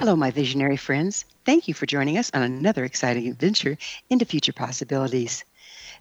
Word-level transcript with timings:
Hello, 0.00 0.16
my 0.16 0.30
visionary 0.30 0.78
friends. 0.78 1.26
Thank 1.44 1.68
you 1.68 1.74
for 1.74 1.84
joining 1.84 2.16
us 2.16 2.30
on 2.32 2.40
another 2.40 2.86
exciting 2.86 3.28
adventure 3.28 3.76
into 4.08 4.24
future 4.24 4.54
possibilities. 4.54 5.44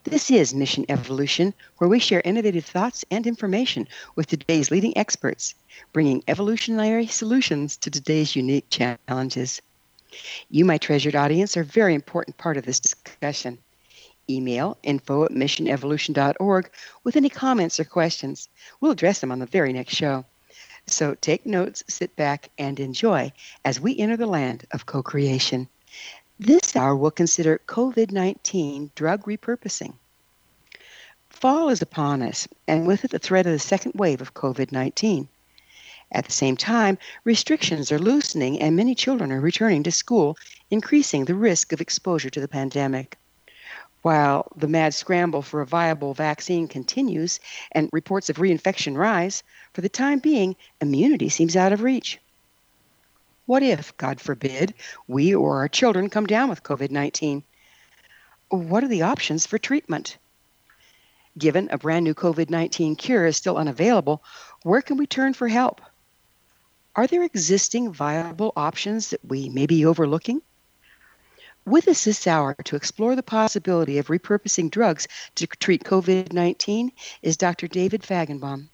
This 0.06 0.32
is 0.32 0.54
Mission 0.54 0.86
Evolution, 0.88 1.54
where 1.80 1.90
we 1.90 2.00
share 2.00 2.22
innovative 2.24 2.64
thoughts 2.64 3.04
and 3.12 3.28
information 3.28 3.90
with 4.16 4.28
today's 4.28 4.72
leading 4.72 4.98
experts, 4.98 5.54
bringing 5.92 6.24
evolutionary 6.30 7.08
solutions 7.08 7.76
to 7.76 7.92
today's 7.92 8.38
unique 8.38 8.70
challenges. 8.70 9.62
You, 10.50 10.64
my 10.64 10.78
treasured 10.78 11.18
audience, 11.18 11.58
are 11.58 11.62
a 11.62 11.66
very 11.66 11.94
important 11.94 12.38
part 12.38 12.56
of 12.56 12.66
this 12.66 12.80
discussion. 12.80 13.58
Email 14.30 14.78
info 14.82 15.26
at 15.26 15.32
missionevolution.org 15.32 16.72
with 17.04 17.18
any 17.18 17.30
comments 17.30 17.82
or 17.82 17.84
questions. 17.84 18.48
We'll 18.80 18.92
address 18.92 19.20
them 19.20 19.34
on 19.34 19.40
the 19.40 19.46
very 19.46 19.74
next 19.74 19.94
show. 19.94 20.24
So 20.92 21.14
take 21.14 21.46
notes, 21.46 21.84
sit 21.88 22.16
back, 22.16 22.50
and 22.58 22.80
enjoy 22.80 23.32
as 23.64 23.80
we 23.80 23.98
enter 23.98 24.18
the 24.18 24.26
land 24.26 24.66
of 24.72 24.88
co 24.88 25.04
creation. 25.04 25.70
This 26.40 26.76
hour 26.76 26.96
we'll 26.96 27.12
consider 27.12 27.62
COVID 27.68 28.12
19 28.12 28.92
drug 28.96 29.26
repurposing. 29.26 29.94
Fall 31.30 31.70
is 31.70 31.82
upon 31.84 32.24
us, 32.24 32.48
and 32.68 32.88
with 32.88 33.06
it 33.06 33.12
the 33.12 33.20
threat 33.20 33.46
of 33.46 33.52
the 33.52 33.60
second 33.60 33.94
wave 33.96 34.20
of 34.20 34.34
COVID 34.34 34.72
19. 34.72 35.28
At 36.12 36.26
the 36.26 36.32
same 36.32 36.58
time, 36.58 36.98
restrictions 37.24 37.92
are 37.92 38.00
loosening 38.00 38.60
and 38.60 38.76
many 38.76 38.96
children 38.96 39.32
are 39.32 39.40
returning 39.40 39.84
to 39.84 39.92
school, 39.92 40.38
increasing 40.72 41.26
the 41.26 41.36
risk 41.36 41.72
of 41.72 41.82
exposure 41.82 42.32
to 42.32 42.42
the 42.42 42.48
pandemic. 42.48 43.18
While 44.02 44.52
the 44.56 44.68
mad 44.70 44.94
scramble 44.94 45.42
for 45.42 45.60
a 45.60 45.66
viable 45.66 46.14
vaccine 46.14 46.70
continues 46.70 47.40
and 47.72 47.90
reports 47.92 48.30
of 48.30 48.38
reinfection 48.38 48.96
rise, 48.96 49.44
for 49.74 49.82
the 49.82 49.90
time 49.90 50.20
being, 50.20 50.56
immunity 50.80 51.28
seems 51.28 51.58
out 51.58 51.74
of 51.74 51.82
reach. 51.82 52.18
What 53.46 53.62
if, 53.62 53.98
God 53.98 54.22
forbid, 54.22 54.74
we 55.08 55.36
or 55.36 55.58
our 55.58 55.68
children 55.68 56.10
come 56.10 56.28
down 56.28 56.50
with 56.50 56.64
COVID 56.64 56.92
19? 56.92 57.44
What 58.50 58.84
are 58.84 58.88
the 58.88 59.02
options 59.02 59.46
for 59.46 59.58
treatment? 59.58 60.18
Given 61.38 61.68
a 61.70 61.78
brand 61.78 62.06
new 62.06 62.14
COVID 62.14 62.50
19 62.50 62.96
cure 62.96 63.26
is 63.26 63.36
still 63.36 63.58
unavailable, 63.58 64.24
where 64.64 64.82
can 64.82 64.98
we 64.98 65.08
turn 65.08 65.34
for 65.34 65.48
help? 65.48 65.82
Are 66.96 67.08
there 67.08 67.24
existing 67.24 67.92
viable 67.92 68.54
options 68.56 69.10
that 69.10 69.26
we 69.26 69.50
may 69.50 69.66
be 69.66 69.86
overlooking? 69.86 70.42
With 71.70 71.88
us 71.88 72.04
this 72.04 72.26
hour 72.26 72.56
to 72.64 72.76
explore 72.76 73.16
the 73.16 73.22
possibility 73.22 74.00
of 74.00 74.08
repurposing 74.08 74.72
drugs 74.72 75.08
to 75.36 75.46
treat 75.46 75.84
COVID 75.84 76.34
19 76.34 76.92
is 77.22 77.38
Dr. 77.38 77.68
David 77.68 78.02
Fajgenbaum. 78.02 78.70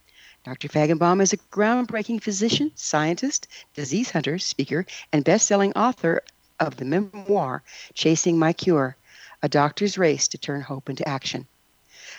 Dr. 0.45 0.69
Fajgenbaum 0.69 1.21
is 1.21 1.33
a 1.33 1.37
groundbreaking 1.51 2.23
physician, 2.23 2.71
scientist, 2.75 3.49
disease 3.73 4.11
hunter, 4.11 4.39
speaker, 4.39 4.85
and 5.11 5.25
best 5.25 5.45
selling 5.45 5.73
author 5.73 6.23
of 6.57 6.77
the 6.77 6.85
memoir 6.85 7.63
Chasing 7.93 8.39
My 8.39 8.53
Cure 8.53 8.95
A 9.43 9.49
Doctor's 9.49 9.97
Race 9.97 10.29
to 10.29 10.37
Turn 10.37 10.61
Hope 10.61 10.89
into 10.89 11.05
Action. 11.05 11.47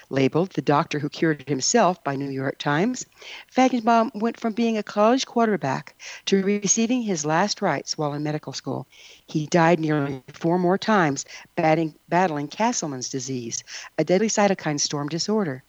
Labeled 0.08 0.52
the 0.52 0.62
doctor 0.62 1.00
who 1.00 1.08
cured 1.08 1.48
himself 1.48 2.04
by 2.04 2.14
New 2.14 2.30
York 2.30 2.58
Times, 2.58 3.04
Fajgenbaum 3.52 4.14
went 4.14 4.38
from 4.38 4.52
being 4.52 4.78
a 4.78 4.82
college 4.84 5.26
quarterback 5.26 6.00
to 6.26 6.44
receiving 6.44 7.02
his 7.02 7.26
last 7.26 7.60
rites 7.60 7.98
while 7.98 8.14
in 8.14 8.22
medical 8.22 8.52
school. 8.52 8.86
He 9.26 9.46
died 9.48 9.80
nearly 9.80 10.22
four 10.32 10.60
more 10.60 10.78
times 10.78 11.24
battling, 11.56 11.96
battling 12.08 12.46
Castleman's 12.46 13.08
disease, 13.08 13.64
a 13.98 14.04
deadly 14.04 14.28
cytokine 14.28 14.78
storm 14.78 15.08
disorder. 15.08 15.64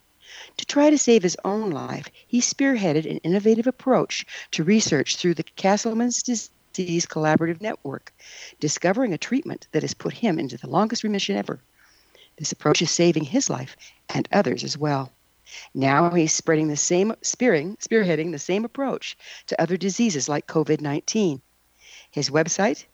To 0.57 0.65
try 0.67 0.91
to 0.91 0.99
save 0.99 1.23
his 1.23 1.37
own 1.43 1.71
life, 1.71 2.07
he 2.27 2.39
spearheaded 2.39 3.09
an 3.09 3.17
innovative 3.23 3.65
approach 3.65 4.23
to 4.51 4.63
research 4.63 5.15
through 5.15 5.33
the 5.33 5.43
Castleman's 5.43 6.21
Disease 6.21 7.07
Collaborative 7.07 7.59
Network, 7.59 8.13
discovering 8.59 9.13
a 9.13 9.17
treatment 9.17 9.67
that 9.71 9.81
has 9.81 9.95
put 9.95 10.13
him 10.13 10.37
into 10.37 10.57
the 10.57 10.69
longest 10.69 11.03
remission 11.03 11.35
ever. 11.35 11.59
This 12.37 12.51
approach 12.51 12.81
is 12.81 12.91
saving 12.91 13.23
his 13.23 13.49
life 13.49 13.75
and 14.09 14.27
others 14.31 14.63
as 14.63 14.77
well. 14.77 15.11
Now 15.73 16.09
he's 16.11 16.33
spreading 16.33 16.67
the 16.67 16.77
same 16.77 17.13
spearing, 17.21 17.77
spearheading 17.77 18.31
the 18.31 18.39
same 18.39 18.65
approach 18.65 19.17
to 19.47 19.61
other 19.61 19.77
diseases 19.77 20.27
like 20.27 20.45
COVID-19. 20.47 21.41
His 22.11 22.29
website, 22.29 22.85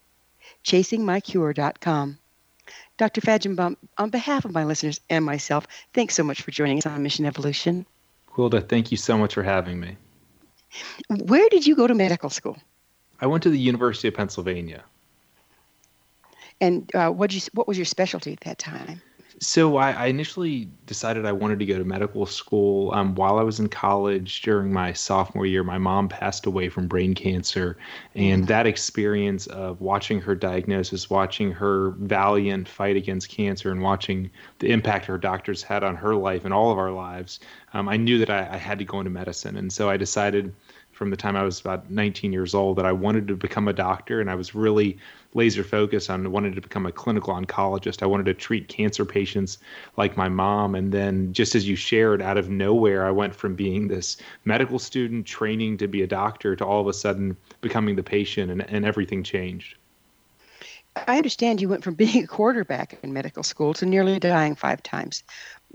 chasingmycure.com. 0.64 2.18
Dr. 2.96 3.20
Fajgenbaum, 3.20 3.76
on 3.98 4.10
behalf 4.10 4.44
of 4.44 4.52
my 4.52 4.64
listeners 4.64 5.00
and 5.10 5.24
myself, 5.24 5.66
thanks 5.92 6.14
so 6.14 6.22
much 6.22 6.42
for 6.42 6.50
joining 6.50 6.78
us 6.78 6.86
on 6.86 7.02
Mission 7.02 7.26
Evolution. 7.26 7.84
Gwilda, 8.32 8.66
thank 8.68 8.90
you 8.90 8.96
so 8.96 9.18
much 9.18 9.34
for 9.34 9.42
having 9.42 9.80
me. 9.80 9.96
Where 11.08 11.48
did 11.48 11.66
you 11.66 11.76
go 11.76 11.86
to 11.86 11.94
medical 11.94 12.30
school? 12.30 12.56
I 13.20 13.26
went 13.26 13.42
to 13.44 13.50
the 13.50 13.58
University 13.58 14.08
of 14.08 14.14
Pennsylvania. 14.14 14.84
And 16.60 16.90
uh, 16.94 17.10
what 17.10 17.32
you 17.32 17.40
what 17.52 17.66
was 17.66 17.76
your 17.76 17.84
specialty 17.84 18.32
at 18.32 18.40
that 18.40 18.58
time? 18.58 19.02
So 19.44 19.76
I, 19.76 19.92
I, 19.92 20.06
initially 20.06 20.70
decided 20.86 21.26
I 21.26 21.32
wanted 21.32 21.58
to 21.58 21.66
go 21.66 21.76
to 21.76 21.84
medical 21.84 22.24
school. 22.24 22.92
Um, 22.94 23.14
while 23.14 23.38
I 23.38 23.42
was 23.42 23.60
in 23.60 23.68
college 23.68 24.40
during 24.40 24.72
my 24.72 24.94
sophomore 24.94 25.44
year, 25.44 25.62
my 25.62 25.76
mom 25.76 26.08
passed 26.08 26.46
away 26.46 26.70
from 26.70 26.88
brain 26.88 27.14
cancer, 27.14 27.76
and 28.14 28.42
mm-hmm. 28.42 28.46
that 28.46 28.66
experience 28.66 29.46
of 29.48 29.82
watching 29.82 30.18
her 30.22 30.34
diagnosis, 30.34 31.10
watching 31.10 31.52
her 31.52 31.90
valiant 31.98 32.66
fight 32.66 32.96
against 32.96 33.28
cancer, 33.28 33.70
and 33.70 33.82
watching 33.82 34.30
the 34.60 34.70
impact 34.70 35.04
her 35.04 35.18
doctors 35.18 35.62
had 35.62 35.84
on 35.84 35.94
her 35.94 36.14
life 36.14 36.46
and 36.46 36.54
all 36.54 36.72
of 36.72 36.78
our 36.78 36.90
lives, 36.90 37.38
um, 37.74 37.86
I 37.86 37.98
knew 37.98 38.18
that 38.18 38.30
I, 38.30 38.54
I 38.54 38.56
had 38.56 38.78
to 38.78 38.84
go 38.86 38.98
into 38.98 39.10
medicine, 39.10 39.58
and 39.58 39.70
so 39.70 39.90
I 39.90 39.98
decided 39.98 40.54
from 40.92 41.10
the 41.10 41.16
time 41.16 41.36
I 41.36 41.42
was 41.42 41.60
about 41.60 41.90
19 41.90 42.32
years 42.32 42.54
old 42.54 42.78
that 42.78 42.86
I 42.86 42.92
wanted 42.92 43.28
to 43.28 43.36
become 43.36 43.68
a 43.68 43.72
doctor, 43.72 44.20
and 44.20 44.30
I 44.30 44.36
was 44.36 44.54
really 44.54 44.96
laser 45.34 45.64
focus 45.64 46.08
on 46.08 46.30
wanting 46.30 46.54
to 46.54 46.60
become 46.60 46.86
a 46.86 46.92
clinical 46.92 47.34
oncologist. 47.34 48.02
I 48.02 48.06
wanted 48.06 48.26
to 48.26 48.34
treat 48.34 48.68
cancer 48.68 49.04
patients 49.04 49.58
like 49.96 50.16
my 50.16 50.28
mom. 50.28 50.74
And 50.74 50.92
then, 50.92 51.32
just 51.32 51.54
as 51.54 51.68
you 51.68 51.76
shared, 51.76 52.22
out 52.22 52.38
of 52.38 52.48
nowhere, 52.48 53.04
I 53.04 53.10
went 53.10 53.34
from 53.34 53.54
being 53.54 53.88
this 53.88 54.16
medical 54.44 54.78
student 54.78 55.26
training 55.26 55.78
to 55.78 55.88
be 55.88 56.02
a 56.02 56.06
doctor 56.06 56.56
to 56.56 56.64
all 56.64 56.80
of 56.80 56.86
a 56.86 56.92
sudden 56.92 57.36
becoming 57.60 57.96
the 57.96 58.02
patient, 58.02 58.50
and, 58.50 58.62
and 58.70 58.84
everything 58.84 59.22
changed. 59.22 59.76
I 60.96 61.16
understand 61.16 61.60
you 61.60 61.68
went 61.68 61.84
from 61.84 61.94
being 62.04 62.24
a 62.24 62.26
quarterback 62.26 62.98
in 63.02 63.12
medical 63.12 63.42
school 63.42 63.74
to 63.74 63.86
nearly 63.86 64.18
dying 64.18 64.54
five 64.54 64.82
times. 64.82 65.22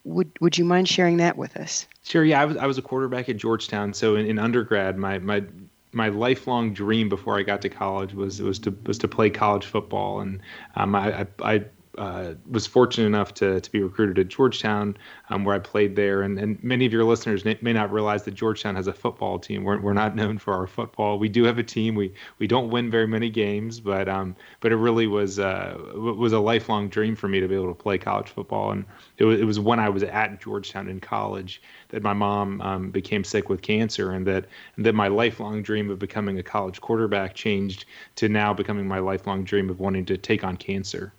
Would 0.06 0.32
Would 0.40 0.58
you 0.58 0.64
mind 0.64 0.88
sharing 0.88 1.18
that 1.18 1.38
with 1.38 1.58
us? 1.58 1.86
Sure. 2.04 2.24
Yeah, 2.24 2.42
I 2.42 2.46
was 2.46 2.58
I 2.58 2.66
was 2.66 2.78
a 2.78 2.82
quarterback 2.82 3.28
at 3.28 3.36
Georgetown. 3.36 3.94
So 3.94 4.16
in, 4.16 4.26
in 4.26 4.40
undergrad, 4.40 4.98
my 4.98 5.20
my 5.20 5.44
my 5.92 6.10
lifelong 6.10 6.74
dream 6.74 7.10
before 7.10 7.38
I 7.38 7.44
got 7.44 7.62
to 7.64 7.70
college 7.70 8.14
was 8.14 8.42
was 8.42 8.60
to 8.60 8.78
was 8.86 8.98
to 9.00 9.08
play 9.08 9.30
college 9.30 9.66
football, 9.66 10.20
and 10.20 10.42
um, 10.76 10.96
I, 10.96 11.28
I 11.44 11.66
uh, 12.00 12.34
was 12.50 12.66
fortunate 12.66 13.06
enough 13.06 13.34
to, 13.34 13.60
to 13.60 13.72
be 13.72 13.84
recruited 13.84 14.18
at 14.18 14.30
Georgetown, 14.30 14.96
um, 15.30 15.44
where 15.44 15.54
I 15.54 15.60
played 15.60 15.98
there. 15.98 16.22
And, 16.22 16.40
and 16.40 16.64
many 16.64 16.86
of 16.86 16.94
your 16.94 17.04
listeners 17.04 17.44
may 17.44 17.74
not 17.74 17.92
realize 17.92 18.24
that 18.24 18.34
Georgetown 18.34 18.78
has 18.78 18.88
a 18.88 18.94
football 18.94 19.38
team. 19.38 19.66
We're, 19.66 19.82
we're 19.82 19.94
not 19.94 20.16
known 20.16 20.38
for 20.38 20.54
our 20.54 20.66
football. 20.66 21.20
We 21.20 21.28
do 21.28 21.44
have 21.44 21.58
a 21.58 21.64
team. 21.64 21.96
We 21.96 22.14
we 22.40 22.48
don't 22.48 22.70
win 22.70 22.90
very 22.90 23.06
many 23.06 23.30
games, 23.30 23.82
but 23.82 24.08
um, 24.08 24.36
but 24.62 24.72
it 24.72 24.78
really 24.78 25.08
was 25.08 25.40
uh, 25.40 25.78
was 25.94 26.32
a 26.32 26.40
lifelong 26.40 26.88
dream 26.88 27.18
for 27.18 27.28
me 27.28 27.42
to 27.42 27.48
be 27.50 27.56
able 27.56 27.68
to 27.68 27.84
play 27.84 27.98
college 27.98 28.30
football. 28.30 28.72
And 28.72 28.86
it 29.18 29.26
was, 29.26 29.42
it 29.42 29.44
was 29.44 29.60
when 29.60 29.80
I 29.80 29.90
was 29.90 30.04
at 30.04 30.40
Georgetown 30.40 30.88
in 30.88 31.02
college 31.02 31.62
that 31.90 32.02
my 32.02 32.14
mom 32.14 32.62
um, 32.62 32.92
became 32.92 33.26
sick 33.26 33.50
with 33.50 33.62
cancer, 33.62 34.12
and 34.12 34.26
that 34.26 34.46
and 34.78 34.86
that 34.86 34.96
my 34.96 35.10
lifelong 35.10 35.62
dream 35.62 35.90
of 35.90 36.00
becoming 36.00 36.40
a 36.40 36.44
college 36.44 36.80
quarterback 36.80 37.36
changed 37.36 37.86
to 38.16 38.30
now 38.30 38.54
becoming 38.54 38.88
my 38.88 39.00
lifelong 39.00 39.44
dream 39.44 39.70
of 39.70 39.82
wanting 39.82 40.06
to 40.06 40.18
take 40.18 40.46
on 40.46 40.56
cancer. 40.56 41.14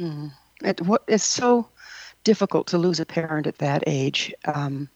Mm. 0.00 0.32
It, 0.62 0.80
what, 0.82 1.04
it's 1.06 1.24
so 1.24 1.68
difficult 2.24 2.66
to 2.68 2.78
lose 2.78 3.00
a 3.00 3.06
parent 3.06 3.46
at 3.46 3.58
that 3.58 3.84
age. 3.86 4.34
Um, 4.46 4.88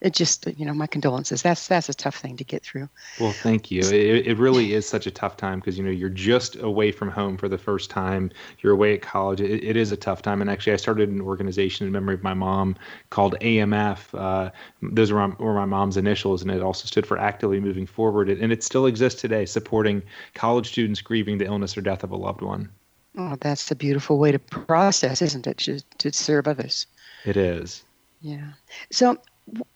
it 0.00 0.12
just, 0.14 0.46
you 0.46 0.64
know, 0.64 0.74
my 0.74 0.86
condolences. 0.86 1.42
That's 1.42 1.66
that's 1.66 1.88
a 1.88 1.94
tough 1.94 2.14
thing 2.14 2.36
to 2.36 2.44
get 2.44 2.62
through. 2.62 2.88
Well, 3.18 3.32
thank 3.32 3.70
you. 3.70 3.80
It, 3.80 4.28
it 4.28 4.38
really 4.38 4.72
is 4.72 4.88
such 4.88 5.08
a 5.08 5.10
tough 5.10 5.36
time 5.36 5.58
because 5.58 5.76
you 5.76 5.82
know 5.82 5.90
you're 5.90 6.08
just 6.08 6.54
away 6.56 6.92
from 6.92 7.10
home 7.10 7.36
for 7.36 7.48
the 7.48 7.58
first 7.58 7.90
time. 7.90 8.30
You're 8.60 8.72
away 8.72 8.94
at 8.94 9.02
college. 9.02 9.40
It, 9.40 9.64
it 9.64 9.76
is 9.76 9.90
a 9.90 9.96
tough 9.96 10.22
time. 10.22 10.40
And 10.40 10.48
actually, 10.48 10.72
I 10.72 10.76
started 10.76 11.08
an 11.08 11.20
organization 11.20 11.86
in 11.86 11.92
memory 11.92 12.14
of 12.14 12.22
my 12.22 12.34
mom 12.34 12.76
called 13.10 13.34
AMF. 13.40 14.16
Uh, 14.16 14.50
those 14.82 15.10
were 15.10 15.26
my, 15.26 15.34
were 15.34 15.54
my 15.54 15.64
mom's 15.64 15.96
initials, 15.96 16.42
and 16.42 16.50
it 16.52 16.62
also 16.62 16.86
stood 16.86 17.06
for 17.06 17.18
Actively 17.18 17.58
Moving 17.58 17.86
Forward. 17.86 18.30
And 18.30 18.52
it 18.52 18.62
still 18.62 18.86
exists 18.86 19.20
today, 19.20 19.46
supporting 19.46 20.02
college 20.34 20.68
students 20.68 21.00
grieving 21.00 21.38
the 21.38 21.46
illness 21.46 21.76
or 21.76 21.80
death 21.80 22.04
of 22.04 22.12
a 22.12 22.16
loved 22.16 22.40
one. 22.40 22.70
Oh, 23.18 23.36
that's 23.40 23.68
a 23.72 23.74
beautiful 23.74 24.18
way 24.18 24.30
to 24.30 24.38
process, 24.38 25.20
isn't 25.20 25.46
it? 25.48 25.58
To, 25.58 25.80
to 25.98 26.12
serve 26.12 26.46
others. 26.46 26.86
It 27.24 27.36
is. 27.36 27.84
Yeah. 28.20 28.52
So 28.92 29.18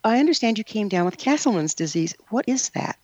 I 0.04 0.20
understand 0.20 0.58
you 0.58 0.64
came 0.64 0.88
down 0.88 1.04
with 1.04 1.18
Castleman's 1.18 1.74
disease. 1.74 2.14
What 2.30 2.44
is 2.46 2.68
that? 2.70 2.96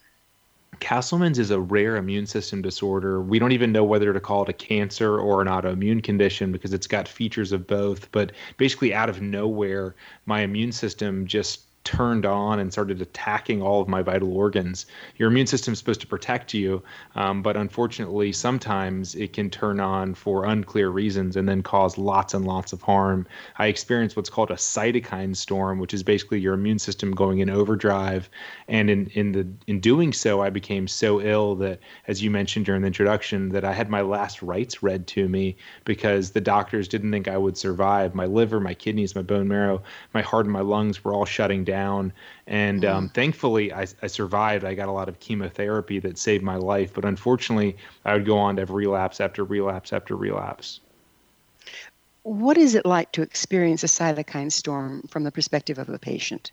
Castleman's 0.79 1.41
is 1.41 1.51
a 1.51 1.59
rare 1.59 1.97
immune 1.97 2.27
system 2.27 2.63
disorder. 2.63 3.21
We 3.21 3.41
don't 3.41 3.51
even 3.51 3.73
know 3.73 3.83
whether 3.83 4.13
to 4.13 4.21
call 4.21 4.45
it 4.45 4.49
a 4.49 4.53
cancer 4.53 5.19
or 5.19 5.43
an 5.43 5.49
autoimmune 5.49 6.05
condition 6.05 6.53
because 6.53 6.73
it's 6.73 6.87
got 6.87 7.09
features 7.09 7.51
of 7.51 7.67
both. 7.67 8.11
But 8.13 8.31
basically, 8.59 8.95
out 8.95 9.09
of 9.09 9.21
nowhere, 9.21 9.97
my 10.27 10.43
immune 10.43 10.71
system 10.71 11.27
just 11.27 11.63
turned 11.89 12.27
on 12.27 12.61
and 12.61 12.71
started 12.71 13.01
attacking 13.01 13.63
all 13.63 13.81
of 13.81 13.89
my 13.89 14.03
vital 14.03 14.37
organs. 14.37 14.85
Your 15.17 15.31
immune 15.31 15.47
system 15.47 15.73
is 15.73 15.79
supposed 15.79 16.03
to 16.03 16.07
protect 16.07 16.53
you, 16.53 16.83
um, 17.15 17.41
but 17.41 17.57
unfortunately, 17.57 18.31
sometimes 18.31 19.15
it 19.15 19.33
can 19.33 19.49
turn 19.49 19.81
on 19.81 20.13
for 20.13 20.45
unclear 20.45 20.91
reasons 20.91 21.35
and 21.35 21.49
then 21.49 21.63
cause 21.63 21.97
lots 21.97 22.35
and 22.35 22.45
lots 22.45 22.75
of 22.75 22.83
harm. 22.83 23.27
I 23.57 23.69
experienced 23.69 24.17
what's 24.17 24.29
called 24.29 24.51
a 24.51 24.57
cytokine 24.57 25.35
storm, 25.35 25.79
which 25.79 25.95
is 25.95 26.03
basically 26.03 26.41
your 26.41 26.53
immune 26.53 26.79
system 26.79 27.13
going 27.13 27.39
in 27.39 27.49
overdrive. 27.49 28.29
And 28.69 28.91
in 28.91 29.07
in 29.15 29.33
the 29.33 29.47
in 29.67 29.81
doing 29.81 30.13
so, 30.13 30.43
I 30.43 30.51
became 30.51 30.89
so 30.89 31.23
ill 31.23 31.55
that, 31.57 31.81
as 32.07 32.23
you 32.23 32.31
mentioned 32.31 32.67
during 32.67 32.83
the 32.83 32.89
introduction, 32.89 33.49
that 33.49 33.65
I 33.65 33.73
had 33.73 33.89
my 33.89 34.03
last 34.03 34.43
rites 34.43 34.83
read 34.83 35.07
to 35.07 35.27
me 35.27 35.57
because 35.87 36.33
the 36.33 36.43
doctors 36.43 36.87
didn't 36.87 37.13
think 37.13 37.29
I 37.29 37.39
would 37.39 37.57
survive. 37.57 38.15
My 38.15 38.27
liver, 38.27 38.61
my 38.61 38.75
kidneys, 38.75 39.15
my 39.15 39.23
bone 39.23 39.49
marrow, 39.49 39.83
my 40.13 40.21
heart, 40.21 40.45
and 40.45 40.53
my 40.53 40.61
lungs 40.61 41.03
were 41.03 41.15
all 41.15 41.25
shutting 41.25 41.65
down 41.65 41.78
down. 41.79 42.13
And 42.47 42.85
um, 42.85 43.09
mm. 43.09 43.15
thankfully, 43.15 43.73
I, 43.73 43.87
I, 44.03 44.07
survived. 44.07 44.65
I 44.65 44.75
got 44.75 44.89
a 44.89 44.93
lot 44.93 45.09
of 45.09 45.21
chemotherapy 45.21 45.99
that 46.01 46.19
saved 46.19 46.43
my 46.43 46.57
life. 46.57 46.93
But 46.95 47.05
unfortunately, 47.05 47.77
I 48.05 48.15
would 48.15 48.27
go 48.27 48.39
on 48.39 48.57
to 48.57 48.63
have 48.63 48.71
relapse 48.71 49.21
after 49.21 49.45
relapse 49.45 49.93
after 49.93 50.17
relapse. 50.17 50.81
What 52.23 52.59
is 52.59 52.75
it 52.75 52.85
like 52.85 53.13
to 53.13 53.23
experience 53.23 53.85
a 53.85 53.87
cytokine 53.87 54.53
storm 54.53 55.03
from 55.09 55.25
the 55.25 55.33
perspective 55.33 55.79
of 55.79 55.89
a 55.89 55.99
patient? 55.99 56.53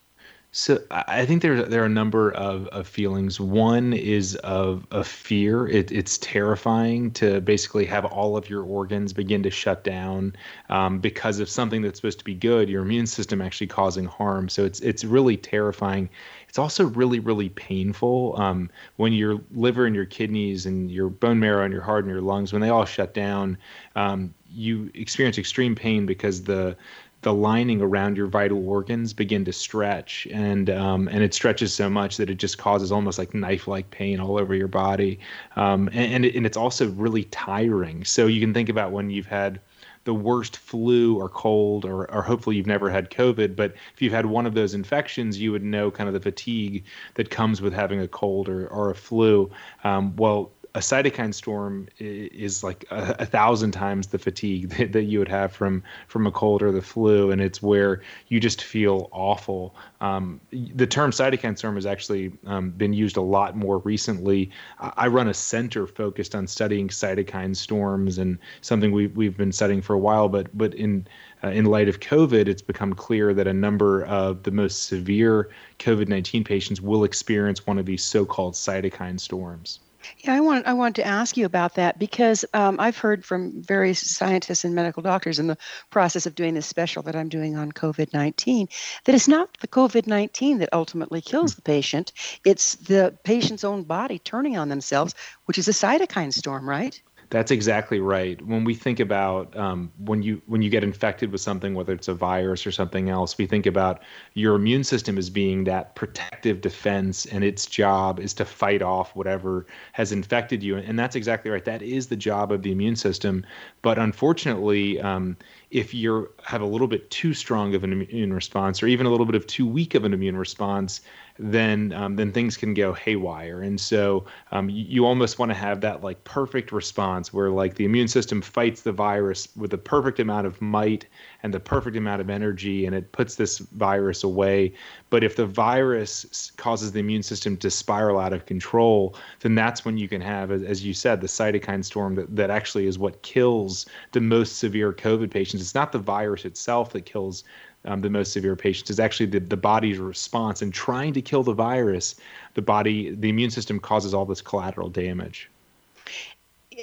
So 0.58 0.82
I 0.90 1.26
think 1.26 1.42
there 1.42 1.64
there 1.64 1.82
are 1.82 1.88
a 1.88 1.90
number 1.90 2.32
of, 2.32 2.68
of 2.68 2.88
feelings. 2.88 3.42
One 3.42 3.92
is 3.92 4.38
of, 4.38 4.88
of 4.90 5.06
fear. 5.06 5.68
It, 5.68 5.92
it's 5.92 6.18
terrifying 6.20 7.12
to 7.12 7.42
basically 7.42 7.84
have 7.88 8.06
all 8.06 8.38
of 8.38 8.50
your 8.50 8.64
organs 8.64 9.12
begin 9.12 9.44
to 9.44 9.50
shut 9.50 9.84
down 9.84 10.34
um, 10.70 11.00
because 11.00 11.40
of 11.42 11.50
something 11.50 11.82
that's 11.82 12.00
supposed 12.00 12.20
to 12.20 12.24
be 12.24 12.36
good. 12.36 12.70
Your 12.70 12.84
immune 12.84 13.06
system 13.06 13.42
actually 13.42 13.68
causing 13.68 14.06
harm. 14.06 14.48
So 14.48 14.64
it's 14.64 14.80
it's 14.80 15.04
really 15.04 15.36
terrifying. 15.36 16.10
It's 16.48 16.58
also 16.58 16.86
really 16.86 17.20
really 17.20 17.50
painful 17.50 18.40
um, 18.40 18.70
when 18.96 19.12
your 19.12 19.42
liver 19.52 19.86
and 19.86 19.94
your 19.94 20.06
kidneys 20.06 20.66
and 20.66 20.90
your 20.90 21.10
bone 21.10 21.42
marrow 21.42 21.66
and 21.66 21.74
your 21.74 21.84
heart 21.84 22.06
and 22.06 22.14
your 22.14 22.22
lungs 22.22 22.54
when 22.54 22.62
they 22.62 22.70
all 22.70 22.86
shut 22.86 23.14
down. 23.14 23.58
Um, 23.98 24.34
you 24.50 24.90
experience 24.94 25.38
extreme 25.38 25.76
pain 25.76 26.06
because 26.06 26.44
the 26.44 26.78
the 27.26 27.34
lining 27.34 27.82
around 27.82 28.16
your 28.16 28.28
vital 28.28 28.70
organs 28.70 29.12
begin 29.12 29.44
to 29.44 29.52
stretch 29.52 30.28
and 30.32 30.70
um, 30.70 31.08
and 31.08 31.24
it 31.24 31.34
stretches 31.34 31.74
so 31.74 31.90
much 31.90 32.18
that 32.18 32.30
it 32.30 32.36
just 32.36 32.60
causes 32.60 32.92
almost 32.92 33.18
like 33.18 33.34
knife-like 33.34 33.90
pain 33.90 34.20
all 34.20 34.40
over 34.40 34.54
your 34.54 34.68
body. 34.68 35.18
Um, 35.56 35.88
and 35.88 36.14
and, 36.14 36.26
it, 36.26 36.36
and 36.36 36.46
it's 36.46 36.56
also 36.56 36.88
really 36.92 37.24
tiring. 37.26 38.06
So 38.06 38.28
you 38.28 38.40
can 38.40 38.54
think 38.54 38.70
about 38.70 38.92
when 38.92 39.10
you've 39.10 39.26
had 39.26 39.60
the 40.04 40.14
worst 40.14 40.58
flu 40.58 41.18
or 41.18 41.28
cold 41.28 41.84
or, 41.84 42.10
or 42.12 42.22
hopefully 42.22 42.56
you've 42.56 42.68
never 42.68 42.92
had 42.92 43.10
covid 43.10 43.56
but 43.56 43.74
if 43.94 44.04
you've 44.04 44.14
had 44.14 44.28
one 44.28 44.46
of 44.46 44.54
those 44.54 44.76
infections 44.76 45.42
you 45.42 45.52
would 45.52 45.64
know 45.64 45.90
kind 45.90 46.08
of 46.08 46.14
the 46.14 46.20
fatigue 46.20 46.84
that 47.16 47.32
comes 47.32 47.60
with 47.60 47.74
having 47.74 48.00
a 48.00 48.08
cold 48.08 48.48
or, 48.48 48.68
or 48.68 48.92
a 48.92 48.96
flu. 48.96 49.50
Um, 49.84 50.16
well 50.16 50.52
a 50.76 50.80
cytokine 50.80 51.34
storm 51.34 51.88
is 52.00 52.62
like 52.62 52.84
a, 52.92 53.16
a 53.20 53.26
thousand 53.26 53.72
times 53.72 54.08
the 54.08 54.20
fatigue 54.20 54.70
that, 54.78 54.92
that, 54.92 55.04
you 55.04 55.20
would 55.20 55.30
have 55.30 55.54
from 55.54 55.82
from 56.08 56.28
a 56.28 56.32
cold 56.32 56.62
or 56.62 56.72
the 56.72 56.82
flu, 56.82 57.32
and 57.32 57.42
it's 57.42 57.64
where 57.64 58.02
you 58.28 58.42
just 58.42 58.62
feel 58.62 59.08
awful. 59.14 59.74
Um, 60.02 60.42
the 60.52 60.86
term 60.86 61.12
cytokine 61.12 61.58
storm 61.58 61.76
has 61.76 61.86
actually 61.86 62.34
um, 62.46 62.72
been 62.72 62.92
used 62.92 63.16
a 63.16 63.22
lot 63.22 63.56
more 63.56 63.78
recently. 63.80 64.52
I 64.80 65.08
run 65.08 65.30
a 65.30 65.34
center 65.34 65.88
focused 65.88 66.36
on 66.36 66.46
studying 66.46 66.90
cytokine 66.90 67.56
storms, 67.56 68.18
and 68.18 68.38
something 68.60 68.92
we 68.92 69.08
we've 69.08 69.38
been 69.38 69.54
studying 69.54 69.82
for 69.82 69.94
a 69.94 70.00
while. 70.00 70.28
But 70.28 70.56
but 70.58 70.74
in 70.74 71.08
uh, 71.42 71.50
in 71.50 71.66
light 71.66 71.88
of 71.88 72.02
COVID, 72.02 72.50
it's 72.50 72.62
become 72.62 72.94
clear 72.94 73.34
that 73.34 73.48
a 73.48 73.54
number 73.54 74.04
of 74.06 74.44
the 74.44 74.52
most 74.52 74.84
severe 74.84 75.50
COVID 75.80 76.10
19 76.10 76.44
patients 76.44 76.82
will 76.82 77.06
experience 77.06 77.66
one 77.66 77.80
of 77.80 77.86
these 77.86 78.04
so 78.04 78.26
called 78.26 78.56
cytokine 78.56 79.22
storms. 79.22 79.80
Yeah, 80.20 80.34
I 80.34 80.40
want 80.42 80.68
I 80.68 80.74
want 80.74 80.96
to 80.98 81.06
ask 81.06 81.38
you 81.38 81.46
about 81.46 81.76
that 81.76 82.00
because 82.00 82.46
um, 82.54 82.80
I've 82.80 82.98
heard 82.98 83.26
from 83.26 83.62
various 83.62 84.00
scientists 84.00 84.64
and 84.64 84.76
medical 84.76 85.04
doctors 85.04 85.40
in 85.40 85.48
the 85.48 85.58
process 85.90 86.26
of 86.26 86.36
doing 86.36 86.54
this 86.54 86.66
special 86.66 87.04
that 87.04 87.16
I'm 87.16 87.30
doing 87.30 87.56
on 87.58 87.72
COVID 87.72 88.14
nineteen 88.14 88.68
that 89.06 89.16
it's 89.16 89.28
not 89.28 89.58
the 89.60 89.68
COVID 89.68 90.08
nineteen 90.08 90.60
that 90.60 90.70
ultimately 90.74 91.22
kills 91.22 91.56
the 91.56 91.62
patient; 91.62 92.12
it's 92.46 92.76
the 92.76 93.18
patient's 93.24 93.64
own 93.64 93.84
body 93.84 94.20
turning 94.20 94.58
on 94.58 94.70
themselves, 94.70 95.16
which 95.46 95.58
is 95.58 95.68
a 95.68 95.72
cytokine 95.72 96.34
storm, 96.34 96.68
right? 96.68 97.02
That's 97.32 97.52
exactly 97.52 98.00
right. 98.00 98.40
When 98.46 98.64
we 98.64 98.76
think 98.76 99.00
about 99.00 99.56
um, 99.58 99.92
when 99.98 100.22
you 100.22 100.42
when 100.46 100.62
you 100.62 100.70
get 100.70 100.84
infected 100.84 101.32
with 101.32 101.42
something, 101.42 101.74
whether 101.74 101.94
it's 101.94 102.08
a 102.08 102.14
virus 102.14 102.68
or 102.68 102.72
something 102.72 103.10
else, 103.10 103.38
we 103.38 103.48
think 103.48 103.66
about 103.66 104.02
your 104.36 104.56
immune 104.56 104.84
system 104.84 105.18
as 105.18 105.30
being 105.30 105.64
that 105.64 105.96
protective 105.96 106.62
defense, 106.62 107.26
and 107.26 107.44
its 107.44 107.66
job 107.66 108.20
is 108.20 108.34
to 108.36 108.46
fight 108.46 108.82
off 108.82 109.16
whatever 109.16 109.66
has 109.94 110.12
infected 110.12 110.62
you. 110.62 110.78
And 110.78 111.00
that's 111.00 111.16
exactly 111.16 111.50
right. 111.50 111.66
That 111.66 111.82
is 111.82 112.08
the 112.08 112.16
job 112.16 112.52
of 112.52 112.62
the 112.62 112.72
immune 112.72 112.96
system. 112.96 113.46
But 113.82 113.98
unfortunately, 113.98 115.02
um, 115.02 115.36
if 115.72 115.94
you 115.94 116.30
have 116.44 116.62
a 116.62 116.66
little 116.66 116.88
bit 116.88 117.10
too 117.12 117.34
strong 117.34 117.76
of 117.76 117.84
an 117.84 117.92
immune 117.92 118.34
response, 118.34 118.82
or 118.82 118.88
even 118.88 119.06
a 119.06 119.10
little 119.10 119.26
bit 119.26 119.36
of 119.36 119.46
too 119.48 119.66
weak 119.66 119.96
of 119.96 120.04
an 120.06 120.14
immune 120.14 120.38
response, 120.38 121.02
then 121.38 121.92
um, 121.94 122.16
then 122.16 122.32
things 122.32 122.56
can 122.56 122.74
go 122.74 122.94
haywire. 122.94 123.62
And 123.62 123.80
so 123.80 124.26
um, 124.52 124.70
you, 124.70 124.86
you, 124.88 125.06
almost 125.06 125.38
want 125.38 125.50
to 125.50 125.56
have 125.56 125.82
that 125.82 126.04
like 126.04 126.24
perfect 126.24 126.72
response 126.72 127.34
where 127.34 127.50
like 127.50 127.76
the 127.76 127.86
immune 127.86 128.08
system 128.08 128.42
fights 128.42 128.82
the 128.82 128.94
virus 128.94 129.50
with 129.56 129.72
the 129.72 129.78
perfect 129.78 130.20
amount 130.20 130.48
of 130.48 130.62
might 130.62 131.06
and 131.44 131.54
the 131.54 131.60
perfect 131.60 131.98
amount 131.98 132.22
of 132.22 132.30
energy, 132.30 132.86
and 132.86 132.96
it 132.96 133.12
puts 133.12 133.36
this 133.36 133.60
virus 133.60 134.24
away. 134.24 134.74
But 135.16 135.24
if 135.24 135.38
the 135.38 135.46
virus 135.46 136.52
causes 136.58 136.92
the 136.92 137.00
immune 137.00 137.24
system 137.24 137.56
to 137.60 137.72
spiral 137.72 138.20
out 138.20 138.34
of 138.34 138.46
control, 138.46 139.16
then 139.40 139.56
that's 139.56 139.86
when 139.86 139.98
you 139.98 140.10
can 140.10 140.20
have, 140.20 140.52
as 140.52 140.84
you 140.84 140.94
said, 140.94 141.22
the 141.22 141.28
cytokine 141.28 141.86
storm 141.86 142.16
that, 142.16 142.36
that 142.36 142.50
actually 142.50 142.86
is 142.86 143.00
what 143.00 143.22
kills 143.22 143.86
the 144.12 144.20
most 144.20 144.58
severe 144.58 144.92
COVID 144.92 145.32
patients. 145.32 145.62
It's 145.62 145.74
not 145.74 145.94
the 145.94 146.00
virus 146.00 146.44
itself 146.44 146.92
that 146.92 147.06
kills 147.06 147.46
um, 147.86 148.02
the 148.02 148.10
most 148.10 148.34
severe 148.34 148.58
patients. 148.58 148.90
Is 148.90 149.00
actually 149.00 149.28
the, 149.28 149.40
the 149.40 149.56
body's 149.56 150.00
response. 150.00 150.62
In 150.62 150.70
trying 150.70 151.14
to 151.14 151.22
kill 151.22 151.44
the 151.44 151.54
virus 151.54 152.16
the 152.56 152.62
body 152.62 153.16
the 153.16 153.30
immune 153.30 153.52
system 153.52 153.80
causes 153.80 154.14
all 154.14 154.26
this 154.26 154.42
collateral 154.42 154.90
damage. 154.90 155.50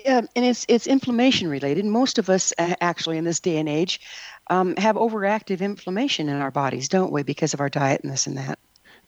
And 0.07 0.27
it's 0.35 0.65
it's 0.71 0.87
inflammation 0.87 1.49
related. 1.49 1.85
Most 1.85 2.19
of 2.19 2.31
us 2.31 2.55
actually 2.59 3.19
in 3.19 3.25
this 3.25 3.41
day 3.41 3.59
and 3.59 3.69
age 3.69 4.01
um, 4.49 4.77
have 4.77 4.97
overactive 4.97 5.61
inflammation 5.61 6.29
in 6.29 6.37
our 6.37 6.51
bodies 6.51 6.89
don't 6.89 7.13
we 7.13 7.23
because 7.23 7.55
of 7.55 7.61
our 7.61 7.69
diet 7.69 8.03
and 8.03 8.13
this 8.13 8.27
and 8.27 8.37
that 8.37 8.59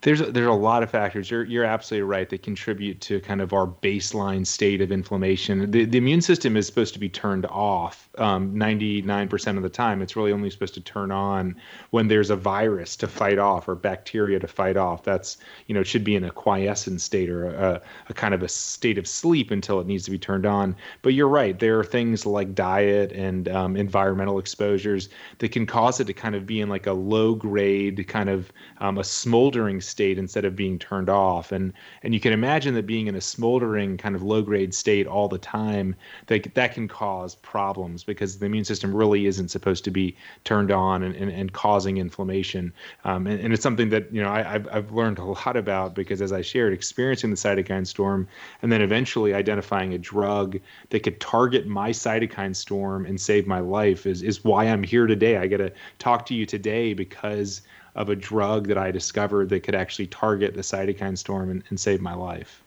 There's 0.04 0.20
a, 0.20 0.30
there's 0.30 0.46
a 0.46 0.52
lot 0.52 0.82
of 0.82 0.90
factors. 0.90 1.30
You're 1.30 1.44
you're 1.44 1.64
absolutely 1.64 2.02
right 2.02 2.28
that 2.28 2.42
contribute 2.42 3.00
to 3.00 3.20
kind 3.20 3.40
of 3.40 3.54
our 3.54 3.66
baseline 3.66 4.46
state 4.46 4.82
of 4.82 4.92
inflammation. 4.92 5.70
The 5.70 5.86
the 5.86 5.96
immune 5.96 6.20
system 6.20 6.58
is 6.58 6.66
supposed 6.66 6.92
to 6.92 7.00
be 7.00 7.08
turned 7.08 7.46
off 7.46 8.10
um, 8.18 8.54
99% 8.54 9.56
of 9.56 9.62
the 9.62 9.70
time. 9.70 10.02
It's 10.02 10.14
really 10.14 10.30
only 10.30 10.50
supposed 10.50 10.74
to 10.74 10.82
turn 10.82 11.10
on 11.10 11.56
when 11.90 12.08
there's 12.08 12.28
a 12.28 12.36
virus 12.36 12.96
to 12.96 13.08
fight 13.08 13.38
off 13.38 13.66
or 13.66 13.74
bacteria 13.74 14.38
to 14.38 14.46
fight 14.46 14.76
off. 14.76 15.04
That's 15.04 15.38
you 15.68 15.74
know 15.74 15.80
it 15.80 15.86
should 15.86 16.04
be 16.04 16.16
in 16.16 16.24
a 16.24 16.30
quiescent 16.30 17.00
state 17.00 17.30
or 17.30 17.46
a, 17.46 17.80
a 18.10 18.12
kind 18.12 18.34
of 18.34 18.42
a 18.42 18.48
state 18.48 18.98
of 18.98 19.08
sleep 19.08 19.50
until 19.50 19.80
it 19.80 19.86
needs 19.86 20.04
to 20.04 20.10
be 20.10 20.18
turned 20.18 20.44
on. 20.44 20.76
But 21.00 21.14
you're 21.14 21.28
right. 21.28 21.58
There 21.58 21.78
are 21.80 21.84
things 21.84 22.26
like 22.26 22.54
diet 22.54 23.10
and 23.12 23.48
um, 23.48 23.74
environmental 23.74 24.38
exposures 24.38 25.08
that 25.38 25.50
can 25.50 25.64
cause 25.64 25.98
it 25.98 26.04
to 26.08 26.12
kind 26.12 26.34
of 26.34 26.44
be 26.44 26.60
in 26.60 26.68
like 26.68 26.86
a 26.86 26.92
low 26.92 27.34
grade 27.34 28.06
kind 28.06 28.28
of 28.28 28.52
um, 28.80 28.98
a 28.98 29.04
smoldering 29.04 29.80
state 29.80 29.93
instead 30.00 30.44
of 30.44 30.56
being 30.56 30.78
turned 30.78 31.08
off. 31.08 31.52
And 31.52 31.72
and 32.02 32.14
you 32.14 32.20
can 32.20 32.32
imagine 32.32 32.74
that 32.74 32.86
being 32.86 33.06
in 33.06 33.14
a 33.14 33.20
smoldering 33.20 33.96
kind 33.96 34.14
of 34.14 34.22
low 34.22 34.42
grade 34.42 34.74
state 34.74 35.06
all 35.06 35.28
the 35.28 35.38
time 35.38 35.94
that 36.26 36.54
that 36.54 36.74
can 36.74 36.88
cause 36.88 37.34
problems 37.36 38.04
because 38.04 38.38
the 38.38 38.46
immune 38.46 38.64
system 38.64 38.94
really 38.94 39.26
isn't 39.26 39.48
supposed 39.48 39.84
to 39.84 39.90
be 39.90 40.16
turned 40.44 40.70
on 40.70 41.02
and, 41.02 41.14
and, 41.16 41.30
and 41.30 41.52
causing 41.52 41.98
inflammation. 41.98 42.72
Um, 43.04 43.26
and, 43.26 43.40
and, 43.40 43.52
it's 43.52 43.62
something 43.62 43.88
that 43.90 44.12
you 44.12 44.22
know 44.22 44.30
I, 44.30 44.42
have 44.42 44.68
I've 44.70 44.92
learned 44.92 45.18
a 45.18 45.24
lot 45.24 45.56
about 45.56 45.94
because 45.94 46.20
as 46.20 46.32
I 46.32 46.42
shared, 46.42 46.72
experiencing 46.72 47.30
the 47.30 47.36
cytokine 47.36 47.86
storm 47.86 48.28
and 48.62 48.72
then 48.72 48.82
eventually 48.82 49.34
identifying 49.34 49.94
a 49.94 49.98
drug 49.98 50.58
that 50.90 51.02
could 51.02 51.20
target 51.20 51.66
my 51.66 51.90
cytokine 51.90 52.54
storm 52.54 53.06
and 53.06 53.20
save 53.20 53.46
my 53.46 53.60
life 53.60 54.06
is 54.06 54.22
is 54.22 54.44
why 54.44 54.64
I'm 54.64 54.82
here 54.82 55.06
today. 55.06 55.36
I 55.36 55.46
get 55.46 55.58
to 55.58 55.72
talk 55.98 56.26
to 56.26 56.34
you 56.34 56.46
today 56.46 56.94
because 56.94 57.62
of 57.94 58.08
a 58.08 58.16
drug 58.16 58.68
that 58.68 58.78
I 58.78 58.90
discovered 58.90 59.48
that 59.50 59.62
could 59.62 59.74
actually 59.74 60.06
target 60.08 60.54
the 60.54 60.62
cytokine 60.62 61.16
storm 61.16 61.50
and, 61.50 61.62
and 61.68 61.78
save 61.78 62.00
my 62.00 62.14
life. 62.14 62.62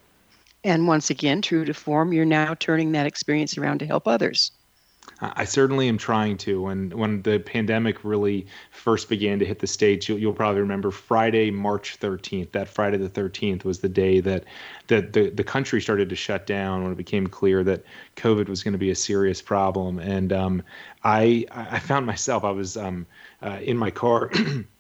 And 0.64 0.88
once 0.88 1.10
again, 1.10 1.42
true 1.42 1.66
to 1.66 1.74
form, 1.74 2.14
you're 2.14 2.26
now 2.26 2.54
turning 2.56 2.92
that 2.94 3.06
experience 3.06 3.58
around 3.58 3.80
to 3.80 3.86
help 3.86 4.08
others. 4.08 4.52
I 5.22 5.46
certainly 5.46 5.88
am 5.88 5.98
trying 5.98 6.38
to. 6.40 6.62
When 6.62 6.92
when 6.92 7.22
the 7.24 7.40
pandemic 7.40 8.04
really 8.04 8.46
first 8.72 9.10
began 9.10 9.40
to 9.40 9.46
hit 9.46 9.60
the 9.60 9.68
states, 9.68 10.08
you'll, 10.08 10.20
you'll 10.20 10.34
probably 10.34 10.62
remember 10.62 10.92
Friday, 10.92 11.50
March 11.50 11.98
13th. 12.00 12.52
That 12.52 12.68
Friday 12.68 12.98
the 12.98 13.10
13th 13.10 13.64
was 13.64 13.80
the 13.80 13.90
day 13.90 14.20
that 14.20 14.44
that 14.88 15.14
the, 15.14 15.30
the 15.30 15.44
country 15.44 15.82
started 15.82 16.10
to 16.10 16.16
shut 16.16 16.46
down 16.46 16.84
when 16.84 16.92
it 16.92 16.98
became 16.98 17.28
clear 17.28 17.64
that 17.64 17.84
COVID 18.16 18.48
was 18.48 18.64
going 18.64 18.74
to 18.74 18.78
be 18.78 18.92
a 18.92 18.96
serious 18.96 19.42
problem. 19.42 19.98
And 19.98 20.32
um, 20.32 20.64
I 21.04 21.46
I 21.52 21.80
found 21.80 22.06
myself 22.06 22.44
I 22.44 22.52
was 22.52 22.78
um, 22.78 23.08
uh, 23.42 23.60
in 23.62 23.78
my 23.78 23.90
car. 23.90 24.30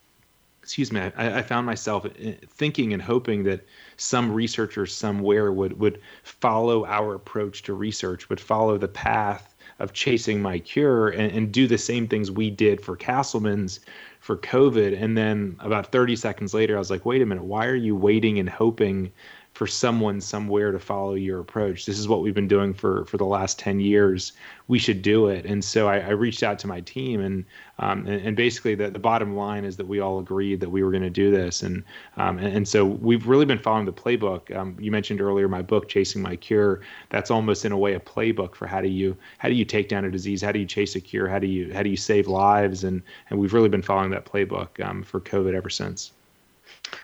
excuse 0.67 0.91
me, 0.91 0.99
I, 0.99 1.37
I, 1.37 1.41
found 1.43 1.65
myself 1.65 2.05
uh, 2.05 2.09
thinking 2.49 2.91
and 2.91 3.01
hoping 3.01 3.45
that 3.45 3.65
some 3.95 4.33
researcher 4.33 4.85
somewhere 4.85 5.49
would 5.49 5.79
would 5.79 6.01
follow 6.23 6.85
our 6.85 7.15
approach 7.15 7.63
to 7.63 7.73
research, 7.73 8.27
would 8.27 8.41
follow 8.41 8.77
the 8.77 8.89
path 8.89 9.55
of 9.79 9.93
chasing 9.93 10.41
my 10.41 10.59
cure 10.59 11.07
and, 11.07 11.31
and 11.31 11.53
do 11.53 11.67
the 11.67 11.77
same 11.77 12.05
things 12.05 12.29
we 12.29 12.49
did 12.49 12.81
for 12.81 12.97
Castleman's 12.97 13.79
for 14.19 14.35
COVID. 14.35 15.01
And 15.01 15.17
then 15.17 15.55
about 15.61 15.93
30 15.93 16.17
seconds 16.17 16.53
later, 16.53 16.75
I 16.75 16.79
was 16.79 16.91
like, 16.91 17.05
wait 17.05 17.21
a 17.21 17.25
minute, 17.25 17.45
why 17.45 17.65
are 17.67 17.75
you 17.75 17.95
waiting 17.95 18.37
and 18.37 18.49
hoping 18.49 19.09
for 19.57 19.65
someone 19.65 20.21
somewhere 20.21 20.71
to 20.71 20.77
follow 20.77 21.15
your 21.15 21.39
approach. 21.39 21.87
This 21.87 21.97
is 21.97 22.07
what 22.07 22.21
we've 22.21 22.35
been 22.35 22.47
doing 22.47 22.75
for 22.75 23.05
for 23.05 23.17
the 23.17 23.25
last 23.25 23.57
ten 23.57 23.79
years. 23.79 24.33
We 24.67 24.77
should 24.77 25.01
do 25.01 25.29
it. 25.29 25.47
And 25.47 25.65
so 25.65 25.87
I, 25.87 25.97
I 25.97 26.09
reached 26.09 26.43
out 26.43 26.59
to 26.59 26.67
my 26.67 26.79
team, 26.81 27.21
and 27.21 27.43
um, 27.79 28.05
and, 28.05 28.21
and, 28.21 28.37
basically 28.37 28.75
the, 28.75 28.91
the 28.91 28.99
bottom 28.99 29.35
line 29.35 29.65
is 29.65 29.75
that 29.77 29.87
we 29.87 29.99
all 29.99 30.19
agreed 30.19 30.59
that 30.59 30.69
we 30.69 30.83
were 30.83 30.91
going 30.91 31.01
to 31.01 31.09
do 31.09 31.31
this, 31.31 31.63
and, 31.63 31.83
um, 32.17 32.37
and, 32.37 32.55
and 32.55 32.67
so 32.67 32.85
we've 32.85 33.27
really 33.27 33.45
been 33.45 33.57
following 33.57 33.85
the 33.87 33.93
playbook. 33.93 34.55
Um, 34.55 34.77
you 34.79 34.91
mentioned 34.91 35.21
earlier 35.21 35.47
my 35.47 35.63
book, 35.63 35.89
Chasing 35.89 36.21
My 36.21 36.35
Cure. 36.35 36.81
That's 37.09 37.31
almost 37.31 37.65
in 37.65 37.71
a 37.71 37.77
way 37.79 37.95
a 37.95 37.99
playbook 37.99 38.53
for 38.53 38.67
how 38.67 38.81
do 38.81 38.89
you 38.89 39.17
how 39.39 39.49
do 39.49 39.55
you 39.55 39.65
take 39.65 39.89
down 39.89 40.05
a 40.05 40.11
disease, 40.11 40.39
how 40.39 40.51
do 40.51 40.59
you 40.59 40.67
chase 40.67 40.95
a 40.95 41.01
cure, 41.01 41.27
how 41.27 41.39
do 41.39 41.47
you 41.47 41.73
how 41.73 41.81
do 41.81 41.89
you 41.89 41.97
save 41.97 42.27
lives, 42.27 42.83
and 42.83 43.01
and 43.31 43.39
we've 43.39 43.55
really 43.55 43.69
been 43.69 43.81
following 43.81 44.11
that 44.11 44.25
playbook 44.25 44.87
um, 44.87 45.01
for 45.01 45.19
COVID 45.19 45.55
ever 45.55 45.71
since. 45.71 46.11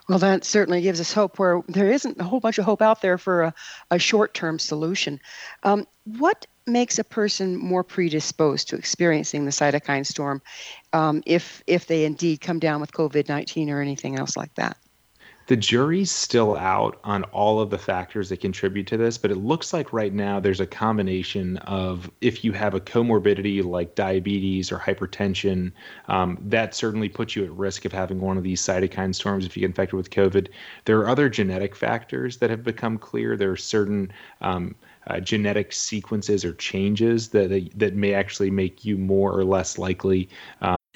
Well, 0.08 0.18
that 0.18 0.44
certainly 0.44 0.82
gives 0.82 1.00
us 1.00 1.12
hope 1.12 1.38
where 1.38 1.62
there 1.68 1.90
isn't 1.90 2.20
a 2.20 2.24
whole 2.24 2.40
bunch 2.40 2.58
of 2.58 2.64
hope 2.64 2.82
out 2.82 3.02
there 3.02 3.18
for 3.18 3.42
a, 3.42 3.54
a 3.90 3.98
short 3.98 4.34
term 4.34 4.58
solution. 4.58 5.20
Um, 5.62 5.86
what 6.04 6.46
makes 6.66 6.98
a 6.98 7.04
person 7.04 7.56
more 7.56 7.84
predisposed 7.84 8.68
to 8.68 8.76
experiencing 8.76 9.44
the 9.44 9.50
cytokine 9.50 10.06
storm 10.06 10.40
um, 10.92 11.22
if, 11.26 11.62
if 11.66 11.86
they 11.86 12.04
indeed 12.04 12.40
come 12.40 12.58
down 12.58 12.80
with 12.80 12.92
COVID 12.92 13.28
19 13.28 13.70
or 13.70 13.80
anything 13.80 14.18
else 14.18 14.36
like 14.36 14.54
that? 14.54 14.76
The 15.46 15.56
jury's 15.56 16.10
still 16.10 16.56
out 16.56 16.98
on 17.04 17.24
all 17.24 17.60
of 17.60 17.70
the 17.70 17.78
factors 17.78 18.28
that 18.30 18.40
contribute 18.40 18.86
to 18.86 18.96
this, 18.96 19.18
but 19.18 19.30
it 19.30 19.36
looks 19.36 19.72
like 19.72 19.92
right 19.92 20.12
now 20.12 20.40
there's 20.40 20.60
a 20.60 20.66
combination 20.66 21.58
of 21.58 22.10
if 22.20 22.44
you 22.44 22.52
have 22.52 22.74
a 22.74 22.80
comorbidity 22.80 23.62
like 23.62 23.94
diabetes 23.94 24.72
or 24.72 24.78
hypertension, 24.78 25.70
um, 26.08 26.38
that 26.40 26.74
certainly 26.74 27.08
puts 27.08 27.36
you 27.36 27.44
at 27.44 27.52
risk 27.52 27.84
of 27.84 27.92
having 27.92 28.20
one 28.20 28.38
of 28.38 28.42
these 28.42 28.62
cytokine 28.62 29.14
storms 29.14 29.44
if 29.44 29.56
you 29.56 29.60
get 29.60 29.66
infected 29.66 29.96
with 29.96 30.10
COVID. 30.10 30.48
There 30.86 30.98
are 31.00 31.08
other 31.08 31.28
genetic 31.28 31.76
factors 31.76 32.38
that 32.38 32.50
have 32.50 32.64
become 32.64 32.96
clear. 32.96 33.36
There 33.36 33.50
are 33.50 33.56
certain 33.56 34.12
um, 34.40 34.74
uh, 35.06 35.20
genetic 35.20 35.72
sequences 35.72 36.44
or 36.44 36.54
changes 36.54 37.28
that, 37.28 37.70
that, 37.76 37.94
may 37.94 38.14
actually 38.14 38.50
make 38.50 38.84
you 38.84 38.96
more 38.96 39.38
or 39.38 39.44
less 39.44 39.78
likely 39.78 40.28
um, 40.62 40.76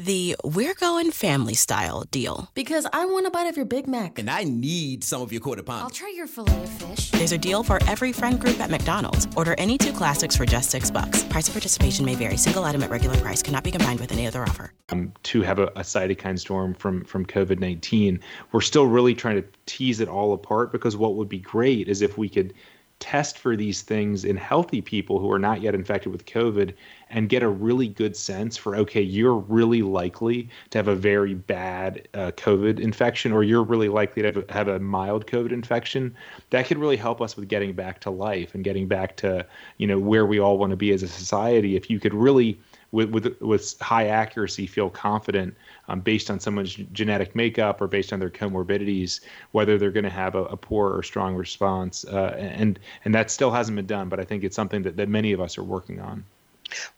The 0.00 0.36
We're 0.44 0.74
Going 0.74 1.10
Family 1.10 1.54
Style 1.54 2.04
deal. 2.12 2.52
Because 2.54 2.86
I 2.92 3.04
want 3.06 3.26
a 3.26 3.32
bite 3.32 3.48
of 3.48 3.56
your 3.56 3.66
Big 3.66 3.88
Mac. 3.88 4.20
And 4.20 4.30
I 4.30 4.44
need 4.44 5.02
some 5.02 5.22
of 5.22 5.32
your 5.32 5.40
quarter 5.40 5.64
pound. 5.64 5.82
I'll 5.82 5.90
try 5.90 6.12
your 6.14 6.28
filet 6.28 6.62
of 6.62 6.68
fish. 6.68 7.10
There's 7.10 7.32
a 7.32 7.38
deal 7.38 7.64
for 7.64 7.80
every 7.88 8.12
friend 8.12 8.38
group 8.38 8.60
at 8.60 8.70
McDonald's. 8.70 9.26
Order 9.36 9.56
any 9.58 9.76
two 9.76 9.92
classics 9.92 10.36
for 10.36 10.46
just 10.46 10.70
six 10.70 10.88
bucks. 10.88 11.24
Price 11.24 11.48
of 11.48 11.54
participation 11.54 12.04
may 12.04 12.14
vary. 12.14 12.36
Single 12.36 12.62
item 12.62 12.84
at 12.84 12.90
regular 12.90 13.16
price 13.16 13.42
cannot 13.42 13.64
be 13.64 13.72
combined 13.72 13.98
with 13.98 14.12
any 14.12 14.24
other 14.24 14.44
offer. 14.44 14.72
Um, 14.90 15.12
to 15.24 15.42
have 15.42 15.58
a, 15.58 15.66
a 15.66 15.80
cytokine 15.80 16.38
storm 16.38 16.74
from 16.74 17.04
from 17.04 17.26
COVID 17.26 17.58
nineteen, 17.58 18.20
we're 18.52 18.60
still 18.60 18.86
really 18.86 19.16
trying 19.16 19.42
to 19.42 19.48
tease 19.66 19.98
it 19.98 20.06
all 20.08 20.32
apart 20.32 20.70
because 20.70 20.96
what 20.96 21.16
would 21.16 21.28
be 21.28 21.40
great 21.40 21.88
is 21.88 22.02
if 22.02 22.16
we 22.16 22.28
could 22.28 22.54
test 23.00 23.38
for 23.38 23.56
these 23.56 23.82
things 23.82 24.24
in 24.24 24.36
healthy 24.36 24.80
people 24.80 25.18
who 25.18 25.30
are 25.30 25.38
not 25.38 25.60
yet 25.60 25.74
infected 25.74 26.10
with 26.10 26.26
COVID 26.26 26.74
and 27.10 27.28
get 27.28 27.42
a 27.42 27.48
really 27.48 27.88
good 27.88 28.16
sense 28.16 28.56
for 28.56 28.76
okay, 28.76 29.00
you're 29.00 29.36
really 29.36 29.82
likely 29.82 30.48
to 30.70 30.78
have 30.78 30.88
a 30.88 30.96
very 30.96 31.34
bad 31.34 32.08
uh, 32.14 32.32
COVID 32.32 32.80
infection, 32.80 33.32
or 33.32 33.42
you're 33.42 33.62
really 33.62 33.88
likely 33.88 34.22
to 34.22 34.28
have 34.28 34.36
a, 34.36 34.52
have 34.52 34.68
a 34.68 34.78
mild 34.78 35.26
COVID 35.26 35.52
infection. 35.52 36.14
That 36.50 36.66
could 36.66 36.78
really 36.78 36.96
help 36.96 37.20
us 37.20 37.36
with 37.36 37.48
getting 37.48 37.72
back 37.72 38.00
to 38.00 38.10
life 38.10 38.54
and 38.54 38.64
getting 38.64 38.88
back 38.88 39.16
to 39.18 39.46
you 39.76 39.86
know 39.86 39.98
where 39.98 40.26
we 40.26 40.38
all 40.38 40.58
want 40.58 40.70
to 40.70 40.76
be 40.76 40.92
as 40.92 41.02
a 41.02 41.08
society. 41.08 41.76
If 41.76 41.88
you 41.88 42.00
could 42.00 42.14
really 42.14 42.58
with 42.90 43.10
with 43.10 43.40
with 43.40 43.78
high 43.80 44.06
accuracy 44.06 44.66
feel 44.66 44.90
confident 44.90 45.54
um, 45.88 46.00
based 46.00 46.30
on 46.30 46.38
someone's 46.38 46.74
genetic 46.74 47.34
makeup 47.34 47.80
or 47.80 47.86
based 47.86 48.12
on 48.12 48.20
their 48.20 48.30
comorbidities 48.30 49.20
whether 49.52 49.78
they're 49.78 49.90
going 49.90 50.04
to 50.04 50.10
have 50.10 50.34
a, 50.34 50.44
a, 50.44 50.56
poor 50.56 50.96
or 50.96 51.02
strong 51.02 51.34
response 51.34 52.04
uh, 52.04 52.34
and 52.38 52.78
and 53.04 53.14
that 53.14 53.30
still 53.30 53.50
hasn't 53.50 53.76
been 53.76 53.86
done 53.86 54.08
but 54.08 54.20
I 54.20 54.24
think 54.24 54.44
it's 54.44 54.56
something 54.56 54.82
that, 54.82 54.96
that 54.96 55.08
many 55.08 55.32
of 55.32 55.40
us 55.40 55.58
are 55.58 55.64
working 55.64 56.00
on. 56.00 56.24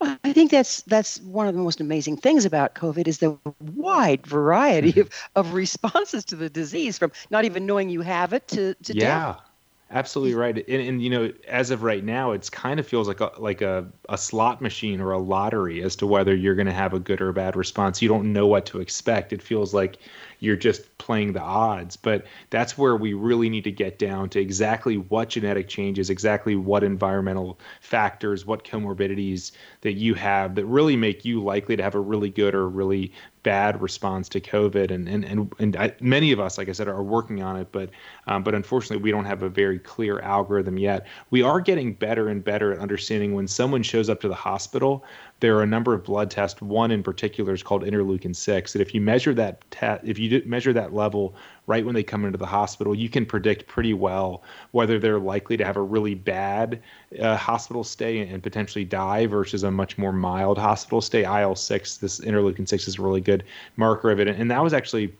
Well, 0.00 0.18
I 0.24 0.32
think 0.32 0.50
that's 0.50 0.82
that's 0.82 1.20
one 1.20 1.46
of 1.46 1.54
the 1.54 1.60
most 1.60 1.80
amazing 1.80 2.16
things 2.16 2.44
about 2.44 2.74
COVID 2.74 3.06
is 3.06 3.18
the 3.18 3.38
wide 3.76 4.26
variety 4.26 4.92
mm-hmm. 4.92 5.00
of, 5.36 5.46
of 5.46 5.54
responses 5.54 6.24
to 6.26 6.36
the 6.36 6.50
disease, 6.50 6.98
from 6.98 7.12
not 7.30 7.44
even 7.44 7.66
knowing 7.66 7.88
you 7.88 8.00
have 8.00 8.32
it 8.32 8.48
to, 8.48 8.74
to 8.74 8.94
yeah. 8.94 9.34
death. 9.34 9.49
Absolutely 9.92 10.34
right, 10.36 10.56
and, 10.68 10.82
and 10.88 11.02
you 11.02 11.10
know, 11.10 11.32
as 11.48 11.72
of 11.72 11.82
right 11.82 12.04
now, 12.04 12.30
it's 12.30 12.48
kind 12.48 12.78
of 12.78 12.86
feels 12.86 13.08
like 13.08 13.18
a 13.20 13.32
like 13.38 13.60
a, 13.60 13.88
a 14.08 14.16
slot 14.16 14.60
machine 14.62 15.00
or 15.00 15.10
a 15.10 15.18
lottery 15.18 15.82
as 15.82 15.96
to 15.96 16.06
whether 16.06 16.32
you're 16.32 16.54
going 16.54 16.68
to 16.68 16.72
have 16.72 16.94
a 16.94 17.00
good 17.00 17.20
or 17.20 17.30
a 17.30 17.32
bad 17.32 17.56
response. 17.56 18.00
You 18.00 18.08
don't 18.08 18.32
know 18.32 18.46
what 18.46 18.66
to 18.66 18.78
expect. 18.80 19.32
It 19.32 19.42
feels 19.42 19.74
like 19.74 19.98
you're 20.38 20.54
just 20.54 20.96
playing 20.98 21.32
the 21.32 21.40
odds. 21.40 21.96
But 21.96 22.24
that's 22.50 22.78
where 22.78 22.94
we 22.96 23.14
really 23.14 23.48
need 23.48 23.64
to 23.64 23.72
get 23.72 23.98
down 23.98 24.28
to 24.30 24.40
exactly 24.40 24.96
what 24.96 25.30
genetic 25.30 25.66
changes, 25.68 26.08
exactly 26.08 26.54
what 26.54 26.84
environmental 26.84 27.58
factors, 27.80 28.46
what 28.46 28.62
comorbidities 28.64 29.50
that 29.80 29.94
you 29.94 30.14
have 30.14 30.54
that 30.54 30.66
really 30.66 30.94
make 30.96 31.24
you 31.24 31.42
likely 31.42 31.76
to 31.76 31.82
have 31.82 31.96
a 31.96 32.00
really 32.00 32.30
good 32.30 32.54
or 32.54 32.68
really 32.68 33.12
bad 33.42 33.80
response 33.80 34.28
to 34.30 34.40
COVID. 34.40 34.90
And 34.90 35.08
and 35.08 35.24
and, 35.24 35.52
and 35.58 35.76
I, 35.76 35.94
many 36.00 36.32
of 36.32 36.40
us, 36.40 36.58
like 36.58 36.68
I 36.68 36.72
said, 36.72 36.88
are 36.88 37.02
working 37.02 37.42
on 37.42 37.56
it, 37.56 37.68
but 37.72 37.90
um, 38.26 38.42
but 38.42 38.54
unfortunately, 38.54 39.02
we 39.02 39.10
don't 39.10 39.24
have 39.24 39.42
a 39.42 39.48
very 39.48 39.78
clear 39.78 40.20
algorithm 40.20 40.78
yet. 40.78 41.06
We 41.30 41.42
are 41.42 41.60
getting 41.60 41.94
better 41.94 42.28
and 42.28 42.42
better 42.42 42.72
at 42.72 42.78
understanding 42.78 43.34
when 43.34 43.48
someone 43.48 43.82
shows 43.82 44.08
up 44.08 44.20
to 44.20 44.28
the 44.28 44.34
hospital 44.34 45.04
there 45.40 45.56
are 45.56 45.62
a 45.62 45.66
number 45.66 45.94
of 45.94 46.04
blood 46.04 46.30
tests. 46.30 46.60
One 46.60 46.90
in 46.90 47.02
particular 47.02 47.52
is 47.52 47.62
called 47.62 47.82
interleukin 47.82 48.36
six. 48.36 48.72
That 48.72 48.80
if 48.80 48.94
you 48.94 49.00
measure 49.00 49.34
that 49.34 49.68
te- 49.70 50.08
if 50.08 50.18
you 50.18 50.42
measure 50.46 50.72
that 50.74 50.94
level 50.94 51.34
right 51.66 51.84
when 51.84 51.94
they 51.94 52.02
come 52.02 52.24
into 52.24 52.38
the 52.38 52.46
hospital, 52.46 52.94
you 52.94 53.08
can 53.08 53.24
predict 53.24 53.66
pretty 53.66 53.94
well 53.94 54.42
whether 54.72 54.98
they're 54.98 55.18
likely 55.18 55.56
to 55.56 55.64
have 55.64 55.76
a 55.76 55.82
really 55.82 56.14
bad 56.14 56.82
uh, 57.20 57.36
hospital 57.36 57.82
stay 57.82 58.20
and 58.20 58.42
potentially 58.42 58.84
die 58.84 59.26
versus 59.26 59.62
a 59.62 59.70
much 59.70 59.98
more 59.98 60.12
mild 60.12 60.58
hospital 60.58 61.00
stay. 61.00 61.24
IL 61.24 61.56
six, 61.56 61.96
this 61.96 62.20
interleukin 62.20 62.68
six, 62.68 62.86
is 62.86 62.98
a 62.98 63.02
really 63.02 63.20
good 63.20 63.44
marker 63.76 64.10
of 64.10 64.20
it, 64.20 64.28
and 64.28 64.50
that 64.50 64.62
was 64.62 64.74
actually 64.74 65.14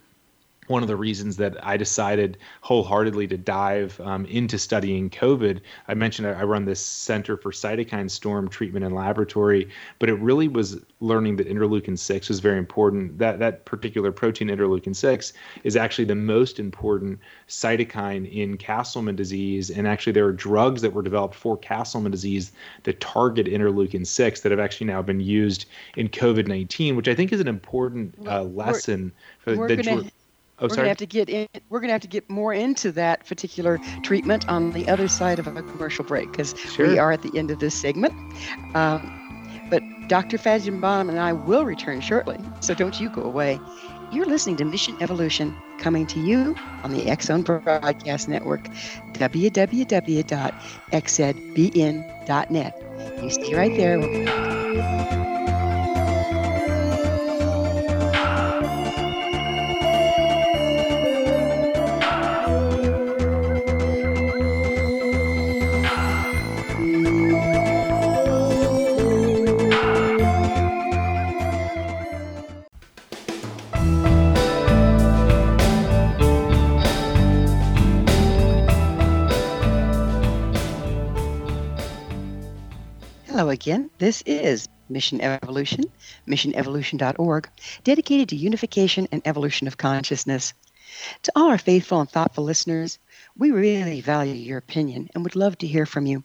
one 0.71 0.81
of 0.81 0.87
the 0.87 0.95
reasons 0.95 1.37
that 1.37 1.63
I 1.63 1.77
decided 1.77 2.37
wholeheartedly 2.61 3.27
to 3.27 3.37
dive 3.37 3.99
um, 4.01 4.25
into 4.25 4.57
studying 4.57 5.09
COVID. 5.09 5.61
I 5.87 5.93
mentioned 5.93 6.27
I 6.27 6.43
run 6.43 6.65
this 6.65 6.83
Center 6.83 7.37
for 7.37 7.51
Cytokine 7.51 8.09
Storm 8.09 8.47
Treatment 8.47 8.85
and 8.85 8.95
Laboratory, 8.95 9.69
but 9.99 10.09
it 10.09 10.15
really 10.15 10.47
was 10.47 10.79
learning 11.01 11.35
that 11.35 11.47
interleukin 11.47 11.97
6 11.97 12.29
was 12.29 12.39
very 12.39 12.57
important. 12.57 13.17
That, 13.19 13.39
that 13.39 13.65
particular 13.65 14.11
protein, 14.11 14.47
interleukin 14.47 14.95
6, 14.95 15.33
is 15.63 15.75
actually 15.75 16.05
the 16.05 16.15
most 16.15 16.59
important 16.59 17.19
cytokine 17.47 18.31
in 18.31 18.57
Castleman 18.57 19.15
disease. 19.15 19.69
And 19.69 19.87
actually, 19.87 20.13
there 20.13 20.25
are 20.25 20.31
drugs 20.31 20.81
that 20.81 20.93
were 20.93 21.01
developed 21.01 21.35
for 21.35 21.57
Castleman 21.57 22.11
disease 22.11 22.51
that 22.83 22.99
target 23.01 23.47
interleukin 23.47 24.07
6 24.07 24.41
that 24.41 24.51
have 24.51 24.59
actually 24.59 24.87
now 24.87 25.01
been 25.01 25.19
used 25.19 25.65
in 25.97 26.07
COVID 26.07 26.47
19, 26.47 26.95
which 26.95 27.07
I 27.07 27.15
think 27.15 27.33
is 27.33 27.39
an 27.39 27.47
important 27.47 28.15
uh, 28.25 28.43
lesson. 28.43 29.11
We're, 29.45 29.55
for 29.55 29.67
the, 29.67 29.83
gonna, 29.83 30.11
Oh, 30.61 30.67
we're 30.67 30.75
gonna 30.75 30.89
have 30.89 30.97
to 30.97 31.07
get 31.07 31.27
in. 31.27 31.47
We're 31.69 31.79
gonna 31.79 31.93
have 31.93 32.01
to 32.01 32.07
get 32.07 32.29
more 32.29 32.53
into 32.53 32.91
that 32.91 33.25
particular 33.25 33.79
treatment 34.03 34.47
on 34.47 34.71
the 34.71 34.87
other 34.87 35.07
side 35.07 35.39
of 35.39 35.47
a 35.47 35.63
commercial 35.63 36.05
break 36.05 36.31
because 36.31 36.55
sure. 36.57 36.87
we 36.87 36.99
are 36.99 37.11
at 37.11 37.23
the 37.23 37.35
end 37.35 37.49
of 37.49 37.59
this 37.59 37.73
segment. 37.73 38.13
Um, 38.75 39.17
but 39.71 39.81
Dr. 40.07 40.37
Fajgenbaum 40.37 41.09
and 41.09 41.19
I 41.19 41.33
will 41.33 41.65
return 41.65 41.99
shortly, 42.01 42.37
so 42.59 42.75
don't 42.75 42.99
you 42.99 43.09
go 43.09 43.23
away. 43.23 43.59
You're 44.11 44.27
listening 44.27 44.57
to 44.57 44.65
Mission 44.65 44.95
Evolution, 45.01 45.55
coming 45.79 46.05
to 46.07 46.19
you 46.19 46.55
on 46.83 46.91
the 46.91 47.07
X 47.07 47.25
Zone 47.27 47.41
Broadcast 47.41 48.27
Network, 48.27 48.65
www.xzbn.net. 49.13 50.03
You 53.23 53.29
stay 53.29 53.55
right 53.55 53.77
there. 53.77 55.20
Again. 83.51 83.89
This 83.97 84.23
is 84.25 84.67
Mission 84.89 85.21
Evolution, 85.21 85.85
missionevolution.org, 86.27 87.49
dedicated 87.83 88.29
to 88.29 88.35
unification 88.35 89.07
and 89.11 89.21
evolution 89.25 89.67
of 89.67 89.77
consciousness. 89.77 90.53
To 91.23 91.31
all 91.35 91.49
our 91.49 91.57
faithful 91.57 91.99
and 91.99 92.09
thoughtful 92.09 92.43
listeners, 92.43 92.99
we 93.37 93.51
really 93.51 94.01
value 94.01 94.33
your 94.33 94.57
opinion 94.57 95.09
and 95.13 95.23
would 95.23 95.35
love 95.35 95.57
to 95.59 95.67
hear 95.67 95.85
from 95.85 96.05
you. 96.05 96.23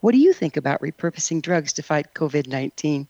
What 0.00 0.12
do 0.12 0.18
you 0.18 0.32
think 0.32 0.56
about 0.56 0.80
repurposing 0.80 1.42
drugs 1.42 1.74
to 1.74 1.82
fight 1.82 2.14
COVID 2.14 2.46
19? 2.46 3.08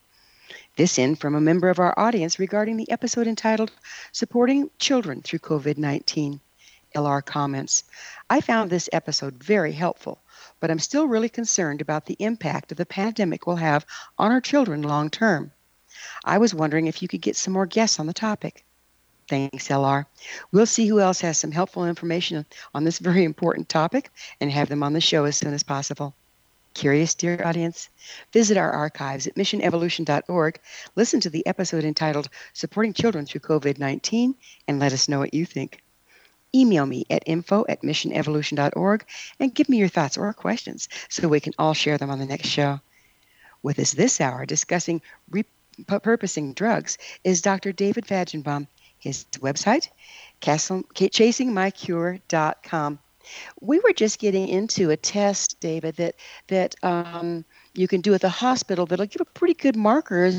This 0.77 0.99
in 0.99 1.17
from 1.17 1.35
a 1.35 1.41
member 1.41 1.69
of 1.69 1.79
our 1.79 1.99
audience 1.99 2.39
regarding 2.39 2.77
the 2.77 2.91
episode 2.91 3.27
entitled 3.27 3.73
Supporting 4.13 4.71
Children 4.79 5.23
Through 5.23 5.41
COVID 5.41 5.77
19. 5.79 6.41
LR 6.95 7.25
comments 7.25 7.85
I 8.31 8.41
found 8.41 8.71
this 8.71 8.89
episode 8.93 9.43
very 9.43 9.73
helpful 9.73 10.21
but 10.61 10.71
I'm 10.71 10.79
still 10.79 11.07
really 11.07 11.29
concerned 11.29 11.81
about 11.81 12.07
the 12.07 12.17
impact 12.19 12.73
of 12.73 12.79
the 12.79 12.87
pandemic 12.87 13.47
will 13.47 13.57
have 13.57 13.85
on 14.19 14.33
our 14.33 14.41
children 14.41 14.83
long 14.83 15.11
term. 15.11 15.53
I 16.25 16.39
was 16.39 16.55
wondering 16.55 16.87
if 16.87 17.03
you 17.03 17.09
could 17.09 17.23
get 17.23 17.37
some 17.37 17.53
more 17.53 17.67
guests 17.67 18.01
on 18.01 18.07
the 18.07 18.13
topic. 18.13 18.65
Thanks, 19.29 19.69
LR. 19.69 20.07
We'll 20.53 20.67
see 20.67 20.87
who 20.87 21.01
else 21.01 21.21
has 21.21 21.37
some 21.37 21.51
helpful 21.51 21.87
information 21.87 22.47
on 22.75 22.85
this 22.85 22.99
very 22.99 23.25
important 23.25 23.69
topic 23.69 24.11
and 24.41 24.51
have 24.51 24.69
them 24.69 24.83
on 24.83 24.93
the 24.93 25.01
show 25.01 25.25
as 25.25 25.37
soon 25.37 25.53
as 25.53 25.63
possible. 25.63 26.15
Curious, 26.75 27.15
dear 27.15 27.41
audience? 27.45 27.89
Visit 28.33 28.57
our 28.57 28.71
archives 28.71 29.27
at 29.27 29.35
missionevolution.org, 29.35 30.61
listen 30.95 31.21
to 31.21 31.31
the 31.31 31.47
episode 31.47 31.85
entitled 31.85 32.29
Supporting 32.53 32.93
Children 32.93 33.27
Through 33.27 33.41
COVID 33.41 33.79
19, 33.79 34.35
and 34.69 34.79
let 34.79 34.93
us 34.93 35.09
know 35.09 35.19
what 35.19 35.35
you 35.35 35.47
think 35.47 35.83
email 36.57 36.87
me 36.87 37.05
at 37.11 37.23
info 37.27 37.65
at 37.69 37.83
missionevolution.org 37.83 39.05
and 39.39 39.55
give 39.55 39.69
me 39.69 39.77
your 39.77 39.89
thoughts 39.89 40.17
or 40.17 40.33
questions 40.33 40.89
so 41.09 41.29
we 41.29 41.41
can 41.41 41.53
all 41.59 41.75
share 41.75 41.99
them 41.99 42.11
on 42.11 42.19
the 42.19 42.27
next 42.27 42.49
show. 42.49 42.81
With 43.63 43.79
us 43.79 43.93
this 43.93 44.21
hour 44.21 44.45
discussing 44.47 45.03
repurposing 45.31 46.55
drugs 46.55 46.99
is 47.25 47.43
Dr. 47.43 47.73
David 47.73 48.07
Fajgenbaum. 48.07 48.69
His 48.99 49.27
website, 49.41 49.91
chasingmycure.com. 50.41 52.99
We 53.61 53.81
were 53.81 53.93
just 53.93 54.19
getting 54.19 54.49
into 54.49 54.91
a 54.91 54.97
test, 54.97 55.61
David, 55.61 55.97
that 55.97 56.15
that 56.49 56.75
um, 56.83 57.45
you 57.75 57.89
can 57.89 58.01
do 58.01 58.15
at 58.15 58.21
the 58.21 58.29
hospital 58.29 58.87
that'll 58.87 59.07
give 59.07 59.21
a 59.21 59.27
pretty 59.27 59.55
good 59.55 59.77
marker 59.77 60.25
as 60.25 60.39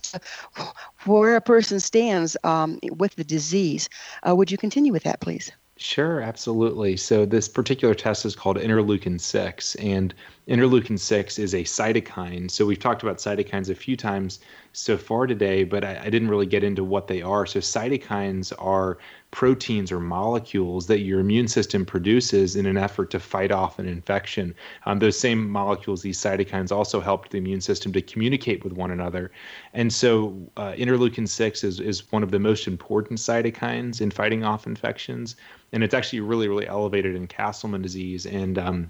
where 1.05 1.35
a 1.35 1.41
person 1.41 1.79
stands 1.79 2.35
um, 2.43 2.79
with 2.91 3.15
the 3.15 3.23
disease. 3.23 3.89
Uh, 4.27 4.35
would 4.35 4.51
you 4.51 4.57
continue 4.57 4.91
with 4.91 5.03
that, 5.03 5.21
please? 5.21 5.51
Sure, 5.77 6.21
absolutely. 6.21 6.97
So 6.97 7.25
this 7.25 7.47
particular 7.47 7.93
test 7.95 8.25
is 8.25 8.35
called 8.35 8.57
interleukin 8.57 9.19
6 9.21 9.75
and 9.75 10.13
interleukin 10.47 10.97
6 10.97 11.39
is 11.39 11.53
a 11.53 11.63
cytokine. 11.63 12.49
So 12.49 12.65
we've 12.65 12.79
talked 12.79 13.03
about 13.03 13.17
cytokines 13.17 13.69
a 13.69 13.75
few 13.75 13.97
times 13.97 14.39
so 14.71 14.97
far 14.97 15.27
today, 15.27 15.65
but 15.65 15.83
I, 15.83 15.99
I 16.05 16.09
didn't 16.09 16.29
really 16.29 16.45
get 16.45 16.63
into 16.63 16.83
what 16.83 17.07
they 17.07 17.21
are. 17.21 17.45
So 17.45 17.59
cytokines 17.59 18.53
are 18.57 18.97
proteins 19.31 19.91
or 19.91 19.99
molecules 19.99 20.87
that 20.87 20.99
your 20.99 21.19
immune 21.19 21.49
system 21.49 21.85
produces 21.85 22.55
in 22.55 22.65
an 22.65 22.77
effort 22.77 23.09
to 23.11 23.19
fight 23.19 23.51
off 23.51 23.77
an 23.77 23.87
infection. 23.87 24.55
Um, 24.85 24.99
those 24.99 25.19
same 25.19 25.49
molecules, 25.49 26.01
these 26.01 26.17
cytokines, 26.17 26.71
also 26.71 27.01
help 27.01 27.27
the 27.27 27.37
immune 27.39 27.61
system 27.61 27.91
to 27.91 28.01
communicate 28.01 28.63
with 28.63 28.71
one 28.71 28.91
another. 28.91 29.31
And 29.73 29.91
so, 29.91 30.49
uh, 30.55 30.73
interleukin 30.73 31.27
6 31.27 31.63
is, 31.65 31.81
is 31.81 32.09
one 32.11 32.23
of 32.23 32.31
the 32.31 32.39
most 32.39 32.67
important 32.67 33.19
cytokines 33.19 33.99
in 33.99 34.11
fighting 34.11 34.45
off 34.45 34.65
infections. 34.65 35.35
And 35.73 35.83
it's 35.83 35.93
actually 35.93 36.21
really, 36.21 36.47
really 36.47 36.67
elevated 36.67 37.15
in 37.15 37.27
Castleman 37.27 37.81
disease. 37.81 38.25
And 38.25 38.57
um, 38.57 38.89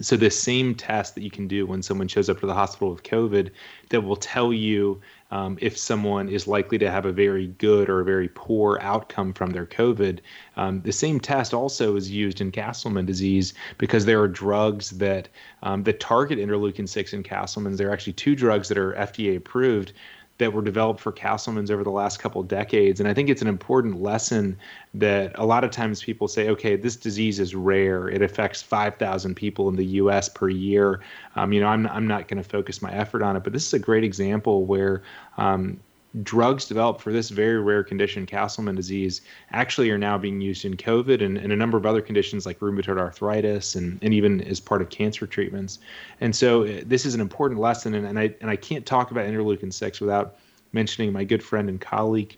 so, 0.00 0.16
this 0.16 0.40
same 0.40 0.74
test 0.74 1.14
that 1.14 1.22
you 1.22 1.30
can 1.30 1.46
do 1.46 1.66
when 1.66 1.82
someone 1.82 2.08
shows 2.08 2.28
up 2.28 2.40
to 2.40 2.46
the 2.46 2.54
hospital 2.54 2.90
with 2.90 3.02
COVID 3.02 3.50
that 3.90 4.00
will 4.00 4.16
tell 4.16 4.52
you 4.52 5.00
um, 5.30 5.58
if 5.60 5.76
someone 5.78 6.28
is 6.28 6.46
likely 6.46 6.78
to 6.78 6.90
have 6.90 7.06
a 7.06 7.12
very 7.12 7.48
good 7.48 7.88
or 7.88 8.00
a 8.00 8.04
very 8.04 8.28
poor 8.28 8.78
outcome 8.80 9.32
from 9.32 9.50
their 9.50 9.66
COVID. 9.66 10.20
Um, 10.56 10.80
the 10.82 10.92
same 10.92 11.20
test 11.20 11.54
also 11.54 11.96
is 11.96 12.10
used 12.10 12.40
in 12.40 12.50
Castleman 12.50 13.06
disease 13.06 13.54
because 13.78 14.04
there 14.06 14.20
are 14.20 14.28
drugs 14.28 14.90
that 14.90 15.28
um, 15.62 15.82
that 15.84 16.00
target 16.00 16.38
interleukin 16.38 16.88
six 16.88 17.12
in 17.12 17.22
Castleman's. 17.22 17.78
There 17.78 17.88
are 17.88 17.92
actually 17.92 18.14
two 18.14 18.34
drugs 18.34 18.68
that 18.68 18.78
are 18.78 18.94
FDA 18.94 19.36
approved 19.36 19.92
that 20.40 20.52
were 20.52 20.62
developed 20.62 21.00
for 21.00 21.12
Castleman's 21.12 21.70
over 21.70 21.84
the 21.84 21.90
last 21.90 22.18
couple 22.18 22.42
decades. 22.42 22.98
And 22.98 23.08
I 23.08 23.14
think 23.14 23.28
it's 23.28 23.42
an 23.42 23.48
important 23.48 24.02
lesson 24.02 24.58
that 24.94 25.32
a 25.36 25.46
lot 25.46 25.64
of 25.64 25.70
times 25.70 26.02
people 26.02 26.26
say, 26.28 26.48
okay, 26.48 26.76
this 26.76 26.96
disease 26.96 27.38
is 27.38 27.54
rare. 27.54 28.08
It 28.08 28.22
affects 28.22 28.60
5,000 28.62 29.36
people 29.36 29.68
in 29.68 29.76
the 29.76 29.84
U.S. 29.84 30.28
per 30.28 30.48
year. 30.48 31.00
Um, 31.36 31.52
you 31.52 31.60
know, 31.60 31.68
I'm, 31.68 31.86
I'm 31.86 32.06
not 32.06 32.26
going 32.26 32.42
to 32.42 32.48
focus 32.48 32.82
my 32.82 32.92
effort 32.92 33.22
on 33.22 33.36
it, 33.36 33.44
but 33.44 33.52
this 33.52 33.66
is 33.66 33.74
a 33.74 33.78
great 33.78 34.02
example 34.02 34.64
where 34.64 35.02
um, 35.36 35.78
drugs 36.22 36.66
developed 36.66 37.00
for 37.00 37.12
this 37.12 37.28
very 37.28 37.60
rare 37.60 37.84
condition, 37.84 38.26
Castleman 38.26 38.74
disease, 38.74 39.20
actually 39.52 39.90
are 39.90 39.98
now 39.98 40.18
being 40.18 40.40
used 40.40 40.64
in 40.64 40.76
COVID 40.76 41.24
and, 41.24 41.38
and, 41.38 41.52
a 41.52 41.56
number 41.56 41.78
of 41.78 41.86
other 41.86 42.02
conditions 42.02 42.46
like 42.46 42.58
rheumatoid 42.58 42.98
arthritis 42.98 43.76
and, 43.76 43.98
and 44.02 44.12
even 44.12 44.40
as 44.42 44.58
part 44.58 44.82
of 44.82 44.90
cancer 44.90 45.26
treatments. 45.26 45.78
And 46.20 46.34
so 46.34 46.64
uh, 46.64 46.80
this 46.84 47.06
is 47.06 47.14
an 47.14 47.20
important 47.20 47.60
lesson. 47.60 47.94
And, 47.94 48.06
and, 48.06 48.18
I, 48.18 48.34
and 48.40 48.50
I 48.50 48.56
can't 48.56 48.84
talk 48.84 49.12
about 49.12 49.26
interleukin 49.26 49.72
6 49.72 50.00
without 50.00 50.36
mentioning 50.72 51.12
my 51.12 51.24
good 51.24 51.42
friend 51.42 51.68
and 51.68 51.80
colleague, 51.80 52.36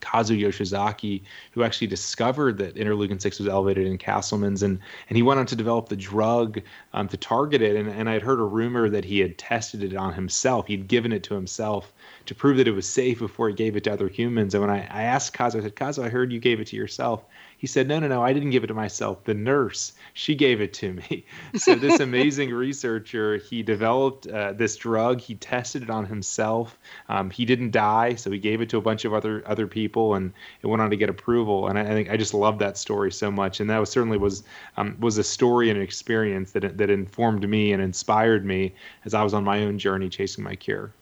Kazu 0.00 0.36
Yoshizaki, 0.36 1.22
who 1.52 1.62
actually 1.62 1.86
discovered 1.86 2.58
that 2.58 2.76
interleukin 2.76 3.20
6 3.20 3.38
was 3.38 3.48
elevated 3.48 3.86
in 3.86 3.98
Castleman's. 3.98 4.62
And, 4.62 4.78
and 5.08 5.16
he 5.16 5.22
went 5.22 5.40
on 5.40 5.46
to 5.46 5.56
develop 5.56 5.88
the 5.88 5.96
drug 5.96 6.60
um, 6.92 7.08
to 7.08 7.16
target 7.16 7.62
it. 7.62 7.76
And, 7.76 7.88
and 7.88 8.08
I'd 8.08 8.22
heard 8.22 8.40
a 8.40 8.44
rumor 8.44 8.88
that 8.90 9.04
he 9.04 9.20
had 9.20 9.38
tested 9.38 9.82
it 9.82 9.96
on 9.96 10.14
himself, 10.14 10.66
he'd 10.66 10.88
given 10.88 11.12
it 11.12 11.22
to 11.24 11.34
himself 11.34 11.92
to 12.26 12.34
prove 12.34 12.58
that 12.58 12.68
it 12.68 12.72
was 12.72 12.86
safe 12.86 13.18
before 13.18 13.48
he 13.48 13.54
gave 13.54 13.76
it 13.76 13.84
to 13.84 13.92
other 13.92 14.08
humans. 14.08 14.54
And 14.54 14.62
when 14.62 14.70
I, 14.70 14.86
I 14.90 15.02
asked 15.04 15.32
Kazu, 15.32 15.58
I 15.58 15.62
said, 15.62 15.76
Kazu, 15.76 16.04
I 16.04 16.08
heard 16.08 16.32
you 16.32 16.40
gave 16.40 16.60
it 16.60 16.66
to 16.68 16.76
yourself. 16.76 17.24
He 17.58 17.66
said, 17.66 17.88
No, 17.88 17.98
no, 17.98 18.06
no, 18.06 18.22
I 18.22 18.32
didn't 18.32 18.50
give 18.50 18.62
it 18.62 18.68
to 18.68 18.74
myself. 18.74 19.24
The 19.24 19.34
nurse, 19.34 19.92
she 20.14 20.36
gave 20.36 20.60
it 20.60 20.72
to 20.74 20.92
me. 20.92 21.26
So, 21.56 21.74
this 21.74 21.98
amazing 21.98 22.50
researcher, 22.50 23.38
he 23.38 23.62
developed 23.62 24.26
uh, 24.28 24.52
this 24.52 24.76
drug. 24.76 25.20
He 25.20 25.34
tested 25.34 25.82
it 25.82 25.90
on 25.90 26.06
himself. 26.06 26.78
Um, 27.08 27.30
he 27.30 27.44
didn't 27.44 27.72
die, 27.72 28.14
so 28.14 28.30
he 28.30 28.38
gave 28.38 28.60
it 28.60 28.68
to 28.70 28.78
a 28.78 28.80
bunch 28.80 29.04
of 29.04 29.12
other 29.12 29.42
other 29.46 29.66
people, 29.66 30.14
and 30.14 30.32
it 30.62 30.68
went 30.68 30.80
on 30.80 30.90
to 30.90 30.96
get 30.96 31.10
approval. 31.10 31.68
And 31.68 31.78
I, 31.78 31.82
I 31.82 31.88
think 31.88 32.10
I 32.10 32.16
just 32.16 32.32
love 32.32 32.58
that 32.60 32.78
story 32.78 33.10
so 33.10 33.30
much. 33.30 33.60
And 33.60 33.68
that 33.70 33.78
was 33.78 33.90
certainly 33.90 34.18
was 34.18 34.44
um, 34.76 34.96
was 35.00 35.18
a 35.18 35.24
story 35.24 35.68
and 35.68 35.78
an 35.78 35.82
experience 35.82 36.52
that 36.52 36.78
that 36.78 36.90
informed 36.90 37.48
me 37.48 37.72
and 37.72 37.82
inspired 37.82 38.44
me 38.44 38.74
as 39.04 39.14
I 39.14 39.22
was 39.24 39.34
on 39.34 39.42
my 39.42 39.64
own 39.64 39.78
journey 39.78 40.08
chasing 40.08 40.44
my 40.44 40.54
cure 40.54 40.92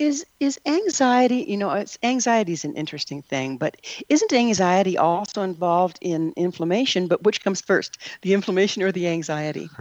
is 0.00 0.24
is 0.40 0.58
anxiety 0.66 1.44
you 1.46 1.56
know 1.56 1.70
it's 1.70 1.98
anxiety 2.02 2.52
is 2.52 2.64
an 2.64 2.74
interesting 2.74 3.22
thing 3.22 3.58
but 3.58 3.76
isn't 4.08 4.32
anxiety 4.32 4.96
also 4.96 5.42
involved 5.42 5.98
in 6.00 6.32
inflammation 6.36 7.06
but 7.06 7.22
which 7.22 7.44
comes 7.44 7.60
first 7.60 7.98
the 8.22 8.32
inflammation 8.32 8.82
or 8.82 8.90
the 8.90 9.06
anxiety 9.06 9.68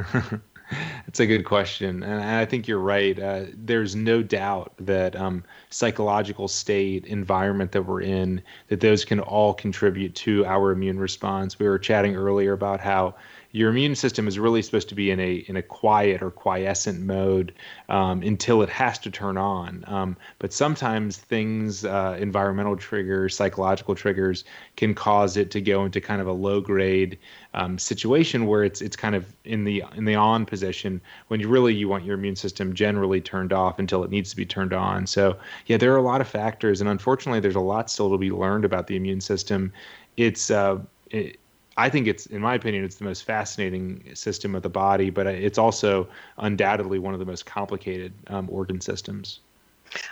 That's 1.05 1.19
a 1.19 1.25
good 1.25 1.45
question, 1.45 2.03
and 2.03 2.21
I 2.21 2.45
think 2.45 2.67
you're 2.67 2.77
right. 2.77 3.17
Uh, 3.17 3.45
there's 3.55 3.95
no 3.95 4.21
doubt 4.21 4.73
that 4.77 5.15
um, 5.15 5.43
psychological 5.71 6.47
state, 6.47 7.05
environment 7.05 7.71
that 7.71 7.83
we're 7.83 8.01
in, 8.01 8.43
that 8.67 8.79
those 8.79 9.03
can 9.03 9.19
all 9.19 9.55
contribute 9.55 10.13
to 10.15 10.45
our 10.45 10.71
immune 10.71 10.99
response. 10.99 11.57
We 11.57 11.67
were 11.67 11.79
chatting 11.79 12.15
earlier 12.15 12.53
about 12.53 12.79
how 12.79 13.15
your 13.51 13.71
immune 13.71 13.95
system 13.95 14.27
is 14.27 14.37
really 14.37 14.61
supposed 14.61 14.89
to 14.89 14.95
be 14.95 15.09
in 15.09 15.19
a 15.19 15.35
in 15.47 15.55
a 15.55 15.61
quiet 15.61 16.21
or 16.21 16.29
quiescent 16.29 17.01
mode 17.01 17.53
um, 17.89 18.21
until 18.21 18.61
it 18.61 18.69
has 18.69 18.99
to 18.99 19.09
turn 19.09 19.37
on. 19.37 19.83
Um, 19.87 20.17
but 20.37 20.53
sometimes 20.53 21.17
things, 21.17 21.83
uh, 21.83 22.15
environmental 22.19 22.77
triggers, 22.77 23.35
psychological 23.35 23.95
triggers, 23.95 24.43
can 24.75 24.93
cause 24.93 25.35
it 25.35 25.49
to 25.51 25.61
go 25.61 25.83
into 25.83 25.99
kind 25.99 26.21
of 26.21 26.27
a 26.27 26.31
low 26.31 26.61
grade 26.61 27.17
um, 27.55 27.79
situation 27.79 28.45
where 28.45 28.63
it's 28.63 28.81
it's 28.81 28.95
kind 28.95 29.15
of 29.15 29.25
in 29.45 29.63
the 29.63 29.83
in 29.95 30.05
the 30.05 30.15
on 30.15 30.45
position 30.45 31.01
when 31.29 31.39
you 31.39 31.47
really 31.47 31.73
you 31.73 31.87
want 31.89 32.05
your 32.05 32.15
immune 32.15 32.35
system 32.35 32.75
generally 32.75 33.19
turned 33.19 33.51
off 33.51 33.79
until 33.79 34.03
it 34.03 34.11
needs 34.11 34.29
to 34.29 34.35
be 34.35 34.45
turned 34.45 34.73
on. 34.73 35.07
So 35.07 35.35
yeah, 35.65 35.77
there 35.77 35.91
are 35.91 35.97
a 35.97 36.03
lot 36.03 36.21
of 36.21 36.27
factors, 36.27 36.81
and 36.81 36.89
unfortunately, 36.89 37.39
there's 37.39 37.55
a 37.55 37.59
lot 37.59 37.89
still 37.89 38.11
to 38.11 38.17
be 38.19 38.29
learned 38.29 38.63
about 38.63 38.85
the 38.85 38.95
immune 38.95 39.21
system. 39.21 39.73
It's 40.17 40.51
uh, 40.51 40.77
it, 41.09 41.39
I 41.79 41.89
think 41.89 42.07
it's, 42.07 42.25
in 42.25 42.41
my 42.41 42.55
opinion, 42.55 42.83
it's 42.83 42.97
the 42.97 43.05
most 43.05 43.23
fascinating 43.23 44.03
system 44.13 44.53
of 44.53 44.63
the 44.63 44.69
body, 44.69 45.09
but 45.09 45.27
it's 45.27 45.57
also 45.57 46.09
undoubtedly 46.37 46.99
one 46.99 47.13
of 47.13 47.21
the 47.21 47.25
most 47.25 47.45
complicated 47.45 48.13
um, 48.27 48.49
organ 48.51 48.81
systems. 48.81 49.39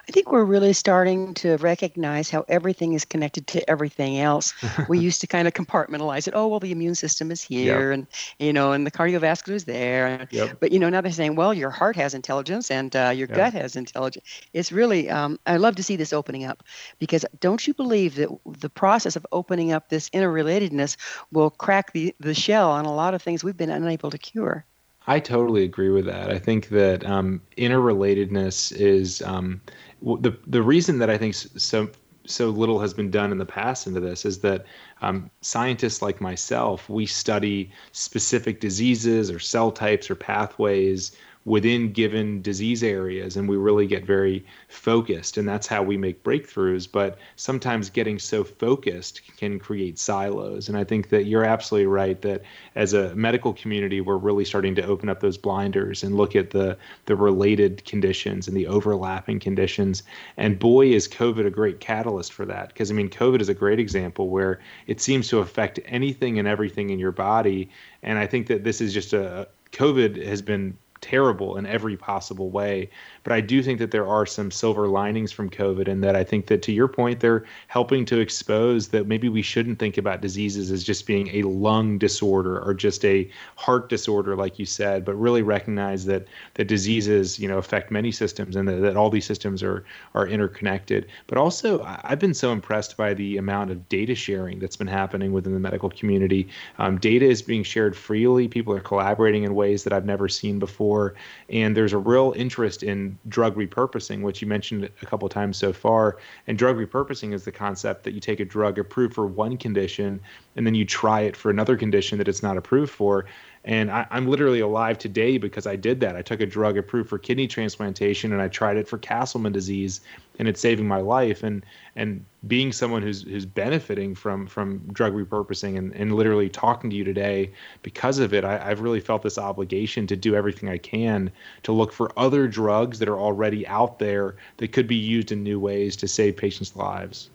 I 0.08 0.12
think 0.12 0.32
we're 0.32 0.44
really 0.44 0.74
starting 0.74 1.34
to 1.36 1.58
recognize 1.58 2.30
how 2.30 2.46
everything 2.48 2.94
is 2.94 3.06
connected 3.06 3.48
to 3.48 3.70
everything 3.70 4.20
else. 4.20 4.54
we 4.88 5.00
used 5.08 5.22
to 5.22 5.28
kind 5.28 5.48
of 5.48 5.54
compartmentalize 5.54 6.28
it. 6.28 6.34
Oh, 6.36 6.48
well, 6.48 6.60
the 6.60 6.72
immune 6.72 6.96
system 6.96 7.32
is 7.32 7.42
here, 7.42 7.92
yep. 7.92 7.94
and 7.94 8.08
you 8.40 8.54
know, 8.54 8.72
and 8.72 8.86
the 8.86 8.92
cardiovascular 8.92 9.54
is 9.54 9.66
there. 9.66 10.28
Yep. 10.32 10.58
But 10.60 10.72
you 10.72 10.80
know, 10.80 10.90
now 10.90 11.02
they're 11.02 11.12
saying, 11.12 11.36
well, 11.36 11.54
your 11.54 11.70
heart 11.70 11.96
has 11.96 12.13
intelligence 12.13 12.72
and 12.72 12.96
uh, 12.96 13.12
your 13.13 13.28
yep. 13.28 13.38
gut 13.38 13.54
has 13.54 13.76
intelligence. 13.76 14.26
It's 14.54 14.72
really, 14.72 15.10
um, 15.10 15.40
I 15.46 15.58
love 15.58 15.76
to 15.76 15.84
see 15.84 15.96
this 15.96 16.13
opening 16.13 16.46
up, 16.46 16.63
because 17.00 17.26
don't 17.40 17.66
you 17.68 17.74
believe 17.74 18.16
that 18.16 18.30
the 18.46 18.70
process 18.70 19.16
of 19.16 19.26
opening 19.32 19.72
up 19.72 19.90
this 19.90 20.10
interrelatedness 20.10 20.98
will 21.32 21.50
crack 21.50 21.94
the 21.94 22.16
the 22.20 22.34
shell 22.34 22.72
on 22.72 22.86
a 22.86 22.94
lot 22.94 23.13
of 23.13 23.22
things 23.22 23.44
we've 23.44 23.58
been 23.58 23.70
unable 23.70 24.12
to 24.12 24.18
cure? 24.18 24.66
I 25.08 25.20
totally 25.22 25.63
agree 25.63 25.89
with 25.89 26.06
that. 26.06 26.30
I 26.30 26.38
think 26.38 26.67
that 26.70 27.06
um, 27.06 27.41
interrelatedness 27.58 28.76
is 28.76 29.22
um, 29.22 29.62
the 30.02 30.38
the 30.46 30.62
reason 30.62 31.00
that 31.00 31.10
I 31.10 31.17
think 31.17 31.34
so 31.34 31.89
so 32.26 32.50
little 32.50 32.80
has 32.80 32.93
been 32.93 33.10
done 33.10 33.32
in 33.32 33.38
the 33.38 33.46
past 33.46 33.88
into 33.88 34.02
this 34.02 34.26
is 34.26 34.39
that 34.39 34.65
um, 35.02 35.32
scientists 35.39 36.02
like 36.02 36.20
myself 36.20 36.89
we 36.89 37.06
study 37.06 37.72
specific 37.93 38.60
diseases 38.60 39.32
or 39.32 39.39
cell 39.39 39.72
types 39.72 40.12
or 40.12 40.15
pathways 40.15 41.13
within 41.48 41.94
given 41.94 42.42
disease 42.42 42.84
areas 42.84 43.38
and 43.38 43.48
we 43.48 43.56
really 43.56 43.88
get 43.88 44.06
very 44.06 44.46
focused 44.68 45.38
and 45.38 45.48
that's 45.48 45.66
how 45.66 45.82
we 45.82 45.96
make 45.96 46.22
breakthroughs. 46.22 46.92
But 46.92 47.18
sometimes 47.38 47.90
getting 47.90 48.20
so 48.20 48.44
focused 48.44 49.22
can 49.38 49.58
create 49.58 49.98
silos. 49.98 50.68
And 50.68 50.78
i 50.78 50.84
think 50.84 51.08
that 51.08 51.24
you're 51.24 51.46
absolutely 51.46 51.88
right 51.88 52.22
that 52.22 52.42
as 52.76 52.92
a 52.92 53.16
medical 53.16 53.54
community 53.54 54.02
we're 54.02 54.18
really 54.18 54.44
starting 54.44 54.76
to 54.76 54.86
open 54.86 55.08
up 55.08 55.22
those 55.22 55.38
blinders 55.38 56.04
and 56.04 56.18
look 56.18 56.36
at 56.36 56.50
the 56.50 56.78
the 57.06 57.16
related 57.16 57.86
conditions 57.86 58.50
and 58.50 58.58
the 58.58 58.68
overlapping 58.68 59.40
conditions. 59.40 60.04
And 60.36 60.60
boy 60.60 60.88
is 60.88 61.08
covid 61.08 61.46
a 61.46 61.50
great 61.50 61.80
catalyst 61.80 62.34
for 62.34 62.46
that 62.46 62.68
because 62.68 62.92
i 62.92 62.94
mean 62.94 63.10
covid 63.10 63.40
is 63.40 63.48
a 63.48 63.54
great 63.54 63.80
example 63.80 64.28
where 64.28 64.60
it 64.86 65.00
seems 65.00 65.30
to 65.30 65.40
affect 65.40 65.80
anything 65.86 66.40
and 66.40 66.48
everything 66.48 66.90
in 66.90 67.00
your 67.00 67.14
body. 67.14 67.70
And 68.04 68.20
i 68.20 68.28
think 68.28 68.48
that 68.48 68.66
this 68.66 68.82
is 68.82 68.94
just 68.94 69.14
a 69.14 69.48
covid 69.72 70.22
has 70.26 70.42
been 70.42 70.78
terrible 71.02 71.58
in 71.58 71.66
every 71.66 71.98
possible 71.98 72.50
way. 72.50 72.90
But 73.28 73.36
I 73.36 73.42
do 73.42 73.62
think 73.62 73.80
that 73.80 73.92
there 73.92 74.08
are 74.08 74.26
some 74.26 74.52
silver 74.52 74.88
linings 74.88 75.34
from 75.34 75.50
COVID, 75.50 75.90
and 75.90 76.02
that 76.02 76.16
I 76.16 76.24
think 76.24 76.48
that 76.48 76.62
to 76.62 76.72
your 76.72 76.88
point, 76.88 77.20
they're 77.20 77.44
helping 77.68 78.06
to 78.06 78.22
expose 78.22 78.88
that 78.88 79.08
maybe 79.08 79.28
we 79.28 79.42
shouldn't 79.42 79.80
think 79.80 79.98
about 79.98 80.22
diseases 80.22 80.72
as 80.72 80.82
just 80.82 81.06
being 81.06 81.28
a 81.36 81.44
lung 81.44 81.98
disorder 81.98 82.58
or 82.63 82.74
just 82.74 83.04
a 83.04 83.30
heart 83.58 83.90
disorder, 83.90 84.38
like 84.38 84.58
you 84.58 84.66
said, 84.66 85.04
but 85.04 85.16
really 85.16 85.42
recognize 85.42 86.06
that 86.06 86.26
that 86.54 86.70
diseases, 86.70 87.38
you 87.38 87.50
know, 87.50 87.58
affect 87.58 87.92
many 87.92 88.13
systems, 88.13 88.56
and 88.56 88.66
that, 88.70 88.78
that 88.78 88.96
all 88.96 89.10
these 89.10 89.26
systems 89.26 89.62
are 89.62 89.84
are 90.16 90.26
interconnected. 90.26 91.06
But 91.28 91.38
also, 91.38 91.84
I've 92.04 92.20
been 92.20 92.34
so 92.34 92.54
impressed 92.54 92.96
by 92.96 93.13
the 93.13 93.36
amount 93.36 93.72
of 93.72 93.90
data 93.90 94.16
sharing 94.16 94.60
that's 94.60 94.78
been 94.78 94.88
happening 94.88 95.34
within 95.34 95.54
the 95.54 95.60
medical 95.60 95.90
community. 95.90 96.48
Um, 96.80 96.98
data 96.98 97.26
is 97.26 97.42
being 97.42 97.63
shared 97.63 97.98
freely. 97.98 98.48
People 98.48 98.74
are 98.74 98.80
collaborating 98.80 99.44
in 99.44 99.54
ways 99.54 99.84
that 99.84 99.92
I've 99.92 100.06
never 100.06 100.30
seen 100.30 100.60
before 100.60 100.78
before. 100.78 101.16
And 101.50 101.76
there's 101.76 101.94
a 101.94 101.98
real 101.98 102.34
interest 102.36 102.84
in 102.84 103.17
drug 103.28 103.56
repurposing, 103.56 104.22
which 104.22 104.42
you 104.42 104.48
mentioned 104.48 104.90
a 105.02 105.06
couple 105.06 105.28
times 105.30 105.58
so 105.58 105.74
far. 105.74 106.18
And 106.48 106.58
drug 106.58 106.78
repurposing 106.78 107.34
is 107.34 107.46
the 107.46 107.52
concept 107.52 108.04
that 108.04 108.14
you 108.14 108.20
take 108.20 108.40
a 108.40 108.46
drug 108.46 108.78
approved 108.78 109.14
for 109.14 109.26
one 109.26 109.58
condition 109.58 110.20
and 110.56 110.66
then 110.66 110.76
you 110.76 110.86
try 110.86 111.22
it 111.22 111.36
for 111.36 111.50
another 111.50 111.78
condition 111.78 112.18
that 112.18 112.28
it's 112.28 112.44
not 112.44 112.58
approved 112.58 112.92
for. 112.92 113.26
And 113.68 113.92
I, 113.92 114.08
am 114.12 114.30
literally 114.30 114.62
alive 114.62 114.98
today 114.98 115.38
because 115.38 115.68
I 115.68 115.76
did 115.76 116.00
that. 116.00 116.16
I 116.16 116.22
took 116.22 116.40
a 116.40 116.46
drug 116.46 116.78
approved 116.78 117.10
for 117.10 117.20
kidney 117.20 117.48
transplantation 117.48 118.32
and 118.32 118.42
I 118.42 118.48
tried 118.48 118.78
it 118.78 118.88
for 118.88 118.98
Castleman 118.98 119.52
disease, 119.52 120.00
and 120.40 120.48
it's 120.48 120.62
saving 120.62 120.88
my 120.88 121.02
life. 121.02 121.44
And 121.44 121.66
and 121.98 122.24
being 122.48 122.72
someone 122.72 123.02
who's 123.02 123.24
who's 123.24 123.46
benefiting 123.46 124.16
from 124.16 124.48
from 124.48 124.80
drug 124.94 125.14
repurposing 125.14 125.78
and, 125.78 125.94
and 125.96 126.16
literally 126.16 126.48
talking 126.48 126.90
to 126.92 126.96
you 126.96 127.04
today 127.04 127.52
because 127.84 128.20
of 128.20 128.34
it, 128.34 128.46
I, 128.46 128.70
I've 128.70 128.80
really 128.80 129.02
felt 129.02 129.22
this 129.22 129.38
obligation 129.38 130.08
to 130.08 130.16
do 130.16 130.34
everything 130.34 130.70
I 130.70 130.78
can 130.78 131.30
to 131.64 131.74
look 131.74 131.92
for 131.92 132.18
other 132.18 132.48
drugs 132.48 133.00
that 133.00 133.10
are 133.10 133.20
already 133.20 133.68
out 133.68 134.00
there 134.00 134.38
that 134.58 134.72
could 134.72 134.88
be 134.88 134.96
used 134.96 135.34
in 135.34 135.44
new 135.44 135.60
ways 135.60 135.98
to 135.98 136.08
save 136.08 136.38
patients' 136.38 136.78
lives. 136.78 137.30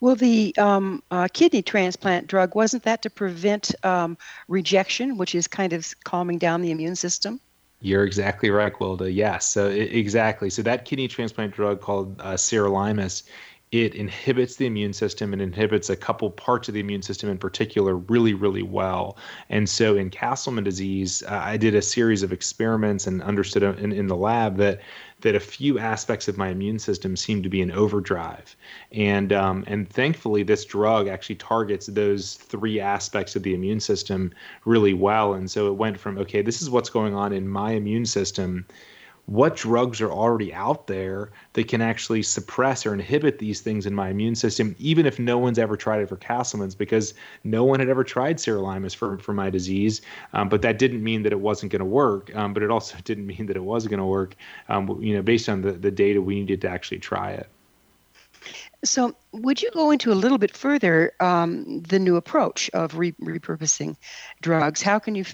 Well, 0.00 0.16
the 0.16 0.54
um, 0.58 1.02
uh, 1.10 1.28
kidney 1.32 1.62
transplant 1.62 2.26
drug 2.26 2.54
wasn't 2.54 2.82
that 2.84 3.02
to 3.02 3.10
prevent 3.10 3.74
um, 3.84 4.16
rejection, 4.48 5.16
which 5.16 5.34
is 5.34 5.46
kind 5.46 5.72
of 5.72 5.92
calming 6.04 6.38
down 6.38 6.62
the 6.62 6.70
immune 6.70 6.96
system? 6.96 7.40
You're 7.80 8.04
exactly 8.04 8.50
right, 8.50 8.72
Gwilda. 8.72 9.12
Yes, 9.12 9.44
so 9.46 9.68
it, 9.68 9.92
exactly. 9.92 10.50
So 10.50 10.62
that 10.62 10.84
kidney 10.84 11.08
transplant 11.08 11.52
drug 11.52 11.80
called 11.80 12.20
uh, 12.20 12.34
sirolimus, 12.34 13.24
it 13.72 13.94
inhibits 13.94 14.56
the 14.56 14.66
immune 14.66 14.92
system 14.92 15.32
and 15.32 15.40
inhibits 15.40 15.88
a 15.88 15.96
couple 15.96 16.30
parts 16.30 16.68
of 16.68 16.74
the 16.74 16.80
immune 16.80 17.02
system 17.02 17.30
in 17.30 17.38
particular 17.38 17.96
really, 17.96 18.34
really 18.34 18.62
well. 18.62 19.16
And 19.48 19.68
so 19.68 19.96
in 19.96 20.10
Castleman 20.10 20.62
disease, 20.62 21.22
uh, 21.22 21.40
I 21.42 21.56
did 21.56 21.74
a 21.74 21.82
series 21.82 22.22
of 22.22 22.32
experiments 22.32 23.06
and 23.06 23.22
understood 23.22 23.62
in, 23.62 23.90
in 23.90 24.06
the 24.06 24.16
lab 24.16 24.58
that 24.58 24.80
that 25.22 25.34
a 25.34 25.40
few 25.40 25.78
aspects 25.78 26.28
of 26.28 26.36
my 26.36 26.48
immune 26.48 26.78
system 26.78 27.16
seem 27.16 27.42
to 27.42 27.48
be 27.48 27.60
in 27.60 27.70
overdrive, 27.70 28.56
and 28.92 29.32
um, 29.32 29.64
and 29.66 29.88
thankfully 29.88 30.42
this 30.42 30.64
drug 30.64 31.08
actually 31.08 31.36
targets 31.36 31.86
those 31.86 32.34
three 32.34 32.78
aspects 32.80 33.34
of 33.34 33.42
the 33.42 33.54
immune 33.54 33.80
system 33.80 34.32
really 34.64 34.94
well. 34.94 35.34
And 35.34 35.50
so 35.50 35.68
it 35.68 35.74
went 35.74 35.98
from 35.98 36.18
okay, 36.18 36.42
this 36.42 36.62
is 36.62 36.70
what's 36.70 36.90
going 36.90 37.14
on 37.14 37.32
in 37.32 37.48
my 37.48 37.72
immune 37.72 38.06
system 38.06 38.66
what 39.26 39.56
drugs 39.56 40.00
are 40.00 40.10
already 40.10 40.52
out 40.52 40.86
there 40.86 41.30
that 41.52 41.68
can 41.68 41.80
actually 41.80 42.22
suppress 42.22 42.84
or 42.84 42.92
inhibit 42.92 43.38
these 43.38 43.60
things 43.60 43.86
in 43.86 43.94
my 43.94 44.10
immune 44.10 44.34
system, 44.34 44.74
even 44.78 45.06
if 45.06 45.18
no 45.18 45.38
one's 45.38 45.58
ever 45.58 45.76
tried 45.76 46.00
it 46.00 46.08
for 46.08 46.16
Castleman's, 46.16 46.74
because 46.74 47.14
no 47.44 47.64
one 47.64 47.78
had 47.78 47.88
ever 47.88 48.02
tried 48.02 48.36
sirolimus 48.36 48.94
for, 48.94 49.18
for 49.18 49.32
my 49.32 49.48
disease. 49.48 50.02
Um, 50.32 50.48
but 50.48 50.62
that 50.62 50.78
didn't 50.78 51.02
mean 51.02 51.22
that 51.22 51.32
it 51.32 51.40
wasn't 51.40 51.70
going 51.70 51.80
to 51.80 51.86
work. 51.86 52.34
Um, 52.34 52.52
but 52.52 52.62
it 52.62 52.70
also 52.70 52.96
didn't 53.04 53.26
mean 53.26 53.46
that 53.46 53.56
it 53.56 53.64
was 53.64 53.86
going 53.86 54.00
to 54.00 54.06
work, 54.06 54.34
um, 54.68 54.98
you 55.00 55.14
know, 55.14 55.22
based 55.22 55.48
on 55.48 55.62
the, 55.62 55.72
the 55.72 55.90
data 55.90 56.20
we 56.20 56.34
needed 56.40 56.60
to 56.62 56.68
actually 56.68 56.98
try 56.98 57.30
it. 57.30 57.48
So, 58.84 59.14
would 59.32 59.62
you 59.62 59.70
go 59.70 59.90
into 59.92 60.12
a 60.12 60.14
little 60.14 60.38
bit 60.38 60.56
further 60.56 61.12
um, 61.20 61.82
the 61.82 61.98
new 62.00 62.16
approach 62.16 62.68
of 62.74 62.96
re- 62.98 63.12
repurposing 63.12 63.96
drugs? 64.40 64.82
How 64.82 64.98
can 64.98 65.14
you, 65.14 65.24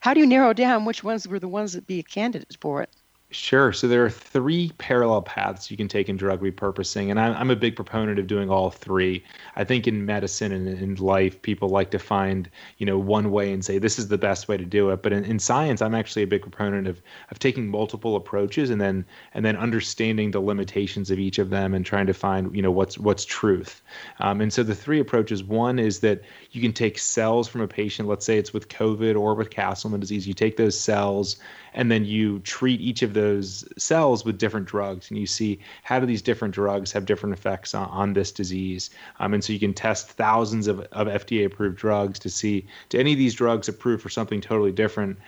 how 0.00 0.14
do 0.14 0.20
you 0.20 0.26
narrow 0.26 0.52
down 0.52 0.84
which 0.84 1.04
ones 1.04 1.26
were 1.28 1.38
the 1.38 1.48
ones 1.48 1.74
that 1.74 1.86
be 1.86 2.00
a 2.00 2.02
candidate 2.02 2.56
for 2.60 2.82
it? 2.82 2.90
Sure. 3.30 3.74
So 3.74 3.86
there 3.88 4.02
are 4.06 4.10
three 4.10 4.72
parallel 4.78 5.20
paths 5.20 5.70
you 5.70 5.76
can 5.76 5.86
take 5.86 6.08
in 6.08 6.16
drug 6.16 6.40
repurposing, 6.40 7.10
and 7.10 7.20
I'm, 7.20 7.34
I'm 7.36 7.50
a 7.50 7.56
big 7.56 7.76
proponent 7.76 8.18
of 8.18 8.26
doing 8.26 8.48
all 8.48 8.70
three. 8.70 9.22
I 9.54 9.64
think 9.64 9.86
in 9.86 10.06
medicine 10.06 10.50
and 10.50 10.66
in 10.66 10.94
life, 10.94 11.42
people 11.42 11.68
like 11.68 11.90
to 11.90 11.98
find 11.98 12.48
you 12.78 12.86
know 12.86 12.98
one 12.98 13.30
way 13.30 13.52
and 13.52 13.62
say 13.62 13.76
this 13.76 13.98
is 13.98 14.08
the 14.08 14.16
best 14.16 14.48
way 14.48 14.56
to 14.56 14.64
do 14.64 14.88
it. 14.88 15.02
But 15.02 15.12
in, 15.12 15.24
in 15.26 15.38
science, 15.38 15.82
I'm 15.82 15.94
actually 15.94 16.22
a 16.22 16.26
big 16.26 16.40
proponent 16.40 16.86
of 16.86 17.02
of 17.30 17.38
taking 17.38 17.68
multiple 17.68 18.16
approaches 18.16 18.70
and 18.70 18.80
then 18.80 19.04
and 19.34 19.44
then 19.44 19.56
understanding 19.56 20.30
the 20.30 20.40
limitations 20.40 21.10
of 21.10 21.18
each 21.18 21.38
of 21.38 21.50
them 21.50 21.74
and 21.74 21.84
trying 21.84 22.06
to 22.06 22.14
find 22.14 22.56
you 22.56 22.62
know 22.62 22.70
what's 22.70 22.96
what's 22.96 23.26
truth. 23.26 23.82
Um, 24.20 24.40
and 24.40 24.50
so 24.50 24.62
the 24.62 24.74
three 24.74 25.00
approaches. 25.00 25.44
One 25.44 25.78
is 25.78 26.00
that 26.00 26.22
you 26.52 26.62
can 26.62 26.72
take 26.72 26.98
cells 26.98 27.46
from 27.46 27.60
a 27.60 27.68
patient. 27.68 28.08
Let's 28.08 28.24
say 28.24 28.38
it's 28.38 28.54
with 28.54 28.70
COVID 28.70 29.20
or 29.20 29.34
with 29.34 29.50
Castleman 29.50 30.00
disease. 30.00 30.26
You 30.26 30.32
take 30.32 30.56
those 30.56 30.80
cells 30.80 31.36
and 31.78 31.92
then 31.92 32.04
you 32.04 32.40
treat 32.40 32.80
each 32.80 33.02
of 33.02 33.14
those 33.14 33.64
cells 33.78 34.24
with 34.24 34.36
different 34.36 34.66
drugs 34.66 35.10
and 35.10 35.18
you 35.18 35.26
see 35.26 35.60
how 35.84 36.00
do 36.00 36.06
these 36.06 36.20
different 36.20 36.52
drugs 36.52 36.90
have 36.90 37.06
different 37.06 37.32
effects 37.32 37.72
on, 37.72 37.88
on 37.88 38.12
this 38.12 38.32
disease. 38.32 38.90
Um, 39.20 39.32
and 39.32 39.44
so 39.44 39.52
you 39.52 39.60
can 39.60 39.72
test 39.72 40.10
thousands 40.10 40.66
of, 40.66 40.80
of 40.80 41.06
fda 41.06 41.46
approved 41.46 41.78
drugs 41.78 42.18
to 42.18 42.28
see 42.28 42.66
do 42.88 42.98
any 42.98 43.12
of 43.12 43.18
these 43.18 43.32
drugs 43.32 43.68
approved 43.68 44.02
for 44.02 44.08
something 44.08 44.40
totally 44.40 44.72
different 44.72 45.18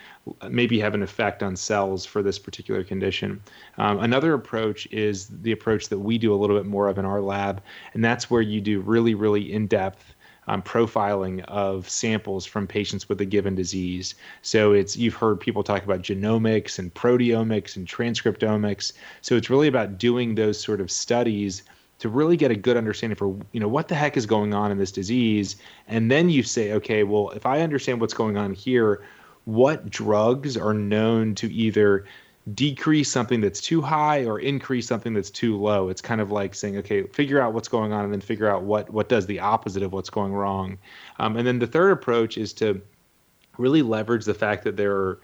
maybe 0.51 0.81
have 0.81 0.95
an 0.95 1.03
effect 1.03 1.43
on 1.43 1.57
cells 1.57 2.05
for 2.05 2.23
this 2.23 2.39
particular 2.39 2.85
condition. 2.85 3.41
Um, 3.79 4.01
another 4.01 4.35
approach 4.35 4.87
is 4.91 5.29
the 5.29 5.53
approach 5.53 5.89
that 5.89 5.99
we 6.01 6.19
do 6.19 6.35
a 6.35 6.37
little 6.37 6.57
bit 6.57 6.67
more 6.67 6.89
of 6.89 6.99
in 6.99 7.05
our 7.05 7.21
lab 7.21 7.63
and 7.95 8.05
that's 8.05 8.29
where 8.29 8.43
you 8.43 8.61
do 8.61 8.81
really 8.81 9.15
really 9.15 9.53
in-depth 9.53 10.17
um, 10.51 10.63
profiling 10.63 11.45
of 11.45 11.89
samples 11.89 12.45
from 12.45 12.67
patients 12.67 13.09
with 13.09 13.21
a 13.21 13.25
given 13.25 13.55
disease. 13.55 14.17
So 14.43 14.73
it's 14.73 14.97
you've 14.97 15.15
heard 15.15 15.39
people 15.39 15.63
talk 15.63 15.85
about 15.85 16.03
genomics 16.03 16.77
and 16.77 16.93
proteomics 16.93 17.77
and 17.77 17.87
transcriptomics. 17.87 18.93
So 19.21 19.37
it's 19.37 19.49
really 19.49 19.69
about 19.69 19.97
doing 19.97 20.35
those 20.35 20.61
sort 20.61 20.81
of 20.81 20.91
studies 20.91 21.63
to 22.01 22.09
really 22.09 22.37
get 22.37 22.51
a 22.51 22.57
good 22.57 22.77
understanding 22.77 23.15
for 23.15 23.37
you 23.53 23.61
know 23.61 23.69
what 23.69 23.87
the 23.87 23.95
heck 23.95 24.17
is 24.17 24.27
going 24.27 24.53
on 24.53 24.73
in 24.73 24.79
this 24.79 24.91
disease 24.91 25.57
and 25.87 26.11
then 26.11 26.31
you 26.31 26.43
say 26.43 26.73
okay 26.73 27.03
well 27.03 27.29
if 27.31 27.45
i 27.45 27.61
understand 27.61 28.01
what's 28.01 28.15
going 28.15 28.39
on 28.39 28.55
here 28.55 29.03
what 29.45 29.91
drugs 29.91 30.57
are 30.57 30.73
known 30.73 31.35
to 31.35 31.53
either 31.53 32.07
decrease 32.55 33.11
something 33.11 33.41
that's 33.41 33.61
too 33.61 33.83
high 33.83 34.25
or 34.25 34.41
increase 34.41 34.87
something 34.87 35.13
that's 35.13 35.31
too 35.31 35.59
low. 35.59 35.89
It's 35.89 36.01
kind 36.01 36.21
of 36.21 36.31
like 36.31 36.55
saying, 36.55 36.79
okay, 36.79 37.03
figure 37.05 37.41
out 37.41 37.53
what's 37.53 37.69
going 37.69 37.93
on 37.93 38.05
and 38.05 38.13
then 38.13 38.21
figure 38.21 38.49
out 38.49 38.63
what 38.63 38.91
what 38.91 39.09
does 39.09 39.27
the 39.27 39.41
opposite 39.41 39.83
of 39.83 39.93
what's 39.93 40.11
going 40.11 40.33
wrong. 40.33 40.79
Um, 41.19 41.37
and 41.37 41.47
then 41.47 41.59
the 41.59 41.67
third 41.67 41.91
approach 41.91 42.39
is 42.39 42.53
to 42.55 42.81
really 43.59 43.83
leverage 43.83 44.25
the 44.25 44.35
fact 44.35 44.65
that 44.65 44.77
there 44.77 44.93
are 44.93 45.21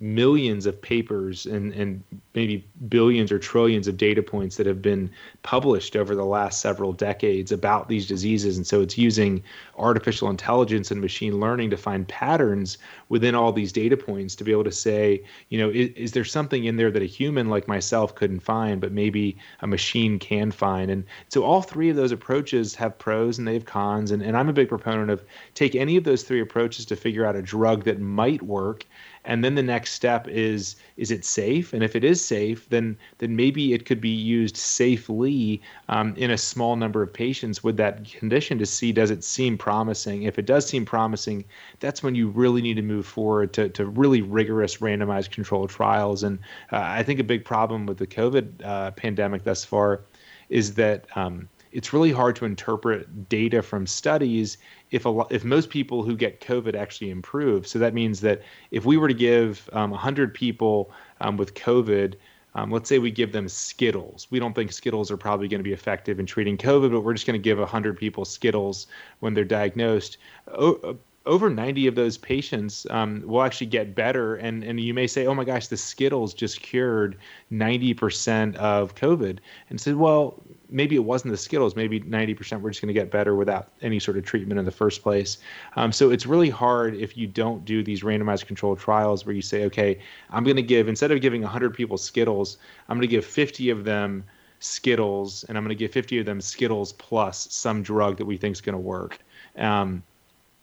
millions 0.00 0.64
of 0.64 0.80
papers 0.80 1.44
and, 1.44 1.72
and 1.72 2.02
maybe 2.34 2.64
billions 2.88 3.32
or 3.32 3.38
trillions 3.38 3.88
of 3.88 3.96
data 3.96 4.22
points 4.22 4.56
that 4.56 4.66
have 4.66 4.80
been 4.80 5.10
published 5.42 5.96
over 5.96 6.14
the 6.14 6.24
last 6.24 6.60
several 6.60 6.92
decades 6.92 7.50
about 7.50 7.88
these 7.88 8.06
diseases. 8.06 8.56
And 8.56 8.64
so 8.64 8.80
it's 8.80 8.96
using 8.96 9.42
artificial 9.76 10.30
intelligence 10.30 10.92
and 10.92 11.00
machine 11.00 11.40
learning 11.40 11.70
to 11.70 11.76
find 11.76 12.06
patterns 12.06 12.78
within 13.08 13.34
all 13.34 13.52
these 13.52 13.72
data 13.72 13.96
points 13.96 14.36
to 14.36 14.44
be 14.44 14.52
able 14.52 14.64
to 14.64 14.72
say, 14.72 15.24
you 15.48 15.58
know, 15.58 15.68
is, 15.68 15.90
is 15.96 16.12
there 16.12 16.24
something 16.24 16.64
in 16.64 16.76
there 16.76 16.92
that 16.92 17.02
a 17.02 17.06
human 17.06 17.48
like 17.48 17.66
myself 17.66 18.14
couldn't 18.14 18.40
find, 18.40 18.80
but 18.80 18.92
maybe 18.92 19.36
a 19.62 19.66
machine 19.66 20.20
can 20.20 20.52
find? 20.52 20.92
And 20.92 21.04
so 21.28 21.42
all 21.42 21.62
three 21.62 21.90
of 21.90 21.96
those 21.96 22.12
approaches 22.12 22.72
have 22.76 22.96
pros 22.98 23.38
and 23.38 23.48
they 23.48 23.54
have 23.54 23.64
cons. 23.64 24.12
And, 24.12 24.22
and 24.22 24.36
I'm 24.36 24.48
a 24.48 24.52
big 24.52 24.68
proponent 24.68 25.10
of 25.10 25.24
take 25.54 25.74
any 25.74 25.96
of 25.96 26.04
those 26.04 26.22
three 26.22 26.40
approaches 26.40 26.86
to 26.86 26.94
figure 26.94 27.26
out 27.26 27.34
a 27.34 27.42
drug 27.42 27.82
that 27.84 28.00
might 28.00 28.42
work 28.42 28.86
and 29.28 29.44
then 29.44 29.54
the 29.54 29.62
next 29.62 29.92
step 29.92 30.26
is 30.26 30.74
is 30.96 31.12
it 31.12 31.24
safe? 31.24 31.72
And 31.72 31.84
if 31.84 31.94
it 31.94 32.02
is 32.02 32.24
safe 32.24 32.68
then 32.70 32.96
then 33.18 33.36
maybe 33.36 33.74
it 33.74 33.86
could 33.86 34.00
be 34.00 34.08
used 34.08 34.56
safely 34.56 35.62
um, 35.88 36.14
in 36.16 36.32
a 36.32 36.38
small 36.38 36.74
number 36.74 37.02
of 37.02 37.12
patients 37.12 37.62
with 37.62 37.76
that 37.76 38.04
condition 38.10 38.58
to 38.58 38.66
see 38.66 38.90
does 38.90 39.12
it 39.12 39.22
seem 39.22 39.56
promising? 39.56 40.24
If 40.24 40.38
it 40.38 40.46
does 40.46 40.66
seem 40.66 40.84
promising 40.84 41.44
that's 41.78 42.02
when 42.02 42.16
you 42.16 42.28
really 42.28 42.62
need 42.62 42.74
to 42.74 42.82
move 42.82 43.06
forward 43.06 43.52
to, 43.52 43.68
to 43.68 43.86
really 43.86 44.22
rigorous 44.22 44.78
randomized 44.78 45.30
controlled 45.30 45.70
trials. 45.70 46.24
And 46.24 46.38
uh, 46.72 46.80
i 46.82 47.02
think 47.02 47.20
a 47.20 47.24
big 47.24 47.44
problem 47.44 47.86
with 47.86 47.98
the 47.98 48.06
covid 48.06 48.64
uh, 48.64 48.90
pandemic 48.92 49.44
thus 49.44 49.64
far 49.64 50.00
is 50.48 50.74
that 50.74 51.04
um, 51.16 51.48
it's 51.72 51.92
really 51.92 52.12
hard 52.12 52.36
to 52.36 52.44
interpret 52.44 53.28
data 53.28 53.62
from 53.62 53.86
studies 53.86 54.58
if 54.90 55.06
a 55.06 55.22
if 55.30 55.44
most 55.44 55.70
people 55.70 56.02
who 56.02 56.16
get 56.16 56.40
COVID 56.40 56.74
actually 56.74 57.10
improve. 57.10 57.66
So 57.66 57.78
that 57.78 57.94
means 57.94 58.20
that 58.20 58.42
if 58.70 58.84
we 58.84 58.96
were 58.96 59.08
to 59.08 59.14
give 59.14 59.68
um, 59.72 59.90
100 59.90 60.34
people 60.34 60.90
um, 61.20 61.36
with 61.36 61.54
COVID, 61.54 62.14
um, 62.54 62.70
let's 62.70 62.88
say 62.88 62.98
we 62.98 63.10
give 63.10 63.32
them 63.32 63.48
Skittles. 63.48 64.26
We 64.30 64.38
don't 64.38 64.54
think 64.54 64.72
Skittles 64.72 65.10
are 65.10 65.16
probably 65.16 65.48
going 65.48 65.60
to 65.60 65.64
be 65.64 65.72
effective 65.72 66.18
in 66.18 66.26
treating 66.26 66.56
COVID, 66.56 66.90
but 66.90 67.02
we're 67.02 67.14
just 67.14 67.26
going 67.26 67.38
to 67.38 67.42
give 67.42 67.58
100 67.58 67.96
people 67.96 68.24
Skittles 68.24 68.86
when 69.20 69.34
they're 69.34 69.44
diagnosed. 69.44 70.16
O- 70.48 70.98
over 71.28 71.50
90 71.50 71.86
of 71.86 71.94
those 71.94 72.16
patients 72.16 72.86
um, 72.90 73.22
will 73.26 73.42
actually 73.42 73.66
get 73.66 73.94
better. 73.94 74.36
And, 74.36 74.64
and 74.64 74.80
you 74.80 74.94
may 74.94 75.06
say, 75.06 75.26
oh 75.26 75.34
my 75.34 75.44
gosh, 75.44 75.68
the 75.68 75.76
Skittles 75.76 76.32
just 76.32 76.62
cured 76.62 77.18
90% 77.52 78.56
of 78.56 78.94
COVID. 78.94 79.38
And 79.68 79.80
said, 79.80 79.96
well, 79.96 80.42
maybe 80.68 80.96
it 80.96 81.04
wasn't 81.04 81.30
the 81.30 81.36
Skittles. 81.36 81.76
Maybe 81.76 82.00
90% 82.00 82.60
we're 82.60 82.70
just 82.70 82.80
going 82.80 82.92
to 82.92 82.98
get 82.98 83.10
better 83.10 83.34
without 83.34 83.68
any 83.82 83.98
sort 83.98 84.16
of 84.16 84.24
treatment 84.24 84.58
in 84.58 84.64
the 84.64 84.70
first 84.70 85.02
place. 85.02 85.38
Um, 85.76 85.92
so 85.92 86.10
it's 86.10 86.26
really 86.26 86.50
hard 86.50 86.94
if 86.94 87.16
you 87.16 87.26
don't 87.26 87.64
do 87.64 87.82
these 87.82 88.02
randomized 88.02 88.46
controlled 88.46 88.78
trials 88.78 89.24
where 89.24 89.34
you 89.34 89.42
say, 89.42 89.64
okay, 89.64 89.98
I'm 90.30 90.44
going 90.44 90.56
to 90.56 90.62
give, 90.62 90.88
instead 90.88 91.10
of 91.10 91.20
giving 91.20 91.42
100 91.42 91.74
people 91.74 91.96
Skittles, 91.96 92.58
I'm 92.88 92.96
going 92.96 93.08
to 93.08 93.10
give 93.10 93.24
50 93.24 93.70
of 93.70 93.84
them 93.84 94.24
Skittles, 94.60 95.44
and 95.44 95.56
I'm 95.56 95.64
going 95.64 95.76
to 95.76 95.78
give 95.78 95.92
50 95.92 96.18
of 96.18 96.26
them 96.26 96.40
Skittles 96.40 96.92
plus 96.94 97.48
some 97.50 97.82
drug 97.82 98.16
that 98.16 98.26
we 98.26 98.36
think 98.36 98.54
is 98.54 98.60
going 98.60 98.74
to 98.74 98.78
work. 98.78 99.18
Um, 99.56 100.02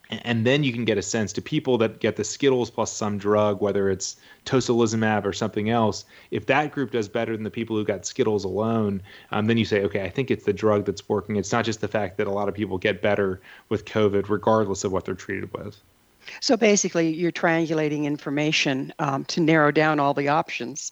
and 0.10 0.46
then 0.46 0.64
you 0.64 0.72
can 0.72 0.86
get 0.86 0.98
a 0.98 1.02
sense 1.02 1.34
to 1.34 1.42
people 1.42 1.78
that 1.80 2.00
get 2.00 2.16
the 2.16 2.24
Skittles 2.24 2.70
plus 2.70 2.92
some 2.92 3.18
drug, 3.18 3.62
whether 3.62 3.90
it's 3.90 4.18
tocilizumab 4.46 5.26
or 5.26 5.34
something 5.34 5.70
else. 5.70 6.06
If 6.32 6.46
that 6.48 6.72
group 6.72 6.92
does 6.92 7.08
better 7.08 7.36
than 7.36 7.44
the 7.44 7.52
people 7.52 7.76
who 7.76 7.84
got 7.84 8.06
Skittles 8.06 8.44
alone, 8.44 9.02
um, 9.32 9.48
then 9.48 9.58
you 9.58 9.66
say, 9.66 9.84
okay, 9.84 10.04
I 10.04 10.10
think 10.10 10.30
it's 10.30 10.46
the 10.46 10.54
drug 10.54 10.86
that's 10.86 11.08
working. 11.10 11.36
It's 11.36 11.52
not 11.52 11.66
just 11.66 11.82
the 11.82 11.88
fact 11.88 12.18
that 12.18 12.28
a 12.28 12.32
lot 12.32 12.48
of 12.48 12.54
people 12.54 12.78
get 12.78 13.02
better 13.02 13.42
with 13.70 13.86
COVID, 13.86 14.30
regardless 14.30 14.84
of 14.84 14.92
what 14.92 15.06
they're 15.06 15.16
treated 15.16 15.52
with. 15.54 15.78
So 16.40 16.58
basically, 16.58 17.14
you're 17.14 17.32
triangulating 17.32 18.06
information 18.06 18.94
um, 19.00 19.26
to 19.26 19.42
narrow 19.42 19.72
down 19.72 20.00
all 20.00 20.14
the 20.14 20.30
options. 20.30 20.92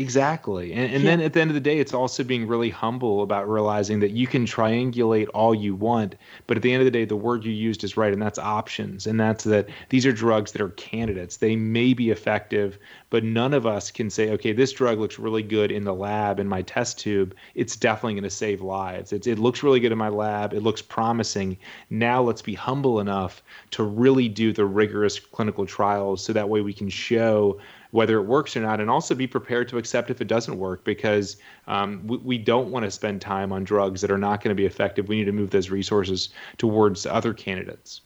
Exactly. 0.00 0.72
And, 0.72 0.94
and 0.94 1.04
yeah. 1.04 1.10
then 1.10 1.20
at 1.20 1.34
the 1.34 1.42
end 1.42 1.50
of 1.50 1.54
the 1.54 1.60
day, 1.60 1.78
it's 1.78 1.92
also 1.92 2.24
being 2.24 2.46
really 2.46 2.70
humble 2.70 3.20
about 3.20 3.46
realizing 3.46 4.00
that 4.00 4.12
you 4.12 4.26
can 4.26 4.46
triangulate 4.46 5.28
all 5.34 5.54
you 5.54 5.74
want, 5.74 6.14
but 6.46 6.56
at 6.56 6.62
the 6.62 6.72
end 6.72 6.80
of 6.80 6.86
the 6.86 6.90
day, 6.90 7.04
the 7.04 7.16
word 7.16 7.44
you 7.44 7.52
used 7.52 7.84
is 7.84 7.98
right, 7.98 8.10
and 8.10 8.22
that's 8.22 8.38
options. 8.38 9.06
And 9.06 9.20
that's 9.20 9.44
that 9.44 9.68
these 9.90 10.06
are 10.06 10.12
drugs 10.12 10.52
that 10.52 10.62
are 10.62 10.70
candidates. 10.70 11.36
They 11.36 11.54
may 11.54 11.92
be 11.92 12.08
effective, 12.08 12.78
but 13.10 13.24
none 13.24 13.52
of 13.52 13.66
us 13.66 13.90
can 13.90 14.08
say, 14.08 14.30
okay, 14.30 14.54
this 14.54 14.72
drug 14.72 14.98
looks 14.98 15.18
really 15.18 15.42
good 15.42 15.70
in 15.70 15.84
the 15.84 15.94
lab 15.94 16.40
in 16.40 16.48
my 16.48 16.62
test 16.62 16.98
tube. 16.98 17.34
It's 17.54 17.76
definitely 17.76 18.14
going 18.14 18.24
to 18.24 18.30
save 18.30 18.62
lives. 18.62 19.12
It's, 19.12 19.26
it 19.26 19.38
looks 19.38 19.62
really 19.62 19.80
good 19.80 19.92
in 19.92 19.98
my 19.98 20.08
lab. 20.08 20.54
It 20.54 20.62
looks 20.62 20.80
promising. 20.80 21.58
Now 21.90 22.22
let's 22.22 22.40
be 22.42 22.54
humble 22.54 23.00
enough 23.00 23.42
to 23.72 23.82
really 23.82 24.28
do 24.30 24.54
the 24.54 24.64
rigorous 24.64 25.20
clinical 25.20 25.66
trials 25.66 26.24
so 26.24 26.32
that 26.32 26.48
way 26.48 26.62
we 26.62 26.72
can 26.72 26.88
show 26.88 27.60
whether 27.90 28.18
it 28.18 28.22
works 28.22 28.56
or 28.56 28.60
not, 28.60 28.80
and 28.80 28.90
also 28.90 29.14
be 29.14 29.26
prepared 29.26 29.68
to 29.68 29.78
accept 29.78 30.10
if 30.10 30.20
it 30.20 30.28
doesn't 30.28 30.58
work 30.58 30.84
because 30.84 31.36
um, 31.66 32.06
we, 32.06 32.16
we 32.18 32.38
don't 32.38 32.70
want 32.70 32.84
to 32.84 32.90
spend 32.90 33.20
time 33.20 33.52
on 33.52 33.64
drugs 33.64 34.00
that 34.00 34.10
are 34.10 34.18
not 34.18 34.42
going 34.42 34.54
to 34.54 34.60
be 34.60 34.66
effective. 34.66 35.08
We 35.08 35.16
need 35.16 35.24
to 35.26 35.32
move 35.32 35.50
those 35.50 35.70
resources 35.70 36.30
towards 36.58 37.06
other 37.06 37.32
candidates. 37.32 38.00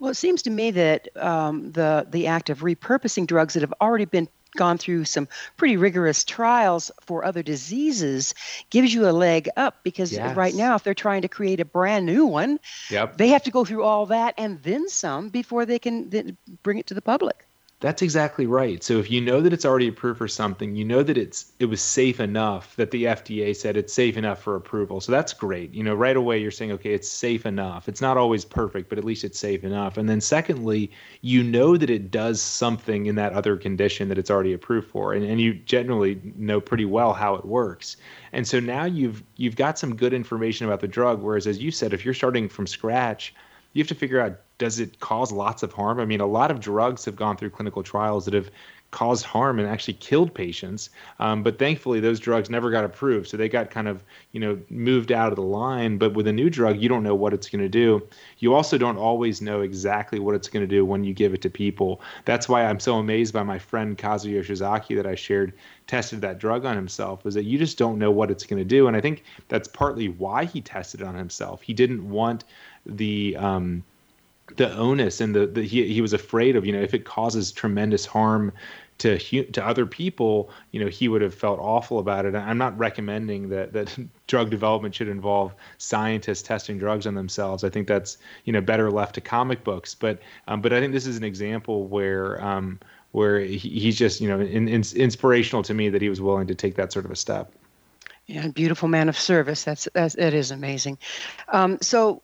Well, 0.00 0.10
it 0.10 0.16
seems 0.16 0.42
to 0.42 0.50
me 0.50 0.70
that 0.72 1.08
um, 1.16 1.72
the 1.72 2.06
the 2.10 2.26
act 2.26 2.50
of 2.50 2.60
repurposing 2.60 3.26
drugs 3.26 3.54
that 3.54 3.60
have 3.60 3.74
already 3.80 4.04
been 4.04 4.28
gone 4.56 4.78
through 4.78 5.04
some 5.04 5.28
pretty 5.56 5.76
rigorous 5.76 6.24
trials 6.24 6.90
for 7.00 7.24
other 7.24 7.42
diseases 7.42 8.34
gives 8.70 8.92
you 8.92 9.08
a 9.08 9.12
leg 9.12 9.48
up 9.56 9.82
because 9.82 10.12
yes. 10.12 10.36
right 10.36 10.54
now 10.54 10.74
if 10.74 10.84
they're 10.84 10.94
trying 10.94 11.22
to 11.22 11.28
create 11.28 11.60
a 11.60 11.64
brand 11.64 12.04
new 12.04 12.26
one 12.26 12.60
yep. 12.90 13.16
they 13.16 13.28
have 13.28 13.42
to 13.42 13.50
go 13.50 13.64
through 13.64 13.82
all 13.82 14.06
that 14.06 14.34
and 14.36 14.62
then 14.62 14.88
some 14.88 15.28
before 15.30 15.64
they 15.64 15.78
can 15.78 16.36
bring 16.62 16.78
it 16.78 16.86
to 16.86 16.94
the 16.94 17.00
public 17.00 17.46
that's 17.82 18.00
exactly 18.00 18.46
right. 18.46 18.80
So 18.82 19.00
if 19.00 19.10
you 19.10 19.20
know 19.20 19.40
that 19.40 19.52
it's 19.52 19.64
already 19.64 19.88
approved 19.88 20.18
for 20.18 20.28
something, 20.28 20.76
you 20.76 20.84
know 20.84 21.02
that 21.02 21.18
it's 21.18 21.50
it 21.58 21.64
was 21.64 21.82
safe 21.82 22.20
enough 22.20 22.76
that 22.76 22.92
the 22.92 23.04
FDA 23.04 23.54
said 23.56 23.76
it's 23.76 23.92
safe 23.92 24.16
enough 24.16 24.40
for 24.40 24.54
approval. 24.54 25.00
So 25.00 25.10
that's 25.10 25.32
great. 25.32 25.74
You 25.74 25.82
know, 25.82 25.94
right 25.94 26.16
away 26.16 26.38
you're 26.38 26.52
saying, 26.52 26.70
okay, 26.72 26.94
it's 26.94 27.10
safe 27.10 27.44
enough. 27.44 27.88
It's 27.88 28.00
not 28.00 28.16
always 28.16 28.44
perfect, 28.44 28.88
but 28.88 28.98
at 28.98 29.04
least 29.04 29.24
it's 29.24 29.38
safe 29.38 29.64
enough. 29.64 29.96
And 29.96 30.08
then 30.08 30.20
secondly, 30.20 30.92
you 31.22 31.42
know 31.42 31.76
that 31.76 31.90
it 31.90 32.12
does 32.12 32.40
something 32.40 33.06
in 33.06 33.16
that 33.16 33.32
other 33.32 33.56
condition 33.56 34.08
that 34.10 34.18
it's 34.18 34.30
already 34.30 34.52
approved 34.52 34.88
for. 34.88 35.12
And, 35.12 35.24
and 35.24 35.40
you 35.40 35.52
generally 35.52 36.20
know 36.36 36.60
pretty 36.60 36.84
well 36.84 37.12
how 37.12 37.34
it 37.34 37.44
works. 37.44 37.96
And 38.32 38.46
so 38.46 38.60
now 38.60 38.84
you've 38.84 39.24
you've 39.36 39.56
got 39.56 39.76
some 39.76 39.96
good 39.96 40.14
information 40.14 40.66
about 40.66 40.80
the 40.80 40.88
drug. 40.88 41.20
Whereas 41.20 41.48
as 41.48 41.58
you 41.58 41.72
said, 41.72 41.92
if 41.92 42.04
you're 42.04 42.14
starting 42.14 42.48
from 42.48 42.68
scratch, 42.68 43.34
you 43.72 43.82
have 43.82 43.88
to 43.88 43.94
figure 43.94 44.20
out 44.20 44.38
does 44.58 44.78
it 44.78 45.00
cause 45.00 45.32
lots 45.32 45.62
of 45.64 45.72
harm? 45.72 45.98
I 45.98 46.04
mean, 46.04 46.20
a 46.20 46.26
lot 46.26 46.50
of 46.50 46.60
drugs 46.60 47.04
have 47.06 47.16
gone 47.16 47.36
through 47.36 47.50
clinical 47.50 47.82
trials 47.82 48.26
that 48.26 48.34
have 48.34 48.48
caused 48.92 49.24
harm 49.24 49.58
and 49.58 49.66
actually 49.66 49.94
killed 49.94 50.32
patients. 50.34 50.90
Um, 51.18 51.42
but 51.42 51.58
thankfully, 51.58 51.98
those 51.98 52.20
drugs 52.20 52.48
never 52.48 52.70
got 52.70 52.84
approved, 52.84 53.26
so 53.26 53.36
they 53.36 53.48
got 53.48 53.70
kind 53.70 53.88
of 53.88 54.04
you 54.30 54.38
know 54.38 54.60
moved 54.70 55.10
out 55.10 55.32
of 55.32 55.36
the 55.36 55.42
line. 55.42 55.98
But 55.98 56.14
with 56.14 56.28
a 56.28 56.32
new 56.32 56.48
drug, 56.48 56.78
you 56.78 56.88
don't 56.88 57.02
know 57.02 57.14
what 57.14 57.34
it's 57.34 57.48
going 57.48 57.62
to 57.62 57.68
do. 57.68 58.06
You 58.38 58.54
also 58.54 58.78
don't 58.78 58.98
always 58.98 59.42
know 59.42 59.62
exactly 59.62 60.20
what 60.20 60.36
it's 60.36 60.48
going 60.48 60.62
to 60.62 60.68
do 60.68 60.84
when 60.84 61.02
you 61.02 61.12
give 61.12 61.34
it 61.34 61.42
to 61.42 61.50
people. 61.50 62.00
That's 62.24 62.48
why 62.48 62.64
I'm 62.64 62.78
so 62.78 62.96
amazed 62.96 63.34
by 63.34 63.42
my 63.42 63.58
friend 63.58 63.98
Kazuo 63.98 64.38
Yoshizaki 64.40 64.94
that 64.94 65.06
I 65.06 65.16
shared 65.16 65.54
tested 65.86 66.20
that 66.20 66.38
drug 66.38 66.64
on 66.64 66.76
himself 66.76 67.26
is 67.26 67.34
that 67.34 67.44
you 67.44 67.58
just 67.58 67.76
don't 67.76 67.98
know 67.98 68.10
what 68.10 68.30
it's 68.30 68.46
going 68.46 68.58
to 68.58 68.64
do 68.64 68.86
and 68.86 68.96
i 68.96 69.00
think 69.00 69.24
that's 69.48 69.68
partly 69.68 70.08
why 70.08 70.44
he 70.44 70.60
tested 70.60 71.00
it 71.00 71.06
on 71.06 71.14
himself 71.14 71.60
he 71.60 71.74
didn't 71.74 72.08
want 72.08 72.44
the 72.86 73.36
um, 73.36 73.84
the 74.56 74.72
onus 74.76 75.20
and 75.20 75.34
the, 75.34 75.46
the 75.46 75.62
he, 75.62 75.92
he 75.92 76.00
was 76.00 76.12
afraid 76.12 76.56
of 76.56 76.66
you 76.66 76.72
know 76.72 76.80
if 76.80 76.94
it 76.94 77.04
causes 77.04 77.52
tremendous 77.52 78.04
harm 78.04 78.52
to 79.02 79.18
to 79.18 79.66
other 79.66 79.84
people, 79.84 80.50
you 80.70 80.78
know, 80.78 80.86
he 80.88 81.08
would 81.08 81.22
have 81.22 81.34
felt 81.34 81.58
awful 81.58 81.98
about 81.98 82.24
it. 82.24 82.36
I'm 82.36 82.58
not 82.58 82.78
recommending 82.78 83.48
that 83.48 83.72
that 83.72 83.98
drug 84.28 84.48
development 84.48 84.94
should 84.94 85.08
involve 85.08 85.54
scientists 85.78 86.42
testing 86.42 86.78
drugs 86.78 87.06
on 87.06 87.14
themselves. 87.14 87.64
I 87.64 87.68
think 87.68 87.88
that's 87.88 88.18
you 88.44 88.52
know 88.52 88.60
better 88.60 88.90
left 88.90 89.16
to 89.16 89.20
comic 89.20 89.64
books. 89.64 89.94
But 89.94 90.20
um, 90.46 90.60
but 90.60 90.72
I 90.72 90.80
think 90.80 90.92
this 90.92 91.06
is 91.06 91.16
an 91.16 91.24
example 91.24 91.88
where 91.88 92.42
um, 92.44 92.78
where 93.10 93.40
he, 93.40 93.56
he's 93.56 93.98
just 93.98 94.20
you 94.20 94.28
know 94.28 94.38
in, 94.38 94.68
in, 94.68 94.84
inspirational 94.94 95.64
to 95.64 95.74
me 95.74 95.88
that 95.88 96.00
he 96.00 96.08
was 96.08 96.20
willing 96.20 96.46
to 96.46 96.54
take 96.54 96.76
that 96.76 96.92
sort 96.92 97.04
of 97.04 97.10
a 97.10 97.16
step. 97.16 97.52
Yeah, 98.26 98.46
beautiful 98.48 98.88
man 98.88 99.08
of 99.08 99.18
service. 99.18 99.64
That's, 99.64 99.88
that's 99.92 100.14
that 100.14 100.32
is 100.32 100.52
amazing. 100.52 100.98
Um, 101.48 101.78
so 101.80 102.22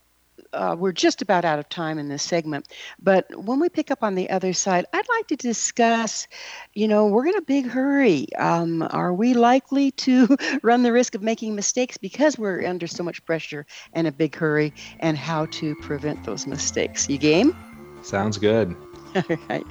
uh, 0.53 0.77
we're 0.79 0.93
just 0.93 1.23
about 1.23 1.45
out 1.45 1.59
of 1.59 1.69
time 1.69 1.99
in 1.99 2.09
this 2.09 2.23
segment, 2.23 2.69
but 3.01 3.27
when 3.37 3.61
we 3.61 3.69
pick 3.69 3.91
up 3.91 4.03
on 4.03 4.15
the 4.15 4.31
other 4.31 4.53
side, 4.53 4.87
I'd 4.93 5.09
like 5.09 5.27
to 5.29 5.37
discuss. 5.37 6.27
You 6.75 6.89
know, 6.89 7.07
we're 7.07 7.27
in 7.27 7.37
a 7.37 7.43
big 7.43 7.67
hurry. 7.67 8.27
Um, 8.35 8.87
are 8.91 9.13
we 9.13 9.35
likely 9.35 9.91
to 9.93 10.37
run 10.63 10.83
the 10.83 10.93
risk 10.93 11.15
of 11.15 11.23
making 11.23 11.55
mistakes 11.55 11.97
because 11.97 12.39
we're 12.39 12.67
under 12.67 12.87
so 12.87 13.03
much 13.03 13.25
pressure 13.25 13.67
and 13.93 14.07
a 14.07 14.13
big 14.13 14.35
hurry, 14.35 14.73
and 15.01 15.17
how 15.17 15.47
to 15.47 15.75
prevent 15.77 16.25
those 16.25 16.47
mistakes? 16.47 17.09
You 17.09 17.19
game? 17.19 17.57
Sounds 18.03 18.39
good. 18.39 18.77
All 19.15 19.23
right. 19.49 19.65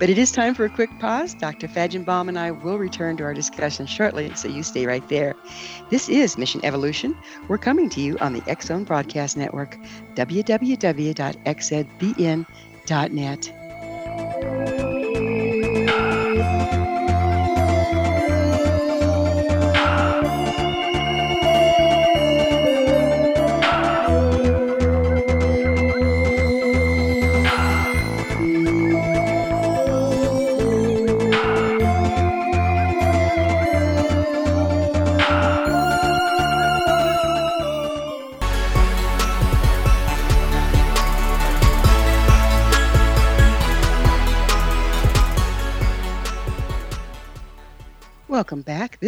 But 0.00 0.08
it 0.08 0.16
is 0.16 0.32
time 0.32 0.54
for 0.54 0.64
a 0.64 0.70
quick 0.70 0.98
pause. 0.98 1.34
Dr. 1.34 1.68
Fajgenbaum 1.68 2.28
and 2.28 2.38
I 2.38 2.52
will 2.52 2.78
return 2.78 3.18
to 3.18 3.24
our 3.24 3.34
discussion 3.34 3.84
shortly, 3.84 4.32
so 4.34 4.48
you 4.48 4.62
stay 4.62 4.86
right 4.86 5.06
there. 5.10 5.34
This 5.90 6.08
is 6.08 6.38
Mission 6.38 6.64
Evolution. 6.64 7.14
We're 7.48 7.58
coming 7.58 7.90
to 7.90 8.00
you 8.00 8.16
on 8.18 8.32
the 8.32 8.42
Zone 8.62 8.84
Broadcast 8.84 9.36
Network, 9.36 9.78
www.xzbn.net. 10.14 10.80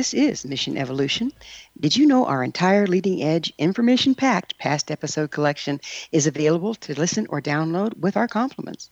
This 0.02 0.14
is 0.14 0.44
Mission 0.44 0.76
Evolution. 0.76 1.32
Did 1.78 1.96
you 1.96 2.06
know 2.06 2.26
our 2.26 2.42
entire 2.42 2.88
leading 2.88 3.22
edge, 3.22 3.52
information 3.56 4.16
packed 4.16 4.58
past 4.58 4.90
episode 4.90 5.30
collection 5.30 5.80
is 6.10 6.26
available 6.26 6.74
to 6.74 6.98
listen 6.98 7.28
or 7.30 7.40
download 7.40 7.96
with 7.96 8.16
our 8.16 8.26
compliments? 8.26 8.90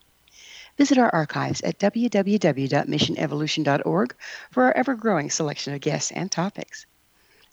Visit 0.78 0.98
our 0.98 1.12
archives 1.12 1.62
at 1.62 1.80
www.missionevolution.org 1.80 4.14
for 4.52 4.62
our 4.62 4.72
ever 4.76 4.94
growing 4.94 5.30
selection 5.30 5.74
of 5.74 5.80
guests 5.80 6.12
and 6.12 6.30
topics. 6.30 6.86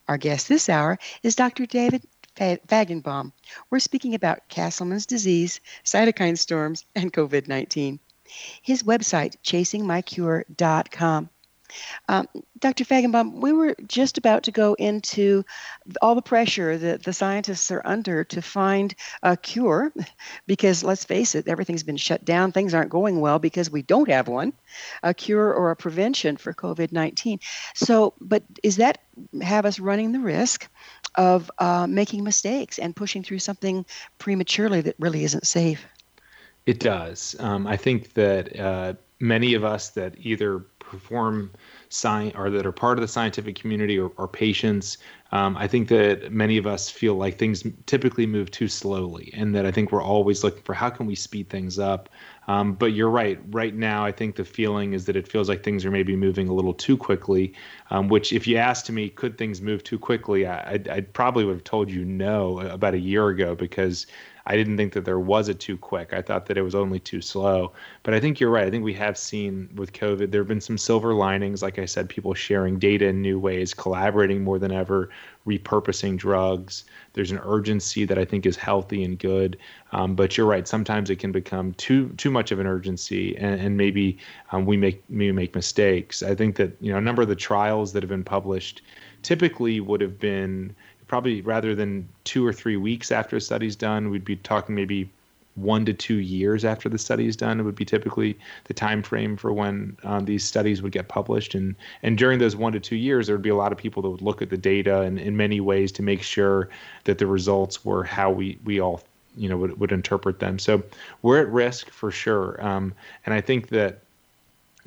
Our 0.08 0.20
guest 0.20 0.48
this 0.48 0.70
hour 0.70 1.00
is 1.24 1.36
Dr. 1.36 1.66
David 1.66 2.04
Fajgenbaum. 2.36 3.32
We're 3.72 3.80
speaking 3.80 4.14
about 4.14 4.50
Castleman's 4.50 5.08
disease, 5.08 5.62
cytokine 5.84 6.38
storms, 6.38 6.86
and 6.94 7.12
COVID 7.12 7.48
19. 7.48 8.00
His 8.62 8.84
website, 8.84 9.38
chasingmycure.com. 9.44 11.30
Um, 12.10 12.28
Dr. 12.60 12.86
Fajgenbaum, 12.86 13.34
we 13.34 13.54
were 13.54 13.76
just 13.88 14.18
about 14.18 14.44
to 14.44 14.52
go 14.52 14.74
into 14.74 15.44
all 16.02 16.16
the 16.16 16.22
pressure 16.22 16.78
that 16.78 17.04
the 17.04 17.14
scientists 17.14 17.72
are 17.72 17.82
under 17.86 18.24
to 18.26 18.42
find 18.42 18.96
a 19.24 19.38
cure, 19.38 19.92
because 20.48 20.84
let's 20.84 21.06
face 21.06 21.36
it, 21.36 21.48
everything's 21.48 21.84
been 21.84 21.98
shut 21.98 22.26
down. 22.26 22.52
Things 22.52 22.74
aren't 22.74 22.90
going 22.90 23.20
well 23.20 23.40
because 23.40 23.70
we 23.70 23.82
don't 23.82 24.10
have 24.10 24.28
one, 24.28 24.54
a 25.04 25.14
cure 25.14 25.54
or 25.54 25.72
a 25.72 25.76
prevention 25.76 26.38
for 26.38 26.54
COVID 26.54 26.92
19. 26.92 27.40
So, 27.76 28.14
but 28.20 28.44
is 28.64 28.78
that 28.78 29.00
have 29.42 29.66
us 29.66 29.80
running 29.80 30.12
the 30.12 30.20
risk 30.20 30.68
of 31.16 31.50
uh, 31.58 31.88
making 31.88 32.24
mistakes 32.24 32.80
and 32.80 32.96
pushing 32.96 33.24
through 33.24 33.40
something 33.40 33.86
prematurely 34.18 34.82
that 34.82 34.96
really 35.00 35.24
isn't 35.24 35.46
safe? 35.46 35.86
It 36.66 36.80
does. 36.80 37.36
Um, 37.40 37.66
I 37.66 37.78
think 37.78 38.14
that 38.14 38.60
uh, 38.60 38.94
many 39.20 39.54
of 39.54 39.64
us 39.64 39.90
that 39.90 40.16
either 40.18 40.60
perform 40.80 41.52
science 41.90 42.34
or 42.38 42.50
that 42.50 42.66
are 42.66 42.72
part 42.72 42.98
of 42.98 43.02
the 43.02 43.08
scientific 43.08 43.56
community 43.56 44.00
or, 44.00 44.12
or 44.18 44.28
patients 44.28 44.98
um, 45.32 45.58
i 45.58 45.68
think 45.68 45.90
that 45.90 46.32
many 46.32 46.58
of 46.58 46.66
us 46.66 46.90
feel 46.90 47.16
like 47.16 47.38
things 47.38 47.66
typically 47.88 48.26
move 48.26 48.50
too 48.52 48.68
slowly 48.68 49.32
and 49.34 49.54
that 49.54 49.66
i 49.66 49.72
think 49.72 49.92
we're 49.92 50.02
always 50.02 50.44
looking 50.44 50.62
for 50.64 50.74
how 50.74 50.90
can 50.90 51.06
we 51.06 51.16
speed 51.16 51.50
things 51.50 51.78
up. 51.80 52.10
Um, 52.50 52.76
but 52.76 52.94
you're 52.94 53.10
right. 53.10 53.38
Right 53.50 53.76
now 53.76 54.06
i 54.06 54.12
think 54.12 54.36
the 54.38 54.46
feeling 54.46 54.94
is 54.94 55.04
that 55.06 55.18
it 55.18 55.28
feels 55.28 55.50
like 55.50 55.64
things 55.64 55.84
are 55.84 55.92
maybe 55.92 56.16
moving 56.16 56.48
a 56.48 56.54
little 56.54 56.74
too 56.74 56.96
quickly 56.96 57.54
um, 57.90 58.08
which 58.08 58.34
if 58.34 58.48
you 58.48 58.58
asked 58.58 58.90
me 58.90 59.10
could 59.10 59.38
things 59.38 59.62
move 59.62 59.84
too 59.84 60.00
quickly? 60.00 60.46
I, 60.46 60.72
I'd, 60.72 60.88
I'd 60.88 61.14
probably 61.14 61.46
would 61.46 61.56
have 61.56 61.64
told 61.64 61.90
you 61.90 62.06
no 62.06 62.60
about 62.60 62.94
a 62.94 63.00
year 63.00 63.28
ago 63.30 63.56
because 63.56 64.08
I 64.48 64.56
didn't 64.56 64.78
think 64.78 64.94
that 64.94 65.04
there 65.04 65.20
was 65.20 65.50
a 65.50 65.54
too 65.54 65.78
quick. 65.78 66.14
I 66.14 66.22
thought 66.22 66.46
that 66.46 66.58
it 66.58 66.62
was 66.62 66.74
only 66.74 67.00
too 67.00 67.22
slow. 67.22 67.74
But 68.04 68.14
I 68.14 68.22
think 68.22 68.40
you're 68.40 68.50
right. 68.50 68.66
I 68.66 68.72
think 68.72 68.86
we 68.86 68.94
have 68.94 69.18
seen 69.18 69.70
with 69.76 69.92
COVID, 69.92 70.32
there 70.32 70.40
have 70.40 70.48
been 70.48 70.62
some 70.62 70.78
silver 70.78 71.14
linings. 71.14 71.62
Like 71.62 71.78
I 71.78 71.86
said, 71.86 72.08
people 72.08 72.34
sharing 72.34 72.80
data 72.80 73.08
in 73.08 73.22
new 73.22 73.38
ways, 73.38 73.74
collaborating 73.74 74.46
more 74.46 74.58
than 74.58 74.72
ever, 74.72 75.10
repurposing 75.46 76.18
drugs. 76.18 76.86
There's 77.12 77.32
an 77.32 77.42
urgency 77.44 78.06
that 78.06 78.18
I 78.18 78.24
think 78.24 78.46
is 78.46 78.56
healthy 78.56 79.04
and 79.04 79.20
good. 79.20 79.58
Um, 79.92 80.16
but 80.16 80.38
you're 80.38 80.48
right. 80.48 80.66
Sometimes 80.66 81.10
it 81.10 81.18
can 81.18 81.34
become 81.34 81.74
too 81.74 82.08
too 82.16 82.32
much 82.32 82.54
of 82.54 82.60
an 82.60 82.68
urgency, 82.68 83.36
and, 83.38 83.60
and 83.60 83.76
maybe 83.76 84.18
um, 84.54 84.66
we 84.66 84.78
make 84.78 85.04
maybe 85.10 85.34
make 85.34 85.56
mistakes. 85.56 86.24
I 86.24 86.36
think 86.36 86.56
that 86.56 86.72
you 86.80 86.94
know 86.94 86.98
a 86.98 87.02
number 87.02 87.22
of 87.22 87.28
the 87.28 87.36
trials 87.36 87.92
that 87.94 88.02
have 88.02 88.10
been 88.10 88.24
published 88.24 88.82
typically 89.24 89.82
would 89.82 90.00
have 90.00 90.20
been 90.20 90.74
probably 91.08 91.42
rather 91.42 91.74
than 91.76 92.08
two 92.24 92.46
or 92.46 92.54
three 92.54 92.78
weeks 92.78 93.12
after 93.12 93.38
a 93.38 93.42
study's 93.42 93.76
done, 93.76 94.10
we'd 94.10 94.26
be 94.26 94.36
talking 94.36 94.76
maybe 94.76 95.10
one 95.58 95.86
to 95.86 95.94
two 95.94 96.18
years 96.18 96.64
after 96.64 96.88
the 96.88 96.98
study 96.98 97.28
is 97.28 97.36
done. 97.36 97.60
It 97.60 97.64
would 97.64 97.76
be 97.76 97.86
typically 97.86 98.38
the 98.66 98.74
time 98.74 99.02
frame 99.02 99.36
for 99.36 99.52
when 99.52 99.98
um, 100.04 100.26
these 100.26 100.44
studies 100.44 100.82
would 100.82 100.92
get 100.92 101.08
published, 101.08 101.56
and 101.56 101.76
and 102.04 102.18
during 102.18 102.40
those 102.40 102.56
one 102.56 102.74
to 102.74 102.80
two 102.80 102.96
years, 102.96 103.28
there 103.28 103.36
would 103.36 103.44
be 103.44 103.50
a 103.50 103.56
lot 103.56 103.72
of 103.72 103.78
people 103.78 104.02
that 104.04 104.10
would 104.10 104.22
look 104.22 104.42
at 104.42 104.50
the 104.50 104.58
data 104.58 105.02
and 105.02 105.20
in 105.20 105.36
many 105.36 105.60
ways 105.60 105.92
to 105.94 106.04
make 106.04 106.22
sure 106.22 106.70
that 107.06 107.18
the 107.18 107.28
results 107.28 107.84
were 107.84 108.04
how 108.04 108.30
we 108.30 108.60
we 108.64 108.80
all 108.80 109.02
you 109.36 109.50
know 109.50 109.58
would, 109.58 109.80
would 109.80 109.92
interpret 109.92 110.40
them. 110.40 110.60
So 110.60 110.84
we're 111.24 111.42
at 111.42 111.50
risk 111.50 111.90
for 111.90 112.12
sure, 112.12 112.64
um, 112.64 112.94
and 113.26 113.34
I 113.34 113.42
think 113.42 113.70
that 113.70 114.02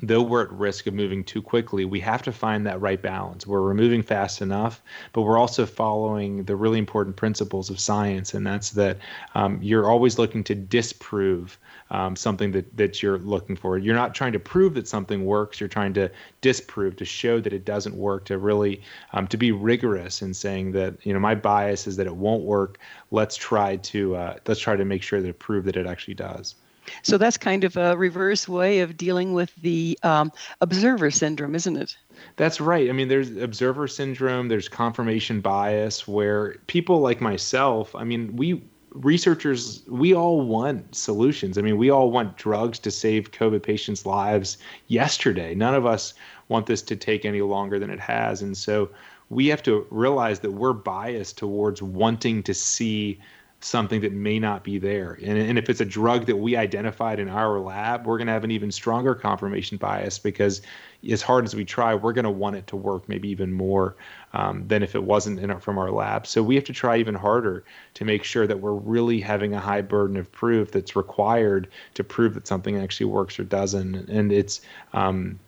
though 0.01 0.21
we're 0.21 0.43
at 0.43 0.51
risk 0.51 0.87
of 0.87 0.93
moving 0.93 1.23
too 1.23 1.41
quickly, 1.41 1.85
we 1.85 1.99
have 1.99 2.23
to 2.23 2.31
find 2.31 2.65
that 2.65 2.81
right 2.81 3.01
balance 3.01 3.45
where 3.45 3.61
we're 3.61 3.73
moving 3.73 4.01
fast 4.01 4.41
enough, 4.41 4.81
but 5.13 5.21
we're 5.21 5.37
also 5.37 5.65
following 5.65 6.43
the 6.43 6.55
really 6.55 6.79
important 6.79 7.15
principles 7.15 7.69
of 7.69 7.79
science, 7.79 8.33
and 8.33 8.45
that's 8.45 8.71
that 8.71 8.97
um, 9.35 9.59
you're 9.61 9.89
always 9.89 10.17
looking 10.17 10.43
to 10.45 10.55
disprove 10.55 11.59
um, 11.91 12.15
something 12.15 12.51
that, 12.51 12.75
that 12.77 13.03
you're 13.03 13.19
looking 13.19 13.55
for. 13.55 13.77
You're 13.77 13.95
not 13.95 14.15
trying 14.15 14.31
to 14.31 14.39
prove 14.39 14.73
that 14.73 14.87
something 14.87 15.25
works. 15.25 15.59
You're 15.59 15.69
trying 15.69 15.93
to 15.93 16.09
disprove, 16.39 16.95
to 16.95 17.05
show 17.05 17.39
that 17.39 17.53
it 17.53 17.65
doesn't 17.65 17.95
work, 17.95 18.25
to 18.25 18.37
really 18.37 18.81
um, 19.13 19.27
to 19.27 19.37
be 19.37 19.51
rigorous 19.51 20.21
in 20.21 20.33
saying 20.33 20.71
that 20.71 21.05
you 21.05 21.13
know 21.13 21.19
my 21.19 21.35
bias 21.35 21.85
is 21.85 21.97
that 21.97 22.07
it 22.07 22.15
won't 22.15 22.43
work. 22.43 22.79
Let's 23.11 23.35
try 23.35 23.75
to 23.75 24.15
uh, 24.15 24.37
let's 24.47 24.59
try 24.59 24.75
to 24.75 24.85
make 24.85 25.03
sure 25.03 25.21
to 25.21 25.33
prove 25.33 25.65
that 25.65 25.77
it 25.77 25.85
actually 25.85 26.15
does. 26.15 26.55
So 27.03 27.17
that's 27.17 27.37
kind 27.37 27.63
of 27.63 27.77
a 27.77 27.97
reverse 27.97 28.47
way 28.47 28.79
of 28.79 28.97
dealing 28.97 29.33
with 29.33 29.53
the 29.55 29.97
um, 30.03 30.31
observer 30.61 31.11
syndrome, 31.11 31.55
isn't 31.55 31.77
it? 31.77 31.97
That's 32.35 32.61
right. 32.61 32.89
I 32.89 32.91
mean, 32.91 33.07
there's 33.07 33.35
observer 33.37 33.87
syndrome, 33.87 34.47
there's 34.47 34.69
confirmation 34.69 35.41
bias, 35.41 36.07
where 36.07 36.55
people 36.67 36.99
like 36.99 37.21
myself, 37.21 37.95
I 37.95 38.03
mean, 38.03 38.35
we 38.35 38.63
researchers, 38.93 39.83
we 39.87 40.13
all 40.13 40.41
want 40.41 40.93
solutions. 40.93 41.57
I 41.57 41.61
mean, 41.61 41.77
we 41.77 41.89
all 41.89 42.11
want 42.11 42.37
drugs 42.37 42.77
to 42.79 42.91
save 42.91 43.31
COVID 43.31 43.63
patients' 43.63 44.05
lives 44.05 44.57
yesterday. 44.87 45.55
None 45.55 45.75
of 45.75 45.85
us 45.85 46.13
want 46.49 46.65
this 46.65 46.81
to 46.83 46.95
take 46.95 47.23
any 47.25 47.41
longer 47.41 47.79
than 47.79 47.89
it 47.89 47.99
has. 47.99 48.41
And 48.41 48.55
so 48.55 48.89
we 49.29 49.47
have 49.47 49.63
to 49.63 49.87
realize 49.89 50.41
that 50.41 50.51
we're 50.51 50.73
biased 50.73 51.37
towards 51.37 51.81
wanting 51.81 52.43
to 52.43 52.53
see 52.53 53.19
something 53.63 54.01
that 54.01 54.11
may 54.11 54.39
not 54.39 54.63
be 54.63 54.79
there. 54.79 55.19
And, 55.23 55.37
and 55.37 55.57
if 55.57 55.69
it's 55.69 55.81
a 55.81 55.85
drug 55.85 56.25
that 56.25 56.35
we 56.35 56.55
identified 56.55 57.19
in 57.19 57.29
our 57.29 57.59
lab, 57.59 58.05
we're 58.05 58.17
going 58.17 58.27
to 58.27 58.33
have 58.33 58.43
an 58.43 58.51
even 58.51 58.71
stronger 58.71 59.13
confirmation 59.13 59.77
bias 59.77 60.17
because 60.17 60.61
as 61.09 61.21
hard 61.21 61.45
as 61.45 61.55
we 61.55 61.63
try, 61.63 61.93
we're 61.93 62.13
going 62.13 62.25
to 62.25 62.31
want 62.31 62.55
it 62.55 62.67
to 62.67 62.75
work 62.75 63.07
maybe 63.07 63.29
even 63.29 63.53
more 63.53 63.95
um, 64.33 64.67
than 64.67 64.83
if 64.83 64.95
it 64.95 65.03
wasn't 65.03 65.51
our, 65.51 65.59
from 65.59 65.77
our 65.77 65.91
lab. 65.91 66.25
So 66.25 66.41
we 66.41 66.55
have 66.55 66.63
to 66.65 66.73
try 66.73 66.97
even 66.97 67.15
harder 67.15 67.63
to 67.95 68.05
make 68.05 68.23
sure 68.23 68.47
that 68.47 68.59
we're 68.59 68.73
really 68.73 69.19
having 69.19 69.53
a 69.53 69.59
high 69.59 69.81
burden 69.81 70.17
of 70.17 70.31
proof 70.31 70.71
that's 70.71 70.95
required 70.95 71.67
to 71.93 72.03
prove 72.03 72.33
that 72.33 72.47
something 72.47 72.77
actually 72.77 73.07
works 73.07 73.39
or 73.39 73.43
doesn't. 73.43 74.09
And 74.09 74.31
it's 74.31 74.61
um, 74.93 75.39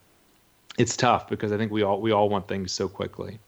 it's 0.78 0.98
tough 0.98 1.28
because 1.30 1.52
I 1.52 1.58
think 1.58 1.72
we 1.72 1.84
all 1.84 2.02
we 2.02 2.12
all 2.12 2.30
want 2.30 2.48
things 2.48 2.72
so 2.72 2.88
quickly 2.88 3.40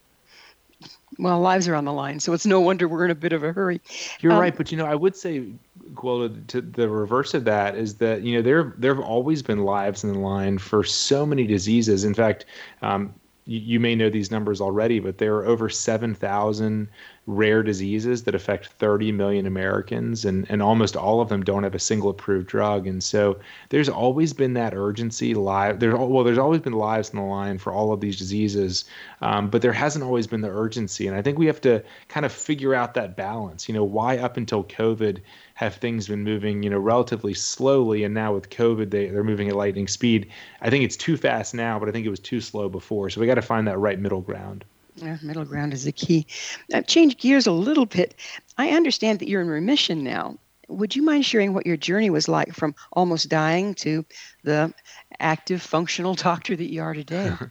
well, 1.17 1.39
lives 1.39 1.67
are 1.67 1.75
on 1.75 1.85
the 1.85 1.93
line, 1.93 2.19
so 2.19 2.33
it's 2.33 2.45
no 2.45 2.59
wonder 2.59 2.87
we're 2.87 3.05
in 3.05 3.11
a 3.11 3.15
bit 3.15 3.33
of 3.33 3.43
a 3.43 3.51
hurry. 3.51 3.81
You're 4.21 4.33
um, 4.33 4.39
right, 4.39 4.55
but 4.55 4.71
you 4.71 4.77
know, 4.77 4.85
I 4.85 4.95
would 4.95 5.15
say, 5.15 5.45
Gwilda, 5.93 6.47
to 6.47 6.61
the 6.61 6.89
reverse 6.89 7.33
of 7.33 7.45
that 7.45 7.75
is 7.75 7.95
that 7.95 8.21
you 8.21 8.35
know 8.35 8.41
there 8.41 8.73
there 8.77 8.93
have 8.93 9.03
always 9.03 9.41
been 9.41 9.63
lives 9.63 10.03
in 10.03 10.13
the 10.13 10.19
line 10.19 10.57
for 10.57 10.83
so 10.83 11.25
many 11.25 11.47
diseases. 11.47 12.03
In 12.03 12.13
fact, 12.13 12.45
um, 12.81 13.13
you, 13.47 13.79
may 13.79 13.93
know 13.93 14.09
these 14.09 14.31
numbers 14.31 14.59
already, 14.59 14.99
but 14.99 15.19
there 15.19 15.35
are 15.35 15.45
over 15.45 15.69
seven 15.69 16.15
thousand 16.15 16.87
rare 17.27 17.63
diseases 17.63 18.23
that 18.23 18.35
affect 18.35 18.67
30 18.67 19.11
million 19.11 19.45
Americans, 19.45 20.25
and, 20.25 20.45
and 20.49 20.61
almost 20.61 20.95
all 20.95 21.21
of 21.21 21.29
them 21.29 21.43
don't 21.43 21.63
have 21.63 21.75
a 21.75 21.79
single 21.79 22.09
approved 22.09 22.47
drug. 22.47 22.87
And 22.87 23.03
so 23.03 23.39
there's 23.69 23.89
always 23.89 24.33
been 24.33 24.53
that 24.53 24.73
urgency. 24.75 25.33
Live, 25.33 25.79
there's 25.79 25.93
well, 25.93 26.23
there's 26.23 26.39
always 26.39 26.61
been 26.61 26.73
lives 26.73 27.11
in 27.11 27.19
the 27.19 27.25
line 27.25 27.57
for 27.59 27.71
all 27.71 27.93
of 27.93 28.01
these 28.01 28.17
diseases, 28.17 28.85
um, 29.21 29.49
but 29.49 29.61
there 29.61 29.73
hasn't 29.73 30.03
always 30.03 30.25
been 30.27 30.41
the 30.41 30.49
urgency. 30.49 31.07
And 31.07 31.15
I 31.15 31.21
think 31.21 31.37
we 31.37 31.45
have 31.45 31.61
to 31.61 31.83
kind 32.07 32.25
of 32.25 32.31
figure 32.31 32.73
out 32.73 32.95
that 32.95 33.15
balance. 33.15 33.67
You 33.67 33.75
know, 33.75 33.83
why 33.83 34.17
up 34.17 34.37
until 34.37 34.63
COVID 34.63 35.19
have 35.55 35.75
things 35.75 36.07
been 36.09 36.23
moving, 36.23 36.63
you 36.63 36.69
know, 36.69 36.77
relatively 36.77 37.33
slowly, 37.33 38.03
and 38.03 38.13
now 38.13 38.33
with 38.33 38.49
COVID 38.49 38.91
they 38.91 39.07
they're 39.07 39.23
moving 39.23 39.47
at 39.47 39.55
lightning 39.55 39.87
speed. 39.87 40.29
I 40.61 40.69
think 40.69 40.83
it's 40.83 40.97
too 40.97 41.17
fast 41.17 41.53
now, 41.53 41.79
but 41.79 41.89
I 41.89 41.91
think 41.91 42.05
it 42.05 42.09
was 42.09 42.19
too 42.19 42.41
slow 42.41 42.69
before. 42.69 43.09
So 43.09 43.19
we 43.19 43.27
got 43.27 43.35
to 43.35 43.41
find 43.41 43.67
that 43.67 43.79
right 43.79 43.97
middle 43.97 44.21
ground. 44.21 44.63
Yeah, 44.95 45.17
middle 45.21 45.45
ground 45.45 45.73
is 45.73 45.85
the 45.85 45.91
key. 45.91 46.27
Uh, 46.73 46.81
change 46.81 47.17
gears 47.17 47.47
a 47.47 47.51
little 47.51 47.85
bit. 47.85 48.15
I 48.57 48.69
understand 48.69 49.19
that 49.19 49.27
you're 49.27 49.41
in 49.41 49.47
remission 49.47 50.03
now. 50.03 50.37
Would 50.67 50.95
you 50.95 51.03
mind 51.03 51.25
sharing 51.25 51.53
what 51.53 51.65
your 51.65 51.77
journey 51.77 52.09
was 52.09 52.27
like 52.27 52.53
from 52.53 52.75
almost 52.93 53.29
dying 53.29 53.75
to 53.75 54.05
the 54.43 54.73
active, 55.19 55.61
functional 55.61 56.15
doctor 56.29 56.55
that 56.55 56.71
you 56.71 56.81
are 56.81 56.93
today? 56.93 57.31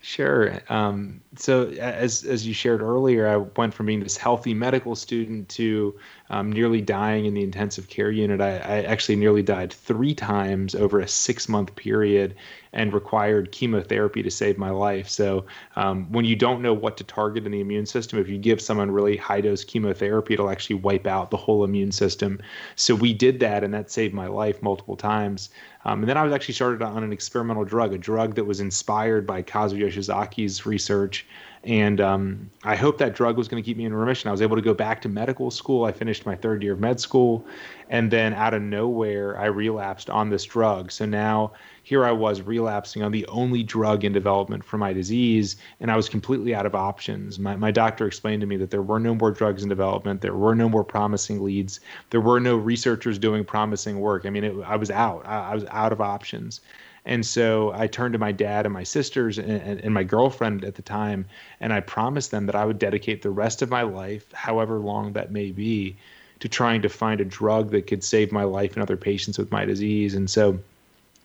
Sure. 0.00 0.60
Um, 0.68 1.20
so 1.36 1.68
as 1.70 2.22
as 2.22 2.46
you 2.46 2.54
shared 2.54 2.80
earlier, 2.80 3.26
I 3.26 3.38
went 3.38 3.74
from 3.74 3.86
being 3.86 4.00
this 4.00 4.16
healthy 4.16 4.54
medical 4.54 4.94
student 4.94 5.48
to 5.50 5.98
um, 6.30 6.50
nearly 6.50 6.80
dying 6.80 7.26
in 7.26 7.34
the 7.34 7.42
intensive 7.42 7.88
care 7.88 8.10
unit. 8.10 8.40
I, 8.40 8.56
I, 8.56 8.82
actually 8.82 9.16
nearly 9.16 9.42
died 9.42 9.72
three 9.72 10.14
times 10.14 10.74
over 10.74 11.00
a 11.00 11.08
six 11.08 11.48
month 11.48 11.76
period 11.76 12.34
and 12.76 12.92
required 12.92 13.50
chemotherapy 13.52 14.22
to 14.22 14.30
save 14.30 14.58
my 14.58 14.68
life. 14.68 15.08
So 15.08 15.46
um, 15.76 16.12
when 16.12 16.26
you 16.26 16.36
don't 16.36 16.60
know 16.60 16.74
what 16.74 16.98
to 16.98 17.04
target 17.04 17.46
in 17.46 17.52
the 17.52 17.60
immune 17.60 17.86
system, 17.86 18.18
if 18.18 18.28
you 18.28 18.36
give 18.36 18.60
someone 18.60 18.90
really 18.90 19.16
high 19.16 19.40
dose 19.40 19.64
chemotherapy, 19.64 20.34
it'll 20.34 20.50
actually 20.50 20.76
wipe 20.76 21.06
out 21.06 21.30
the 21.30 21.38
whole 21.38 21.64
immune 21.64 21.90
system. 21.90 22.38
So 22.76 22.94
we 22.94 23.14
did 23.14 23.40
that, 23.40 23.64
and 23.64 23.72
that 23.72 23.90
saved 23.90 24.12
my 24.12 24.26
life 24.26 24.62
multiple 24.62 24.94
times. 24.94 25.48
Um, 25.86 26.00
and 26.00 26.08
then 26.08 26.18
I 26.18 26.22
was 26.22 26.34
actually 26.34 26.54
started 26.54 26.82
on 26.82 27.02
an 27.02 27.12
experimental 27.12 27.64
drug, 27.64 27.94
a 27.94 27.98
drug 27.98 28.34
that 28.34 28.44
was 28.44 28.60
inspired 28.60 29.26
by 29.26 29.42
Kazuo 29.42 29.78
Yoshizaki's 29.78 30.66
research. 30.66 31.26
And 31.64 32.00
um, 32.00 32.50
I 32.62 32.76
hoped 32.76 32.98
that 32.98 33.14
drug 33.14 33.38
was 33.38 33.48
going 33.48 33.62
to 33.62 33.66
keep 33.66 33.76
me 33.76 33.86
in 33.86 33.94
remission. 33.94 34.28
I 34.28 34.32
was 34.32 34.42
able 34.42 34.56
to 34.56 34.62
go 34.62 34.74
back 34.74 35.00
to 35.02 35.08
medical 35.08 35.50
school. 35.50 35.84
I 35.84 35.92
finished 35.92 36.26
my 36.26 36.36
third 36.36 36.62
year 36.62 36.74
of 36.74 36.80
med 36.80 37.00
school. 37.00 37.44
And 37.88 38.10
then 38.10 38.34
out 38.34 38.52
of 38.52 38.62
nowhere, 38.62 39.38
I 39.38 39.46
relapsed 39.46 40.10
on 40.10 40.28
this 40.28 40.44
drug. 40.44 40.92
So 40.92 41.06
now 41.06 41.52
here 41.86 42.04
I 42.04 42.10
was 42.10 42.42
relapsing 42.42 43.04
on 43.04 43.12
the 43.12 43.24
only 43.28 43.62
drug 43.62 44.02
in 44.02 44.12
development 44.12 44.64
for 44.64 44.76
my 44.76 44.92
disease, 44.92 45.54
and 45.78 45.88
I 45.88 45.94
was 45.94 46.08
completely 46.08 46.52
out 46.52 46.66
of 46.66 46.74
options. 46.74 47.38
My, 47.38 47.54
my 47.54 47.70
doctor 47.70 48.08
explained 48.08 48.40
to 48.40 48.46
me 48.48 48.56
that 48.56 48.72
there 48.72 48.82
were 48.82 48.98
no 48.98 49.14
more 49.14 49.30
drugs 49.30 49.62
in 49.62 49.68
development, 49.68 50.20
there 50.20 50.34
were 50.34 50.56
no 50.56 50.68
more 50.68 50.82
promising 50.82 51.44
leads, 51.44 51.78
there 52.10 52.20
were 52.20 52.40
no 52.40 52.56
researchers 52.56 53.20
doing 53.20 53.44
promising 53.44 54.00
work. 54.00 54.26
I 54.26 54.30
mean, 54.30 54.42
it, 54.42 54.56
I 54.66 54.74
was 54.74 54.90
out. 54.90 55.24
I, 55.26 55.52
I 55.52 55.54
was 55.54 55.64
out 55.66 55.92
of 55.92 56.00
options. 56.00 56.60
And 57.04 57.24
so 57.24 57.70
I 57.72 57.86
turned 57.86 58.14
to 58.14 58.18
my 58.18 58.32
dad 58.32 58.66
and 58.66 58.72
my 58.72 58.82
sisters 58.82 59.38
and, 59.38 59.48
and, 59.48 59.78
and, 59.78 59.94
my 59.94 60.02
girlfriend 60.02 60.64
at 60.64 60.74
the 60.74 60.82
time, 60.82 61.24
and 61.60 61.72
I 61.72 61.78
promised 61.78 62.32
them 62.32 62.46
that 62.46 62.56
I 62.56 62.64
would 62.64 62.80
dedicate 62.80 63.22
the 63.22 63.30
rest 63.30 63.62
of 63.62 63.70
my 63.70 63.82
life, 63.82 64.26
however 64.32 64.80
long 64.80 65.12
that 65.12 65.30
may 65.30 65.52
be, 65.52 65.96
to 66.40 66.48
trying 66.48 66.82
to 66.82 66.88
find 66.88 67.20
a 67.20 67.24
drug 67.24 67.70
that 67.70 67.86
could 67.86 68.02
save 68.02 68.32
my 68.32 68.42
life 68.42 68.72
and 68.72 68.82
other 68.82 68.96
patients 68.96 69.38
with 69.38 69.52
my 69.52 69.64
disease. 69.64 70.16
And 70.16 70.28
so 70.28 70.58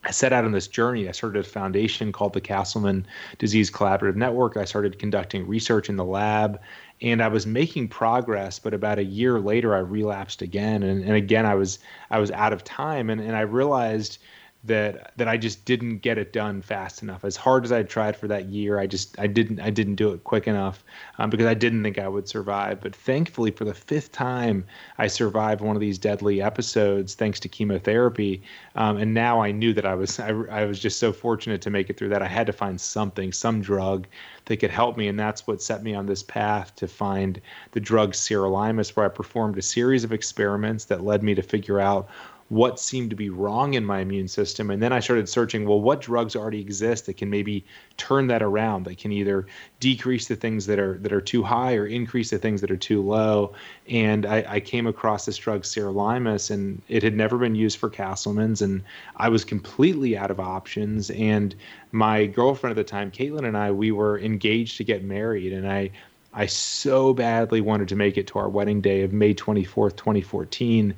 I 0.04 0.12
set 0.12 0.34
out 0.34 0.46
on 0.46 0.52
this 0.52 0.68
journey. 0.68 1.08
I 1.08 1.12
started 1.12 1.40
a 1.40 1.48
foundation 1.48 2.12
called 2.12 2.34
the 2.34 2.42
Castleman 2.42 3.06
Disease 3.38 3.70
Collaborative 3.70 4.16
Network. 4.16 4.58
I 4.58 4.66
started 4.66 4.98
conducting 4.98 5.48
research 5.48 5.90
in 5.90 5.96
the 5.96 6.06
lab 6.06 6.60
and 7.02 7.22
I 7.22 7.28
was 7.28 7.46
making 7.46 7.88
progress, 7.88 8.60
but 8.60 8.74
about 8.74 9.00
a 9.00 9.04
year 9.04 9.40
later 9.40 9.76
I 9.76 9.80
relapsed 9.80 10.42
again. 10.42 10.84
And, 10.84 11.04
and 11.04 11.14
again 11.14 11.46
I 11.46 11.56
was 11.56 11.80
I 12.10 12.20
was 12.20 12.32
out 12.32 12.54
of 12.54 12.64
time 12.64 13.10
and, 13.10 13.22
and 13.22 13.36
I 13.36 13.42
realized 13.42 14.18
that 14.64 15.12
that 15.18 15.28
I 15.28 15.38
just 15.38 15.66
didn't 15.66 16.00
get 16.00 16.20
it 16.20 16.34
done 16.34 16.62
fast 16.62 17.02
enough. 17.02 17.26
As 17.26 17.36
hard 17.36 17.66
as 17.66 17.72
I 17.72 17.82
tried 17.82 18.16
for 18.16 18.28
that 18.28 18.46
year, 18.46 18.80
I 18.80 18.86
just 18.86 19.18
I 19.20 19.26
didn't 19.26 19.60
I 19.60 19.72
didn't 19.72 19.96
do 19.96 20.12
it 20.12 20.24
quick 20.24 20.48
enough 20.48 20.84
um, 21.18 21.32
because 21.32 21.48
I 21.48 21.56
didn't 21.56 21.82
think 21.82 21.98
I 21.98 22.08
would 22.08 22.28
survive. 22.30 22.80
But 22.80 22.96
thankfully, 22.96 23.50
for 23.50 23.66
the 23.66 23.74
fifth 23.74 24.12
time, 24.12 24.64
I 25.00 25.08
survived 25.08 25.62
one 25.62 25.76
of 25.76 25.80
these 25.80 25.98
deadly 25.98 26.44
episodes 26.44 27.16
thanks 27.16 27.40
to 27.40 27.50
chemotherapy. 27.50 28.44
Um, 28.76 28.98
and 28.98 29.16
now 29.16 29.42
I 29.42 29.52
knew 29.52 29.74
that 29.74 29.86
I 29.86 29.96
was 29.96 30.20
I, 30.20 30.30
I 30.30 30.66
was 30.66 30.80
just 30.80 31.00
so 31.00 31.12
fortunate 31.12 31.62
to 31.64 31.72
make 31.72 31.90
it 31.90 31.98
through 31.98 32.10
that. 32.10 32.22
I 32.22 32.28
had 32.28 32.46
to 32.48 32.54
find 32.54 32.80
something, 32.80 33.32
some 33.32 33.62
drug 33.62 34.06
that 34.46 34.58
could 34.58 34.72
help 34.72 34.96
me, 34.96 35.08
and 35.08 35.20
that's 35.20 35.48
what 35.48 35.62
set 35.62 35.82
me 35.82 35.96
on 35.96 36.06
this 36.06 36.22
path 36.22 36.76
to 36.76 36.88
find 36.88 37.42
the 37.72 37.80
drug 37.80 38.14
sirolimus, 38.14 38.96
where 38.96 39.06
I 39.06 39.10
performed 39.10 39.58
a 39.58 39.62
series 39.62 40.04
of 40.04 40.14
experiments 40.14 40.86
that 40.86 41.04
led 41.04 41.24
me 41.24 41.34
to 41.34 41.42
figure 41.42 41.80
out 41.80 42.10
what 42.52 42.82
seemed 42.82 43.10
to 43.10 43.16
be 43.16 43.30
wrong 43.30 43.76
in 43.76 43.86
my 43.86 44.02
immune 44.02 44.28
system. 44.28 44.70
And 44.70 44.84
then 44.84 44.92
I 44.92 45.00
started 45.00 45.30
searching, 45.30 45.66
well, 45.66 45.80
what 45.80 46.02
drugs 46.02 46.36
already 46.36 46.60
exist 46.60 47.06
that 47.06 47.16
can 47.16 47.30
maybe 47.30 47.64
turn 47.96 48.28
that 48.28 48.44
around? 48.44 48.84
That 48.84 48.98
can 48.98 49.14
either 49.14 49.48
decrease 49.80 50.28
the 50.28 50.36
things 50.36 50.66
that 50.66 50.78
are 50.78 50.98
that 50.98 51.14
are 51.14 51.22
too 51.22 51.44
high 51.44 51.76
or 51.76 51.88
increase 51.88 52.30
the 52.30 52.38
things 52.38 52.60
that 52.60 52.70
are 52.70 52.76
too 52.76 53.02
low. 53.02 53.54
And 53.88 54.26
I, 54.26 54.44
I 54.46 54.60
came 54.60 54.86
across 54.86 55.26
this 55.26 55.38
drug 55.38 55.62
sirolimus, 55.62 56.52
and 56.52 56.82
it 56.90 57.04
had 57.04 57.16
never 57.16 57.38
been 57.38 57.56
used 57.56 57.78
for 57.78 57.90
Castleman's, 57.90 58.62
and 58.62 58.84
I 59.16 59.30
was 59.30 59.46
completely 59.46 60.18
out 60.18 60.30
of 60.30 60.42
options. 60.42 61.10
And 61.12 61.56
my 61.94 62.26
girlfriend 62.26 62.78
at 62.78 62.86
the 62.86 62.92
time, 62.92 63.12
Caitlin, 63.12 63.48
and 63.48 63.58
I, 63.58 63.72
we 63.72 63.94
were 63.94 64.20
engaged 64.20 64.76
to 64.76 64.84
get 64.84 65.06
married, 65.06 65.54
and 65.54 65.72
I 65.72 65.92
I 66.34 66.48
so 66.48 67.14
badly 67.14 67.62
wanted 67.62 67.88
to 67.88 67.96
make 67.96 68.18
it 68.18 68.28
to 68.28 68.40
our 68.40 68.50
wedding 68.50 68.82
day 68.82 69.04
of 69.04 69.14
May 69.14 69.34
24th, 69.34 69.96
2014 69.96 70.94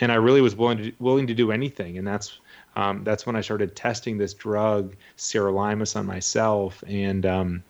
and 0.00 0.10
I 0.10 0.16
really 0.16 0.40
was 0.40 0.56
willing 0.56 0.78
to 0.78 0.92
willing 0.98 1.26
to 1.26 1.34
do 1.34 1.52
anything, 1.52 1.98
and 1.98 2.06
that's 2.06 2.38
um, 2.76 3.04
that's 3.04 3.26
when 3.26 3.36
I 3.36 3.40
started 3.40 3.76
testing 3.76 4.18
this 4.18 4.34
drug, 4.34 4.96
sirolimus, 5.16 5.96
on 5.96 6.06
myself, 6.06 6.82
and 6.86 7.26
um, 7.26 7.62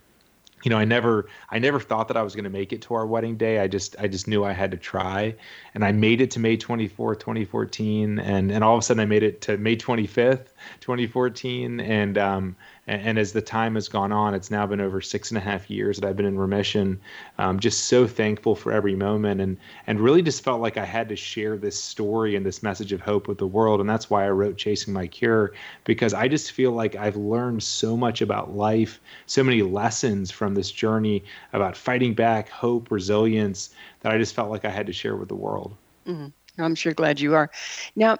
you 0.63 0.71
know, 0.71 0.79
I 0.79 0.85
never 0.85 1.27
I 1.51 1.59
never 1.59 1.81
thought 1.81 2.09
that 2.09 2.17
I 2.17 2.23
was 2.23 2.35
going 2.35 2.45
to 2.45 2.51
make 2.51 2.73
it 2.73 2.83
to 2.83 2.95
our 2.95 3.07
wedding 3.07 3.37
day. 3.37 3.59
I 3.59 3.69
just 3.69 3.97
I 3.99 4.07
just 4.07 4.29
knew 4.29 4.45
I 4.45 4.53
had 4.53 4.71
to 4.71 4.77
try, 4.77 5.35
and 5.75 5.85
I 5.85 5.93
made 5.93 6.21
it 6.21 6.31
to 6.33 6.41
May 6.41 6.57
24th, 6.57 7.19
2014, 7.19 8.19
and 8.19 8.53
and 8.53 8.65
all 8.65 8.75
of 8.75 8.81
a 8.81 8.83
sudden 8.83 9.01
I 9.01 9.07
made 9.07 9.23
it 9.23 9.41
to 9.43 9.57
May 9.57 9.77
25th, 9.77 10.49
2014, 10.81 11.81
and 11.81 12.19
um, 12.19 12.57
and, 12.87 13.03
and, 13.03 13.19
as 13.19 13.33
the 13.33 13.41
time 13.41 13.77
has 13.77 13.89
gone 13.89 14.11
on, 14.11 14.35
it's 14.35 14.51
now 14.51 14.67
been 14.67 14.81
over 14.81 15.01
six 15.01 15.31
and 15.31 15.39
a 15.39 15.41
half 15.41 15.71
years 15.71 15.99
that 15.99 16.09
I've 16.09 16.17
been 16.17 16.27
in 16.27 16.39
remission. 16.39 17.01
Um, 17.39 17.61
just 17.61 17.85
so 17.85 18.09
thankful 18.09 18.57
for 18.57 18.73
every 18.73 18.97
moment, 18.97 19.41
and 19.41 19.57
and 19.87 20.01
really 20.01 20.23
just 20.23 20.43
felt 20.43 20.61
like 20.61 20.77
I 20.77 20.85
had 20.85 21.09
to 21.11 21.17
share 21.17 21.57
this 21.57 21.81
story 21.81 22.35
and 22.35 22.45
this 22.45 22.63
message 22.63 22.93
of 22.93 23.01
hope 23.01 23.29
with 23.29 23.39
the 23.39 23.47
world, 23.47 23.81
and 23.81 23.89
that's 23.89 24.11
why 24.11 24.25
I 24.25 24.31
wrote 24.31 24.57
"Chasing 24.57 24.93
My 24.93 25.07
Cure" 25.07 25.53
because 25.85 26.13
I 26.13 26.27
just 26.27 26.53
feel 26.53 26.73
like 26.73 26.97
I've 26.97 27.17
learned 27.17 27.63
so 27.63 27.97
much 27.97 28.21
about 28.21 28.57
life, 28.57 29.01
so 29.27 29.45
many 29.45 29.63
lessons 29.63 30.33
from 30.33 30.55
this 30.55 30.73
journey 30.73 31.23
about 31.53 31.77
fighting 31.77 32.15
back, 32.15 32.49
hope, 32.49 32.91
resilience 32.91 33.71
that 34.01 34.13
I 34.13 34.19
just 34.19 34.35
felt 34.35 34.51
like 34.51 34.65
I 34.65 34.71
had 34.71 34.87
to 34.89 34.93
share 34.93 35.17
with 35.17 35.29
the 35.29 35.37
world. 35.37 35.77
Mm-hmm. 36.07 36.63
I'm 36.63 36.75
sure 36.75 36.93
glad 36.93 37.21
you 37.21 37.35
are. 37.35 37.51
Now, 37.97 38.19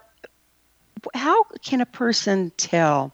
how 1.15 1.45
can 1.63 1.81
a 1.81 1.87
person 1.87 2.53
tell 2.57 3.13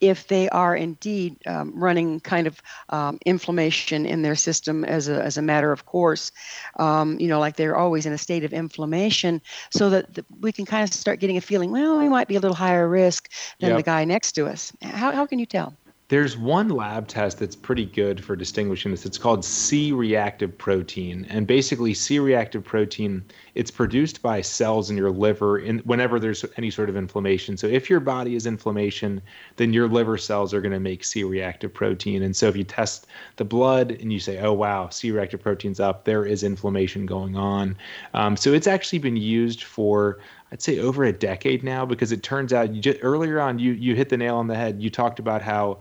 if 0.00 0.26
they 0.28 0.48
are 0.50 0.74
indeed 0.76 1.36
um, 1.46 1.72
running 1.74 2.20
kind 2.20 2.46
of 2.46 2.60
um, 2.90 3.18
inflammation 3.26 4.06
in 4.06 4.22
their 4.22 4.36
system 4.36 4.84
as 4.84 5.08
a, 5.08 5.22
as 5.22 5.36
a 5.36 5.42
matter 5.42 5.72
of 5.72 5.84
course, 5.86 6.32
um, 6.78 7.18
you 7.20 7.28
know, 7.28 7.40
like 7.40 7.56
they're 7.56 7.76
always 7.76 8.06
in 8.06 8.12
a 8.12 8.18
state 8.18 8.44
of 8.44 8.52
inflammation, 8.52 9.40
so 9.70 9.90
that 9.90 10.14
the, 10.14 10.24
we 10.40 10.52
can 10.52 10.64
kind 10.66 10.84
of 10.84 10.92
start 10.94 11.20
getting 11.20 11.36
a 11.36 11.40
feeling, 11.40 11.70
well, 11.70 11.98
we 11.98 12.08
might 12.08 12.28
be 12.28 12.36
a 12.36 12.40
little 12.40 12.54
higher 12.54 12.88
risk 12.88 13.30
than 13.60 13.70
Yep. 13.70 13.76
the 13.76 13.82
guy 13.82 14.04
next 14.04 14.32
to 14.32 14.46
us. 14.46 14.72
How, 14.82 15.12
how 15.12 15.26
can 15.26 15.38
you 15.38 15.46
tell? 15.46 15.74
There's 16.08 16.38
one 16.38 16.70
lab 16.70 17.06
test 17.06 17.38
that's 17.38 17.54
pretty 17.54 17.84
good 17.84 18.24
for 18.24 18.34
distinguishing 18.34 18.92
this. 18.92 19.04
It's 19.04 19.18
called 19.18 19.44
C-reactive 19.44 20.56
protein, 20.56 21.26
and 21.28 21.46
basically 21.46 21.92
C-reactive 21.92 22.64
protein 22.64 23.22
it's 23.54 23.70
produced 23.70 24.22
by 24.22 24.40
cells 24.40 24.88
in 24.88 24.96
your 24.96 25.10
liver 25.10 25.58
in 25.58 25.80
whenever 25.80 26.18
there's 26.18 26.46
any 26.56 26.70
sort 26.70 26.88
of 26.88 26.96
inflammation. 26.96 27.58
So 27.58 27.66
if 27.66 27.90
your 27.90 28.00
body 28.00 28.36
is 28.36 28.46
inflammation, 28.46 29.20
then 29.56 29.74
your 29.74 29.86
liver 29.86 30.16
cells 30.16 30.54
are 30.54 30.62
going 30.62 30.72
to 30.72 30.80
make 30.80 31.04
C-reactive 31.04 31.74
protein. 31.74 32.22
And 32.22 32.34
so 32.34 32.48
if 32.48 32.56
you 32.56 32.64
test 32.64 33.06
the 33.36 33.44
blood 33.44 33.90
and 33.90 34.10
you 34.10 34.18
say, 34.18 34.38
"Oh 34.38 34.54
wow, 34.54 34.88
C-reactive 34.88 35.42
protein's 35.42 35.78
up," 35.78 36.04
there 36.04 36.24
is 36.24 36.42
inflammation 36.42 37.04
going 37.04 37.36
on. 37.36 37.76
Um, 38.14 38.34
so 38.34 38.54
it's 38.54 38.66
actually 38.66 39.00
been 39.00 39.18
used 39.18 39.62
for 39.62 40.20
I'd 40.52 40.62
say 40.62 40.78
over 40.78 41.04
a 41.04 41.12
decade 41.12 41.62
now 41.62 41.84
because 41.84 42.12
it 42.12 42.22
turns 42.22 42.54
out 42.54 42.72
just, 42.72 42.98
earlier 43.02 43.40
on 43.40 43.58
you 43.58 43.72
you 43.72 43.94
hit 43.94 44.08
the 44.08 44.16
nail 44.16 44.36
on 44.36 44.46
the 44.46 44.56
head. 44.56 44.80
You 44.80 44.88
talked 44.88 45.18
about 45.18 45.42
how 45.42 45.80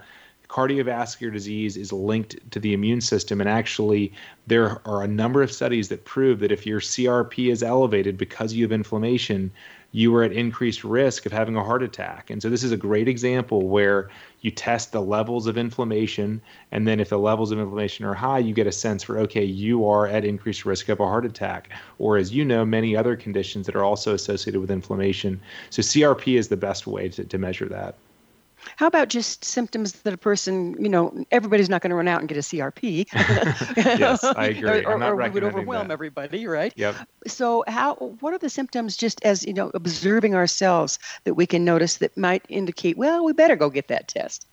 cardiovascular 0.50 1.32
disease 1.32 1.78
is 1.78 1.92
linked 1.92 2.36
to 2.52 2.60
the 2.60 2.74
immune 2.74 3.02
system. 3.02 3.42
And 3.42 3.50
actually 3.50 4.14
there 4.48 4.82
are 4.88 5.04
a 5.04 5.08
number 5.08 5.42
of 5.42 5.52
studies 5.52 5.90
that 5.90 6.06
prove 6.06 6.40
that 6.40 6.52
if 6.52 6.66
your 6.66 6.80
CRP 6.80 7.52
is 7.52 7.64
elevated 7.64 8.18
because 8.18 8.54
you 8.54 8.64
have 8.64 8.72
inflammation 8.72 9.52
you 9.94 10.14
are 10.16 10.24
at 10.24 10.34
increased 10.34 10.84
risk 10.84 11.26
of 11.26 11.32
having 11.32 11.56
a 11.56 11.64
heart 11.64 11.82
attack. 11.82 12.30
And 12.30 12.42
so 12.42 12.50
this 12.50 12.64
is 12.64 12.72
a 12.72 12.78
great 12.78 13.08
example 13.08 13.68
where 13.68 14.10
you 14.42 14.52
test 14.52 14.92
the 14.92 15.02
levels 15.02 15.48
of 15.48 15.58
inflammation 15.58 16.42
and 16.72 16.88
then 16.88 17.00
if 17.00 17.10
the 17.10 17.18
levels 17.18 17.52
of 17.52 17.60
inflammation 17.60 18.06
are 18.06 18.14
high 18.14 18.40
you 18.40 18.54
get 18.54 18.68
a 18.68 18.72
sense 18.72 19.02
for 19.02 19.18
okay 19.18 19.44
you 19.44 19.88
are 19.88 20.06
at 20.06 20.26
increased 20.26 20.66
risk 20.66 20.90
of 20.90 21.00
a 21.00 21.06
heart 21.06 21.26
attack. 21.26 21.70
Or 22.00 22.18
as 22.18 22.34
you 22.34 22.44
know 22.44 22.66
many 22.66 22.96
other 22.96 23.16
conditions 23.16 23.66
that 23.66 23.76
are 23.76 23.84
also 23.84 24.14
associated 24.14 24.60
with 24.60 24.72
inflammation. 24.72 25.40
So 25.70 25.82
crp 25.82 26.38
is 26.38 26.50
the 26.50 26.58
best 26.58 26.86
way 26.86 27.10
to, 27.10 27.24
to 27.24 27.38
measure 27.38 27.68
that 27.70 27.96
How 28.76 28.88
about 28.88 29.10
just 29.10 29.46
symptoms 29.46 29.94
that 29.94 30.14
a 30.14 30.18
person, 30.18 30.76
you 30.80 30.90
know, 30.90 31.26
everybody's 31.32 31.70
not 31.70 31.82
going 31.82 31.90
to 31.90 31.96
run 31.96 32.08
out 32.08 32.20
and 32.20 32.30
get 32.30 32.38
a 32.38 32.42
CRP. 32.42 33.08
Yes, 33.78 34.24
I 34.24 34.46
agree. 34.48 34.86
or, 34.86 35.02
or 35.02 35.16
we 35.16 35.30
would 35.30 35.44
overwhelm 35.44 35.88
that. 35.88 35.94
everybody, 35.94 36.48
right? 36.48 36.74
yep 36.76 36.96
So, 37.28 37.64
how? 37.68 37.96
What 37.96 38.34
are 38.34 38.38
the 38.38 38.50
symptoms, 38.50 38.98
just 38.98 39.24
as 39.24 39.46
you 39.46 39.54
know, 39.54 39.72
observing 39.74 40.36
ourselves 40.36 41.00
that 41.24 41.36
we 41.36 41.46
can 41.46 41.64
notice 41.64 41.98
that 41.98 42.18
might 42.18 42.46
indicate, 42.50 42.98
well, 42.98 43.24
we 43.24 43.34
better 43.34 43.56
go 43.56 43.70
get 43.70 43.88
that 43.88 44.08
test. 44.08 44.48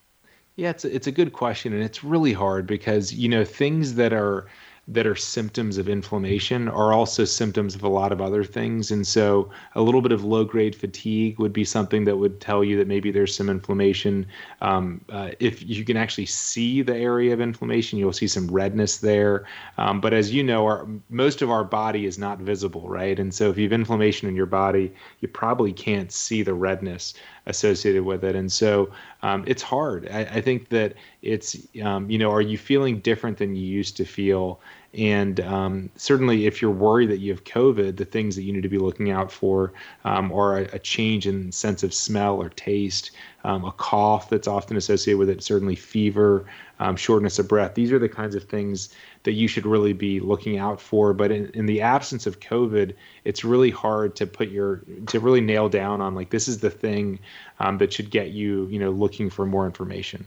Yeah, 0.57 0.71
it's 0.71 0.85
a, 0.85 0.95
it's 0.95 1.07
a 1.07 1.13
good 1.13 1.33
question, 1.33 1.73
and 1.73 1.83
it's 1.83 2.05
really 2.05 2.33
hard 2.33 2.67
because 2.67 3.13
you 3.13 3.29
know 3.29 3.45
things 3.45 3.95
that 3.95 4.13
are 4.13 4.47
that 4.89 5.07
are 5.07 5.17
symptoms 5.17 5.79
of 5.79 5.89
inflammation 5.89 6.69
are 6.69 6.93
also 6.93 7.25
symptoms 7.25 7.75
of 7.75 7.83
a 7.83 7.89
lot 7.89 8.13
of 8.13 8.21
other 8.21 8.45
things, 8.45 8.91
and 8.91 9.07
so 9.07 9.51
a 9.75 9.81
little 9.81 10.03
bit 10.03 10.13
of 10.13 10.25
low 10.25 10.45
grade 10.45 10.75
fatigue 10.75 11.39
would 11.39 11.53
be 11.53 11.65
something 11.65 12.05
that 12.05 12.17
would 12.17 12.41
tell 12.41 12.63
you 12.63 12.77
that 12.77 12.87
maybe 12.87 13.11
there's 13.11 13.35
some 13.35 13.49
inflammation. 13.49 14.27
Um, 14.61 15.01
uh, 15.09 15.31
if 15.41 15.67
you 15.67 15.85
can 15.85 15.97
actually 15.97 16.27
see 16.27 16.83
the 16.83 16.97
area 16.97 17.33
of 17.33 17.41
inflammation, 17.41 17.99
you'll 17.99 18.13
see 18.13 18.29
some 18.29 18.49
redness 18.49 18.99
there. 18.99 19.47
Um, 19.79 20.01
but 20.01 20.13
as 20.13 20.33
you 20.35 20.43
know, 20.43 20.67
our 20.67 20.87
most 21.09 21.41
of 21.41 21.51
our 21.51 21.65
body 21.65 22.05
is 22.05 22.19
not 22.19 22.39
visible, 22.39 22.89
right? 22.89 23.19
And 23.19 23.33
so 23.33 23.51
if 23.51 23.57
you 23.57 23.65
have 23.65 23.73
inflammation 23.73 24.29
in 24.29 24.37
your 24.37 24.47
body, 24.47 24.93
you 25.21 25.29
probably 25.29 25.73
can't 25.73 26.13
see 26.13 26.43
the 26.43 26.55
redness 26.55 27.15
associated 27.47 28.05
with 28.05 28.25
it. 28.25 28.35
And 28.35 28.51
so 28.51 28.91
um, 29.23 29.45
it's 29.47 29.63
hard. 29.63 30.09
I, 30.11 30.21
I 30.21 30.41
think 30.41 30.69
that 30.71 30.95
it's, 31.23 31.57
um, 31.83 32.11
you 32.11 32.19
know, 32.19 32.31
are 32.31 32.41
you 32.41 32.59
feeling 32.59 33.01
different 33.01 33.39
than 33.39 33.55
you 33.55 33.67
used 33.67 33.97
to 33.99 34.05
feel? 34.05 34.61
And 34.97 35.41
um, 35.41 35.91
certainly, 35.97 36.47
if 36.47 36.63
you're 36.63 36.71
worried 36.71 37.11
that 37.11 37.19
you 37.19 37.33
have 37.33 37.43
COVID, 37.45 37.97
the 37.97 38.05
things 38.05 38.37
that 38.37 38.43
you 38.43 38.53
need 38.53 38.63
to 38.63 38.69
be 38.69 38.79
looking 38.79 39.11
out 39.11 39.33
for 39.33 39.73
um, 40.05 40.31
are 40.33 40.59
a, 40.59 40.63
a 40.75 40.79
change 40.79 41.27
in 41.27 41.51
sense 41.51 41.83
of 41.83 41.93
smell 41.93 42.41
or 42.41 42.49
taste, 42.51 43.11
um, 43.43 43.65
a 43.65 43.73
cough 43.73 44.31
that's 44.31 44.47
often 44.47 44.77
associated 44.77 45.19
with 45.19 45.29
it, 45.29 45.43
certainly 45.43 45.75
fever, 45.75 46.45
um, 46.79 46.95
shortness 46.95 47.41
of 47.41 47.49
breath. 47.49 47.75
These 47.75 47.91
are 47.91 47.99
the 47.99 48.09
kinds 48.09 48.37
of 48.37 48.45
things 48.45 48.95
that 49.25 49.33
you 49.33 49.49
should 49.49 49.67
really 49.67 49.93
be 49.93 50.21
looking 50.21 50.59
out 50.59 50.81
for. 50.81 51.13
But 51.13 51.33
in, 51.33 51.51
in 51.55 51.67
the 51.67 51.81
absence 51.81 52.25
of 52.27 52.39
COVID, 52.39 52.95
it's 53.25 53.43
really 53.43 53.71
hard 53.71 54.15
to 54.17 54.27
put 54.29 54.49
your 54.49 54.77
to 55.09 55.19
really 55.19 55.41
nail 55.41 55.69
down 55.69 56.01
on 56.03 56.15
like 56.15 56.31
this 56.31 56.47
is 56.47 56.61
the 56.61 56.71
thing 56.71 57.19
um, 57.59 57.79
that 57.79 57.93
should 57.93 58.11
get 58.11 58.31
you, 58.31 58.69
you 58.69 58.79
know, 58.79 58.91
looking 58.91 59.29
for 59.29 59.45
more 59.45 59.67
information. 59.67 60.25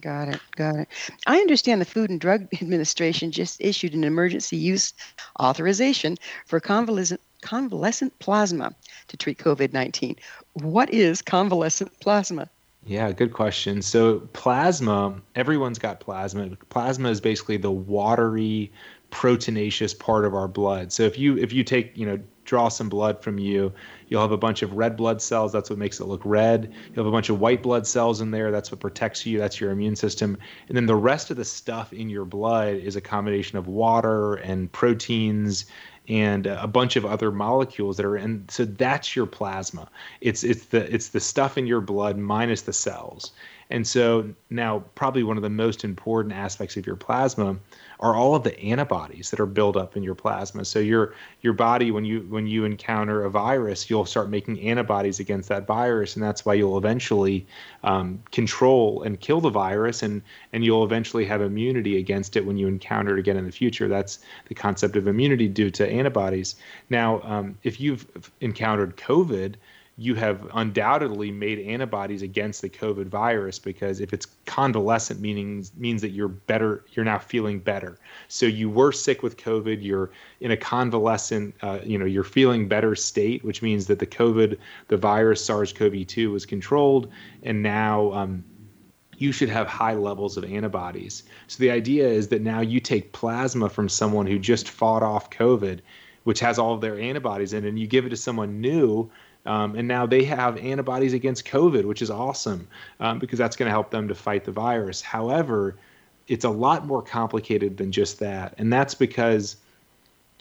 Got 0.00 0.28
it. 0.28 0.40
Got 0.56 0.76
it. 0.76 0.88
I 1.26 1.38
understand 1.38 1.80
the 1.80 1.86
Food 1.86 2.10
and 2.10 2.20
Drug 2.20 2.48
Administration 2.62 3.30
just 3.30 3.60
issued 3.60 3.94
an 3.94 4.04
emergency 4.04 4.56
use 4.56 4.92
authorization 5.40 6.16
for 6.46 6.60
convalescent 6.60 7.20
convalescent 7.40 8.18
plasma 8.18 8.74
to 9.06 9.16
treat 9.16 9.38
COVID-19. 9.38 10.16
What 10.54 10.92
is 10.92 11.22
convalescent 11.22 11.98
plasma? 12.00 12.48
Yeah, 12.84 13.12
good 13.12 13.32
question. 13.32 13.82
So 13.82 14.20
plasma, 14.32 15.20
everyone's 15.34 15.78
got 15.78 16.00
plasma. 16.00 16.56
Plasma 16.68 17.10
is 17.10 17.20
basically 17.20 17.58
the 17.58 17.70
watery, 17.70 18.72
proteinaceous 19.10 19.98
part 19.98 20.24
of 20.24 20.34
our 20.34 20.48
blood. 20.48 20.92
So 20.92 21.02
if 21.02 21.18
you 21.18 21.36
if 21.38 21.52
you 21.52 21.64
take, 21.64 21.96
you 21.96 22.06
know, 22.06 22.18
draw 22.48 22.68
some 22.68 22.88
blood 22.88 23.22
from 23.22 23.38
you, 23.38 23.72
you'll 24.08 24.22
have 24.22 24.32
a 24.32 24.36
bunch 24.36 24.62
of 24.62 24.72
red 24.72 24.96
blood 24.96 25.20
cells, 25.20 25.52
that's 25.52 25.68
what 25.68 25.78
makes 25.78 26.00
it 26.00 26.06
look 26.06 26.22
red. 26.24 26.72
You'll 26.88 27.04
have 27.04 27.06
a 27.06 27.12
bunch 27.14 27.28
of 27.28 27.40
white 27.40 27.62
blood 27.62 27.86
cells 27.86 28.20
in 28.22 28.30
there, 28.30 28.50
that's 28.50 28.72
what 28.72 28.80
protects 28.80 29.26
you, 29.26 29.38
that's 29.38 29.60
your 29.60 29.70
immune 29.70 29.96
system. 29.96 30.38
And 30.68 30.76
then 30.76 30.86
the 30.86 30.96
rest 30.96 31.30
of 31.30 31.36
the 31.36 31.44
stuff 31.44 31.92
in 31.92 32.08
your 32.08 32.24
blood 32.24 32.76
is 32.76 32.96
a 32.96 33.00
combination 33.00 33.58
of 33.58 33.68
water 33.68 34.36
and 34.36 34.72
proteins 34.72 35.66
and 36.08 36.46
a 36.46 36.66
bunch 36.66 36.96
of 36.96 37.04
other 37.04 37.30
molecules 37.30 37.98
that 37.98 38.06
are 38.06 38.16
in 38.16 38.48
so 38.48 38.64
that's 38.64 39.14
your 39.14 39.26
plasma. 39.26 39.88
It's 40.22 40.42
it's 40.42 40.66
the 40.66 40.92
it's 40.92 41.08
the 41.08 41.20
stuff 41.20 41.58
in 41.58 41.66
your 41.66 41.82
blood 41.82 42.16
minus 42.16 42.62
the 42.62 42.72
cells 42.72 43.32
and 43.70 43.86
so 43.86 44.28
now 44.48 44.82
probably 44.94 45.22
one 45.22 45.36
of 45.36 45.42
the 45.42 45.50
most 45.50 45.84
important 45.84 46.34
aspects 46.34 46.76
of 46.76 46.86
your 46.86 46.96
plasma 46.96 47.56
are 48.00 48.14
all 48.14 48.34
of 48.34 48.42
the 48.42 48.58
antibodies 48.60 49.30
that 49.30 49.40
are 49.40 49.46
built 49.46 49.76
up 49.76 49.96
in 49.96 50.02
your 50.02 50.14
plasma. 50.14 50.64
So 50.64 50.78
your 50.78 51.14
your 51.42 51.52
body 51.52 51.90
when 51.90 52.04
you 52.04 52.20
when 52.30 52.46
you 52.46 52.64
encounter 52.64 53.24
a 53.24 53.30
virus 53.30 53.90
you'll 53.90 54.06
start 54.06 54.30
making 54.30 54.60
antibodies 54.60 55.20
against 55.20 55.48
that 55.50 55.66
virus 55.66 56.14
and 56.14 56.22
that's 56.22 56.46
why 56.46 56.54
you'll 56.54 56.78
eventually 56.78 57.46
um, 57.82 58.22
control 58.30 59.02
and 59.02 59.20
kill 59.20 59.40
the 59.40 59.50
virus 59.50 60.02
and 60.02 60.22
and 60.52 60.64
you'll 60.64 60.84
eventually 60.84 61.26
have 61.26 61.42
immunity 61.42 61.98
against 61.98 62.36
it 62.36 62.46
when 62.46 62.56
you 62.56 62.68
encounter 62.68 63.16
it 63.16 63.20
again 63.20 63.36
in 63.36 63.44
the 63.44 63.52
future. 63.52 63.88
That's 63.88 64.20
the 64.46 64.54
concept 64.54 64.96
of 64.96 65.06
immunity 65.06 65.48
due 65.48 65.70
to 65.72 65.86
antibodies. 65.86 66.56
Now 66.88 67.20
um, 67.22 67.58
if 67.64 67.80
you've 67.80 68.06
encountered 68.40 68.96
covid 68.96 69.56
you 70.00 70.14
have 70.14 70.48
undoubtedly 70.54 71.32
made 71.32 71.58
antibodies 71.58 72.22
against 72.22 72.62
the 72.62 72.70
COVID 72.70 73.06
virus 73.06 73.58
because 73.58 74.00
if 74.00 74.12
it's 74.12 74.26
convalescent, 74.46 75.20
meaning 75.20 75.66
means 75.76 76.02
that 76.02 76.10
you're 76.10 76.28
better, 76.28 76.84
you're 76.92 77.04
now 77.04 77.18
feeling 77.18 77.58
better. 77.58 77.98
So 78.28 78.46
you 78.46 78.70
were 78.70 78.92
sick 78.92 79.24
with 79.24 79.36
COVID, 79.36 79.82
you're 79.82 80.12
in 80.40 80.52
a 80.52 80.56
convalescent, 80.56 81.56
uh, 81.62 81.80
you 81.82 81.98
know, 81.98 82.04
you're 82.04 82.22
feeling 82.22 82.68
better 82.68 82.94
state, 82.94 83.44
which 83.44 83.60
means 83.60 83.88
that 83.88 83.98
the 83.98 84.06
COVID, 84.06 84.56
the 84.86 84.96
virus 84.96 85.44
SARS-CoV-2 85.44 86.30
was 86.30 86.46
controlled, 86.46 87.10
and 87.42 87.62
now. 87.62 88.12
Um, 88.12 88.44
you 89.20 89.32
should 89.32 89.48
have 89.48 89.66
high 89.66 89.94
levels 89.94 90.36
of 90.36 90.44
antibodies. 90.44 91.24
So 91.48 91.58
the 91.58 91.72
idea 91.72 92.06
is 92.06 92.28
that 92.28 92.40
now 92.40 92.60
you 92.60 92.78
take 92.78 93.10
plasma 93.10 93.68
from 93.68 93.88
someone 93.88 94.28
who 94.28 94.38
just 94.38 94.68
fought 94.68 95.02
off 95.02 95.28
COVID, 95.30 95.80
which 96.22 96.38
has 96.38 96.56
all 96.56 96.72
of 96.72 96.80
their 96.80 96.96
antibodies 97.00 97.52
in, 97.52 97.64
and 97.64 97.80
you 97.80 97.88
give 97.88 98.06
it 98.06 98.10
to 98.10 98.16
someone 98.16 98.60
new 98.60 99.10
um, 99.48 99.76
and 99.76 99.88
now 99.88 100.04
they 100.04 100.24
have 100.24 100.58
antibodies 100.58 101.14
against 101.14 101.46
COVID, 101.46 101.86
which 101.86 102.02
is 102.02 102.10
awesome 102.10 102.68
um, 103.00 103.18
because 103.18 103.38
that's 103.38 103.56
going 103.56 103.66
to 103.66 103.70
help 103.70 103.90
them 103.90 104.06
to 104.06 104.14
fight 104.14 104.44
the 104.44 104.52
virus. 104.52 105.00
However, 105.00 105.76
it's 106.26 106.44
a 106.44 106.50
lot 106.50 106.86
more 106.86 107.00
complicated 107.00 107.78
than 107.78 107.90
just 107.90 108.18
that. 108.18 108.54
And 108.58 108.70
that's 108.70 108.94
because 108.94 109.56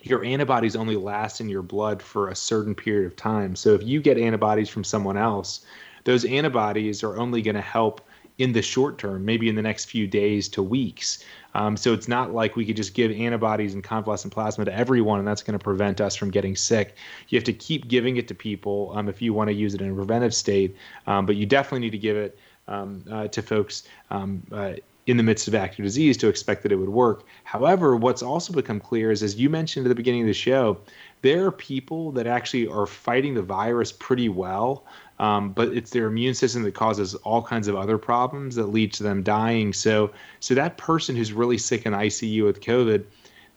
your 0.02 0.26
antibodies 0.26 0.76
only 0.76 0.98
last 0.98 1.40
in 1.40 1.48
your 1.48 1.62
blood 1.62 2.02
for 2.02 2.28
a 2.28 2.36
certain 2.36 2.76
period 2.76 3.08
of 3.08 3.16
time. 3.16 3.56
So 3.56 3.74
if 3.74 3.82
you 3.82 4.02
get 4.02 4.18
antibodies 4.18 4.68
from 4.68 4.84
someone 4.84 5.16
else, 5.16 5.66
those 6.04 6.26
antibodies 6.26 7.02
are 7.02 7.18
only 7.18 7.42
going 7.42 7.56
to 7.56 7.62
help 7.62 8.02
in 8.38 8.54
the 8.54 8.62
short 8.62 8.98
term, 8.98 9.26
maybe 9.26 9.50
in 9.50 9.56
the 9.56 9.62
next 9.62 9.86
few 9.86 10.08
days 10.08 10.48
to 10.50 10.62
weeks. 10.62 11.24
Um, 11.56 11.76
so 11.76 11.94
it's 11.94 12.08
not 12.08 12.34
like 12.34 12.56
we 12.56 12.66
could 12.66 12.78
just 12.78 12.94
give 12.94 13.12
antibodies 13.12 13.74
and 13.74 13.84
convalescent 13.84 14.32
plasma 14.32 14.66
to 14.66 14.74
everyone, 14.74 15.20
and 15.20 15.28
that's 15.28 15.42
going 15.42 15.58
to 15.58 15.64
prevent 15.64 16.00
us 16.02 16.16
from 16.16 16.30
getting 16.30 16.56
sick. 16.56 16.96
You 17.30 17.38
have 17.38 17.46
to 17.46 17.54
keep 17.54 17.88
giving 17.88 18.18
it 18.18 18.28
to 18.28 18.36
people 18.36 18.92
um, 18.96 19.10
if 19.10 19.22
you 19.22 19.34
want 19.34 19.48
to 19.48 19.54
use 19.54 19.74
it 19.74 19.82
in 19.82 19.92
a 19.92 19.96
preventive 19.96 20.36
state, 20.36 20.76
um, 21.08 21.26
but 21.26 21.36
you 21.36 21.46
definitely 21.46 21.80
need 21.80 21.92
to 21.92 21.98
give 21.98 22.16
it 22.16 22.38
um, 22.68 23.04
uh, 23.10 23.28
to 23.30 23.42
folks 23.42 23.84
um, 24.12 24.44
uh, 24.52 24.74
in 25.08 25.16
the 25.16 25.24
midst 25.24 25.48
of 25.48 25.56
active 25.56 25.84
disease 25.84 26.18
to 26.18 26.28
expect 26.28 26.62
that 26.64 26.72
it 26.72 26.76
would 26.76 26.90
work. 26.90 27.24
However, 27.46 27.96
what's 27.96 28.22
also 28.22 28.54
become 28.54 28.80
clear 28.80 29.10
is, 29.10 29.24
as 29.24 29.36
you 29.38 29.50
mentioned 29.50 29.86
at 29.86 29.90
the 29.90 29.96
beginning 29.96 30.22
of 30.22 30.28
the 30.28 30.34
show, 30.34 30.78
there 31.22 31.46
are 31.46 31.52
people 31.52 32.12
that 32.12 32.28
actually 32.28 32.68
are 32.68 32.86
fighting 32.86 33.34
the 33.34 33.42
virus 33.42 33.92
pretty 33.92 34.30
well 34.30 34.86
Um, 35.20 35.52
but 35.52 35.70
it's 35.70 35.90
their 35.90 36.06
immune 36.06 36.36
system 36.36 36.64
that 36.64 36.76
causes 36.76 37.16
all 37.16 37.42
kinds 37.42 37.68
of 37.68 37.76
other 37.76 37.98
problems 37.98 38.56
that 38.56 38.68
lead 38.68 38.94
to 38.94 39.04
them 39.04 39.24
dying. 39.24 39.74
So, 39.74 40.12
so 40.40 40.54
that 40.54 40.78
person 40.78 41.16
who's 41.16 41.34
really 41.34 41.58
sick 41.58 41.86
in 41.88 41.94
ICU 41.94 42.44
with 42.44 42.62
COVID, 42.62 43.04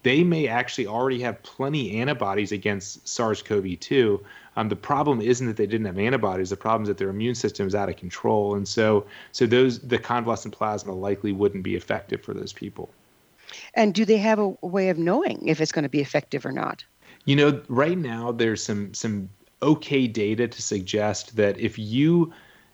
they 0.03 0.23
may 0.23 0.47
actually 0.47 0.87
already 0.87 1.21
have 1.21 1.41
plenty 1.43 1.99
antibodies 1.99 2.51
against 2.51 3.07
SARS-CoV-2. 3.07 4.19
Um, 4.55 4.69
the 4.69 4.75
problem 4.75 5.21
isn't 5.21 5.45
that 5.45 5.55
they 5.55 5.67
didn't 5.67 5.85
have 5.85 5.99
antibodies. 5.99 6.49
The 6.49 6.57
problem 6.57 6.83
is 6.83 6.87
that 6.87 6.97
their 6.97 7.09
immune 7.09 7.35
system 7.35 7.67
is 7.67 7.75
out 7.75 7.89
of 7.89 7.95
control, 7.95 8.55
and 8.55 8.67
so 8.67 9.05
so 9.31 9.45
those 9.45 9.79
the 9.79 9.99
convalescent 9.99 10.53
plasma 10.53 10.93
likely 10.93 11.31
wouldn't 11.31 11.63
be 11.63 11.75
effective 11.75 12.23
for 12.23 12.33
those 12.33 12.51
people. 12.51 12.89
And 13.75 13.93
do 13.93 14.03
they 14.03 14.17
have 14.17 14.39
a, 14.39 14.53
a 14.63 14.67
way 14.67 14.89
of 14.89 14.97
knowing 14.97 15.47
if 15.47 15.61
it's 15.61 15.71
going 15.71 15.83
to 15.83 15.89
be 15.89 16.01
effective 16.01 16.45
or 16.45 16.51
not? 16.51 16.83
You 17.25 17.35
know, 17.35 17.61
right 17.67 17.97
now 17.97 18.31
there's 18.31 18.63
some 18.63 18.93
some 18.93 19.29
okay 19.61 20.07
data 20.07 20.47
to 20.47 20.61
suggest 20.61 21.35
that 21.35 21.59
if 21.59 21.77
you 21.77 22.33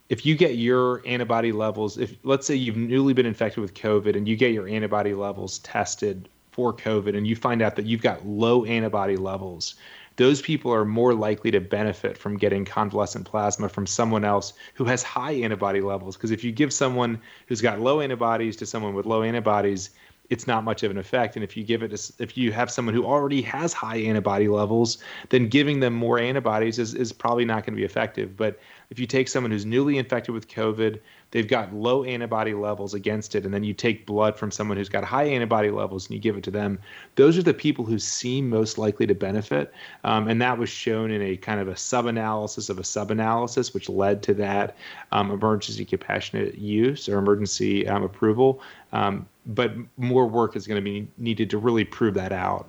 if 0.09 0.25
you 0.25 0.35
get 0.35 0.55
your 0.55 1.01
antibody 1.05 1.51
levels, 1.51 1.97
if 1.97 2.15
let's 2.23 2.47
say 2.47 2.55
you've 2.55 2.77
newly 2.77 3.13
been 3.13 3.25
infected 3.25 3.61
with 3.61 3.73
COVID 3.73 4.15
and 4.15 4.27
you 4.27 4.35
get 4.35 4.53
your 4.53 4.67
antibody 4.67 5.13
levels 5.13 5.59
tested 5.59 6.29
for 6.51 6.73
COVID 6.73 7.15
and 7.15 7.27
you 7.27 7.35
find 7.35 7.61
out 7.61 7.75
that 7.75 7.85
you've 7.85 8.01
got 8.01 8.25
low 8.25 8.63
antibody 8.63 9.17
levels, 9.17 9.75
those 10.15 10.41
people 10.41 10.73
are 10.73 10.85
more 10.85 11.13
likely 11.13 11.51
to 11.51 11.59
benefit 11.59 12.17
from 12.17 12.37
getting 12.37 12.65
convalescent 12.65 13.25
plasma 13.25 13.69
from 13.69 13.85
someone 13.85 14.23
else 14.23 14.53
who 14.73 14.85
has 14.85 15.03
high 15.03 15.33
antibody 15.33 15.81
levels. 15.81 16.15
Because 16.15 16.31
if 16.31 16.43
you 16.43 16.51
give 16.51 16.73
someone 16.73 17.21
who's 17.47 17.61
got 17.61 17.79
low 17.79 17.99
antibodies 17.99 18.55
to 18.57 18.65
someone 18.65 18.93
with 18.93 19.05
low 19.05 19.21
antibodies, 19.23 19.91
it's 20.29 20.47
not 20.47 20.63
much 20.63 20.83
of 20.83 20.91
an 20.91 20.97
effect. 20.97 21.35
And 21.35 21.43
if 21.43 21.55
you 21.55 21.63
give 21.63 21.83
it, 21.83 21.93
if 22.19 22.37
you 22.37 22.51
have 22.51 22.69
someone 22.69 22.93
who 22.93 23.05
already 23.05 23.41
has 23.43 23.73
high 23.73 23.97
antibody 23.97 24.47
levels, 24.47 24.97
then 25.29 25.47
giving 25.47 25.79
them 25.79 25.93
more 25.93 26.19
antibodies 26.19 26.79
is, 26.79 26.93
is 26.93 27.13
probably 27.13 27.45
not 27.45 27.65
going 27.65 27.73
to 27.73 27.77
be 27.77 27.85
effective. 27.85 28.35
But 28.35 28.59
if 28.89 28.99
you 28.99 29.07
take 29.07 29.27
someone 29.27 29.51
who's 29.51 29.65
newly 29.65 29.97
infected 29.97 30.33
with 30.33 30.47
COVID, 30.47 30.99
they've 31.31 31.47
got 31.47 31.73
low 31.73 32.03
antibody 32.03 32.53
levels 32.53 32.93
against 32.93 33.35
it, 33.35 33.45
and 33.45 33.53
then 33.53 33.63
you 33.63 33.73
take 33.73 34.05
blood 34.05 34.37
from 34.37 34.51
someone 34.51 34.77
who's 34.77 34.89
got 34.89 35.03
high 35.03 35.25
antibody 35.25 35.69
levels 35.69 36.07
and 36.07 36.15
you 36.15 36.21
give 36.21 36.37
it 36.37 36.43
to 36.43 36.51
them, 36.51 36.79
those 37.15 37.37
are 37.37 37.43
the 37.43 37.53
people 37.53 37.85
who 37.85 37.99
seem 37.99 38.49
most 38.49 38.77
likely 38.77 39.05
to 39.07 39.15
benefit. 39.15 39.73
Um, 40.03 40.27
and 40.27 40.41
that 40.41 40.57
was 40.57 40.69
shown 40.69 41.11
in 41.11 41.21
a 41.21 41.37
kind 41.37 41.59
of 41.59 41.67
a 41.67 41.75
sub 41.75 42.05
analysis 42.05 42.69
of 42.69 42.79
a 42.79 42.83
sub 42.83 43.11
analysis, 43.11 43.73
which 43.73 43.89
led 43.89 44.23
to 44.23 44.33
that 44.35 44.75
um, 45.11 45.31
emergency 45.31 45.85
compassionate 45.85 46.57
use 46.57 47.09
or 47.09 47.17
emergency 47.17 47.87
um, 47.87 48.03
approval. 48.03 48.61
Um, 48.93 49.27
but 49.45 49.73
more 49.97 50.27
work 50.27 50.55
is 50.55 50.67
going 50.67 50.83
to 50.83 50.89
be 50.89 51.07
needed 51.17 51.49
to 51.51 51.57
really 51.57 51.85
prove 51.85 52.13
that 52.15 52.31
out. 52.31 52.67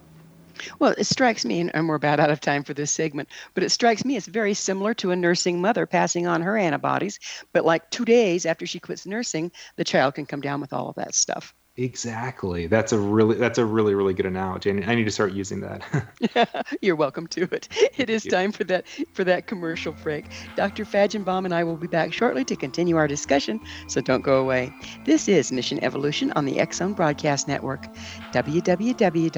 Well, 0.78 0.94
it 0.98 1.04
strikes 1.04 1.44
me, 1.44 1.70
and 1.72 1.88
we're 1.88 1.94
about 1.96 2.20
out 2.20 2.30
of 2.30 2.40
time 2.40 2.64
for 2.64 2.74
this 2.74 2.90
segment, 2.90 3.28
but 3.54 3.62
it 3.64 3.70
strikes 3.70 4.04
me 4.04 4.16
it's 4.16 4.26
very 4.26 4.54
similar 4.54 4.94
to 4.94 5.10
a 5.10 5.16
nursing 5.16 5.60
mother 5.60 5.86
passing 5.86 6.26
on 6.26 6.42
her 6.42 6.56
antibodies. 6.56 7.18
But 7.52 7.64
like 7.64 7.90
two 7.90 8.04
days 8.04 8.46
after 8.46 8.66
she 8.66 8.80
quits 8.80 9.06
nursing, 9.06 9.52
the 9.76 9.84
child 9.84 10.14
can 10.14 10.26
come 10.26 10.40
down 10.40 10.60
with 10.60 10.72
all 10.72 10.88
of 10.88 10.96
that 10.96 11.14
stuff. 11.14 11.54
Exactly. 11.78 12.66
That's 12.66 12.92
a 12.92 12.98
really 12.98 13.36
that's 13.36 13.56
a 13.56 13.64
really 13.64 13.94
really 13.94 14.12
good 14.12 14.26
analogy. 14.26 14.70
I 14.70 14.94
need 14.96 15.04
to 15.04 15.12
start 15.12 15.32
using 15.32 15.60
that. 15.60 16.66
You're 16.82 16.96
welcome 16.96 17.28
to 17.28 17.42
it. 17.52 17.68
It 17.96 18.10
is 18.10 18.24
time 18.24 18.50
for 18.50 18.64
that 18.64 18.84
for 19.14 19.22
that 19.22 19.46
commercial 19.46 19.94
break. 20.02 20.24
Dr. 20.56 20.84
Fajgenbaum 20.84 21.44
and 21.44 21.54
I 21.54 21.62
will 21.62 21.76
be 21.76 21.86
back 21.86 22.12
shortly 22.12 22.44
to 22.46 22.56
continue 22.56 22.96
our 22.96 23.06
discussion, 23.06 23.60
so 23.86 24.00
don't 24.00 24.22
go 24.22 24.40
away. 24.40 24.72
This 25.04 25.28
is 25.28 25.52
Mission 25.52 25.78
Evolution 25.84 26.32
on 26.34 26.46
the 26.46 26.60
Zone 26.72 26.94
Broadcast 26.94 27.46
Network. 27.46 27.86
www.xzbn.net. 28.32 29.28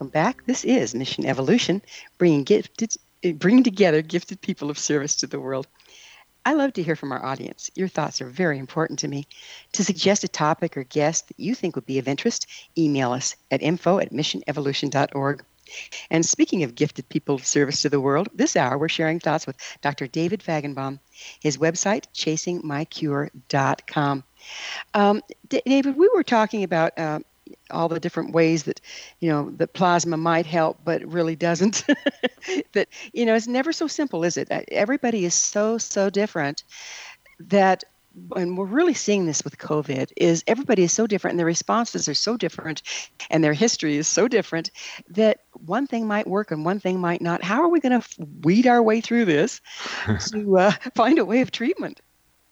Welcome 0.00 0.12
back. 0.12 0.46
This 0.46 0.64
is 0.64 0.94
Mission 0.94 1.26
Evolution, 1.26 1.82
bringing 2.16 2.42
gifted, 2.42 2.96
bringing 3.34 3.62
together 3.62 4.00
gifted 4.00 4.40
people 4.40 4.70
of 4.70 4.78
service 4.78 5.14
to 5.16 5.26
the 5.26 5.38
world. 5.38 5.66
I 6.46 6.54
love 6.54 6.72
to 6.72 6.82
hear 6.82 6.96
from 6.96 7.12
our 7.12 7.22
audience. 7.22 7.70
Your 7.74 7.86
thoughts 7.86 8.22
are 8.22 8.30
very 8.30 8.58
important 8.58 8.98
to 9.00 9.08
me. 9.08 9.26
To 9.72 9.84
suggest 9.84 10.24
a 10.24 10.28
topic 10.28 10.78
or 10.78 10.84
guest 10.84 11.28
that 11.28 11.38
you 11.38 11.54
think 11.54 11.74
would 11.74 11.84
be 11.84 11.98
of 11.98 12.08
interest, 12.08 12.46
email 12.78 13.12
us 13.12 13.36
at 13.50 13.60
info 13.60 13.98
at 13.98 14.10
missionevolution.org. 14.10 15.44
And 16.10 16.24
speaking 16.24 16.62
of 16.62 16.74
gifted 16.74 17.06
people 17.10 17.34
of 17.34 17.44
service 17.44 17.82
to 17.82 17.90
the 17.90 18.00
world, 18.00 18.30
this 18.34 18.56
hour 18.56 18.78
we're 18.78 18.88
sharing 18.88 19.20
thoughts 19.20 19.46
with 19.46 19.58
Dr. 19.82 20.06
David 20.06 20.40
Fajgenbaum. 20.40 20.98
His 21.40 21.58
website, 21.58 22.06
chasingmycure.com. 22.14 24.24
Um, 24.94 25.20
D- 25.48 25.60
David, 25.66 25.98
we 25.98 26.08
were 26.14 26.22
talking 26.22 26.64
about 26.64 26.98
uh, 26.98 27.18
all 27.70 27.88
the 27.88 28.00
different 28.00 28.32
ways 28.32 28.64
that 28.64 28.80
you 29.20 29.28
know 29.28 29.50
that 29.56 29.72
plasma 29.72 30.16
might 30.16 30.46
help 30.46 30.78
but 30.84 31.04
really 31.04 31.36
doesn't. 31.36 31.84
That 32.72 32.88
you 33.12 33.26
know 33.26 33.34
it's 33.34 33.46
never 33.46 33.72
so 33.72 33.86
simple 33.86 34.24
is 34.24 34.36
it? 34.36 34.48
Everybody 34.50 35.24
is 35.24 35.34
so 35.34 35.78
so 35.78 36.08
different 36.08 36.64
that 37.38 37.84
and 38.34 38.56
we're 38.56 38.64
really 38.64 38.94
seeing 38.94 39.26
this 39.26 39.44
with 39.44 39.56
covid 39.58 40.10
is 40.16 40.42
everybody 40.46 40.82
is 40.82 40.92
so 40.92 41.06
different 41.06 41.32
and 41.34 41.38
their 41.38 41.46
responses 41.46 42.08
are 42.08 42.14
so 42.14 42.36
different 42.36 42.82
and 43.30 43.42
their 43.42 43.52
history 43.52 43.96
is 43.96 44.08
so 44.08 44.26
different 44.26 44.70
that 45.08 45.40
one 45.64 45.86
thing 45.86 46.06
might 46.06 46.26
work 46.26 46.50
and 46.50 46.64
one 46.64 46.80
thing 46.80 46.98
might 46.98 47.20
not. 47.20 47.42
How 47.42 47.62
are 47.62 47.68
we 47.68 47.80
going 47.80 48.00
to 48.00 48.26
weed 48.42 48.66
our 48.66 48.82
way 48.82 49.00
through 49.00 49.26
this 49.26 49.60
to 50.32 50.58
uh, 50.58 50.72
find 50.94 51.18
a 51.18 51.24
way 51.24 51.40
of 51.40 51.50
treatment 51.50 52.00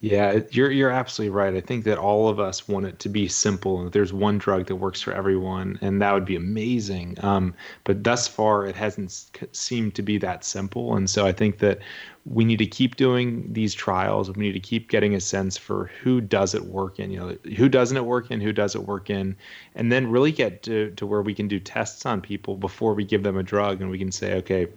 yeah, 0.00 0.38
you're 0.52 0.70
you're 0.70 0.92
absolutely 0.92 1.34
right. 1.34 1.54
I 1.54 1.60
think 1.60 1.84
that 1.84 1.98
all 1.98 2.28
of 2.28 2.38
us 2.38 2.68
want 2.68 2.86
it 2.86 3.00
to 3.00 3.08
be 3.08 3.26
simple, 3.26 3.80
and 3.80 3.90
there's 3.90 4.12
one 4.12 4.38
drug 4.38 4.66
that 4.66 4.76
works 4.76 5.02
for 5.02 5.12
everyone, 5.12 5.76
and 5.80 6.00
that 6.00 6.14
would 6.14 6.24
be 6.24 6.36
amazing. 6.36 7.16
Um, 7.24 7.52
but 7.82 8.04
thus 8.04 8.28
far, 8.28 8.64
it 8.64 8.76
hasn't 8.76 9.26
seemed 9.50 9.96
to 9.96 10.02
be 10.02 10.16
that 10.18 10.44
simple, 10.44 10.94
and 10.94 11.10
so 11.10 11.26
I 11.26 11.32
think 11.32 11.58
that 11.58 11.80
we 12.26 12.44
need 12.44 12.58
to 12.58 12.66
keep 12.66 12.94
doing 12.94 13.52
these 13.52 13.74
trials. 13.74 14.30
We 14.30 14.46
need 14.46 14.52
to 14.52 14.60
keep 14.60 14.88
getting 14.88 15.16
a 15.16 15.20
sense 15.20 15.56
for 15.56 15.90
who 16.00 16.20
does 16.20 16.54
it 16.54 16.66
work 16.66 17.00
in, 17.00 17.10
you 17.10 17.18
know, 17.18 17.36
who 17.56 17.68
doesn't 17.68 17.96
it 17.96 18.04
work 18.04 18.30
in, 18.30 18.40
who 18.40 18.52
does 18.52 18.76
it 18.76 18.82
work 18.82 19.10
in, 19.10 19.34
and 19.74 19.90
then 19.90 20.08
really 20.08 20.30
get 20.30 20.62
to 20.64 20.92
to 20.92 21.06
where 21.08 21.22
we 21.22 21.34
can 21.34 21.48
do 21.48 21.58
tests 21.58 22.06
on 22.06 22.20
people 22.20 22.56
before 22.56 22.94
we 22.94 23.04
give 23.04 23.24
them 23.24 23.36
a 23.36 23.42
drug, 23.42 23.80
and 23.80 23.90
we 23.90 23.98
can 23.98 24.12
say, 24.12 24.34
okay, 24.34 24.68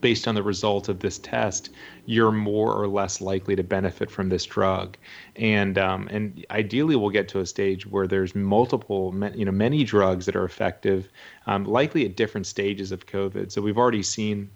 based 0.00 0.26
on 0.26 0.34
the 0.34 0.42
result 0.42 0.88
of 0.88 1.00
this 1.00 1.18
test, 1.18 1.70
you're 2.06 2.32
more 2.32 2.72
or 2.72 2.88
less 2.88 3.20
likely 3.20 3.56
to 3.56 3.62
benefit 3.62 4.10
from 4.10 4.28
this 4.28 4.44
drug. 4.44 4.96
And 5.36 5.78
um, 5.78 6.08
and 6.08 6.44
ideally, 6.50 6.96
we'll 6.96 7.10
get 7.10 7.28
to 7.28 7.40
a 7.40 7.46
stage 7.46 7.86
where 7.86 8.06
there's 8.06 8.34
multiple, 8.34 9.14
you 9.34 9.44
know, 9.44 9.52
many 9.52 9.84
drugs 9.84 10.26
that 10.26 10.36
are 10.36 10.44
effective, 10.44 11.08
um, 11.46 11.64
likely 11.64 12.04
at 12.04 12.16
different 12.16 12.46
stages 12.46 12.92
of 12.92 13.06
COVID. 13.06 13.52
So 13.52 13.60
we've 13.60 13.78
already 13.78 14.02
seen 14.02 14.50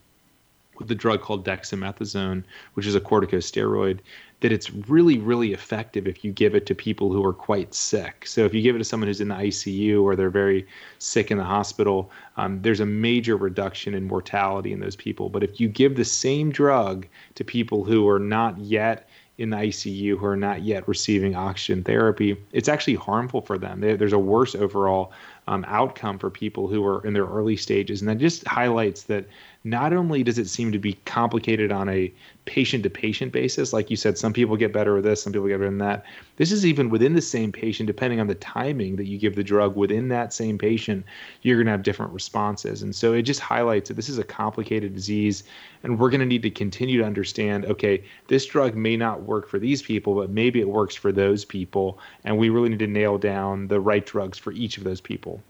with 0.79 0.89
the 0.89 0.95
drug 0.95 1.21
called 1.21 1.47
dexamethasone, 1.47 2.43
which 2.75 2.87
is 2.87 2.95
a 2.95 3.01
corticosteroid, 3.01 4.01
that 4.41 4.53
it's 4.53 4.71
really, 4.71 5.19
really 5.19 5.53
effective 5.53 6.07
if 6.07 6.25
you 6.25 6.33
give 6.33 6.55
it 6.55 6.67
to 6.67 6.75
people 6.75 7.13
who 7.13 7.25
are 7.25 7.33
quite 7.33 7.75
sick. 7.75 8.27
So 8.27 8.45
if 8.45 8.53
you 8.53 8.63
give 8.63 8.77
it 8.77 8.79
to 8.79 8.85
someone 8.85 9.09
who's 9.09 9.21
in 9.21 9.29
the 9.29 9.35
ICU 9.35 10.03
or 10.03 10.17
they're 10.17 10.31
very 10.31 10.67
sick 10.99 11.31
in 11.31 11.39
the 11.39 11.45
hospital, 11.45 12.11
um, 12.37 12.61
there's 12.61 12.81
a 12.81 12.87
major 12.87 13.37
reduction 13.37 13.95
in 13.95 14.07
mortality 14.07 14.73
in 14.73 14.81
those 14.81 14.97
people. 14.97 15.29
But 15.29 15.43
if 15.43 15.61
you 15.61 15.69
give 15.69 15.97
the 15.97 16.05
same 16.05 16.51
drug 16.51 17.07
to 17.37 17.45
people 17.45 17.85
who 17.85 18.09
are 18.09 18.19
not 18.19 18.59
yet 18.59 19.09
in 19.39 19.51
the 19.51 19.57
ICU 19.57 20.17
who 20.17 20.27
are 20.27 20.37
not 20.37 20.63
yet 20.63 20.87
receiving 20.87 21.35
oxygen 21.35 21.83
therapy, 21.83 22.37
it's 22.53 22.69
actually 22.69 22.95
harmful 22.95 23.41
for 23.41 23.59
them. 23.59 23.81
there's 23.81 24.13
a 24.13 24.19
worse 24.19 24.55
overall 24.55 25.13
um, 25.49 25.65
outcome 25.67 26.19
for 26.19 26.31
people 26.31 26.69
who 26.69 26.87
are 26.87 27.05
in 27.05 27.13
their 27.13 27.27
early 27.27 27.57
stages. 27.57 28.01
And 28.01 28.09
that 28.09 28.19
just 28.19 28.47
highlights 28.47 29.05
that 29.05 29.27
not 29.67 29.95
only 29.95 30.23
does 30.23 30.39
it 30.39 30.47
seem 30.47 30.71
to 30.73 30.79
be 30.79 30.93
complicated 31.07 31.73
on 31.73 31.89
a 31.89 32.13
patient 32.45 32.83
to 32.83 32.91
patient 32.91 33.33
basis, 33.33 33.73
like 33.73 33.91
you 33.91 33.97
said, 33.97 34.19
some 34.19 34.35
people 34.35 34.59
get 34.59 34.75
better 34.75 34.95
with 34.95 35.05
this, 35.05 35.23
some 35.23 35.33
people 35.33 35.49
get 35.49 35.55
better 35.55 35.71
than 35.71 35.79
that. 35.79 36.05
This 36.37 36.53
is 36.53 36.67
even 36.67 36.91
within 36.91 37.15
the 37.15 37.23
same 37.23 37.51
patient, 37.51 37.87
depending 37.87 38.21
on 38.21 38.27
the 38.27 38.35
timing 38.35 38.97
that 38.97 39.07
you 39.07 39.17
give 39.17 39.37
the 39.37 39.43
drug 39.43 39.75
within 39.75 40.09
that 40.09 40.35
same 40.35 40.59
patient, 40.59 41.07
you're 41.41 41.57
going 41.57 41.65
to 41.65 41.73
have 41.73 41.83
different 41.83 42.13
responses. 42.13 42.83
And 42.83 42.95
so 42.95 43.15
it 43.15 43.23
just 43.23 43.41
highlights 43.41 43.89
that 43.89 43.95
this 43.95 44.11
is 44.11 44.19
a 44.19 44.25
complicated 44.25 44.95
disease, 44.95 45.45
and 45.83 45.99
we're 45.99 46.11
going 46.11 46.21
to 46.21 46.27
need 46.27 46.43
to 46.43 46.51
continue 46.51 46.99
to 46.99 47.07
understand 47.07 47.65
okay, 47.65 48.05
this 48.29 48.45
drug 48.45 48.75
may 48.75 48.99
not 48.99 49.23
work 49.23 49.49
for 49.49 49.59
these 49.59 49.81
people, 49.81 50.15
but 50.15 50.29
maybe 50.29 50.61
it 50.61 50.69
works 50.69 50.95
for 50.95 51.11
those 51.11 51.43
people. 51.43 51.99
And 52.25 52.37
we 52.37 52.51
really 52.51 52.69
need 52.69 52.81
to 52.81 52.87
nail 52.87 53.17
down 53.17 53.69
the 53.69 53.81
right 53.81 54.05
drugs 54.05 54.37
for 54.37 54.53
each 54.53 54.77
of 54.77 54.85
those 54.85 55.01
people. 55.01 55.41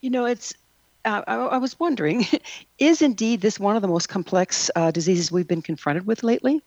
You 0.00 0.10
know, 0.10 0.24
it's 0.24 0.54
uh, 1.08 1.24
I, 1.26 1.34
I, 1.34 1.58
was 1.58 1.78
wondering, 1.80 2.26
is 2.78 3.02
indeed 3.02 3.40
this 3.40 3.58
one 3.58 3.76
of 3.76 3.82
the 3.82 3.88
most 3.88 4.08
complex 4.08 4.70
uh, 4.76 4.90
diseases 4.90 5.32
we've 5.32 5.48
been 5.48 5.62
confronted 5.62 6.06
with 6.06 6.22
lately? 6.22 6.62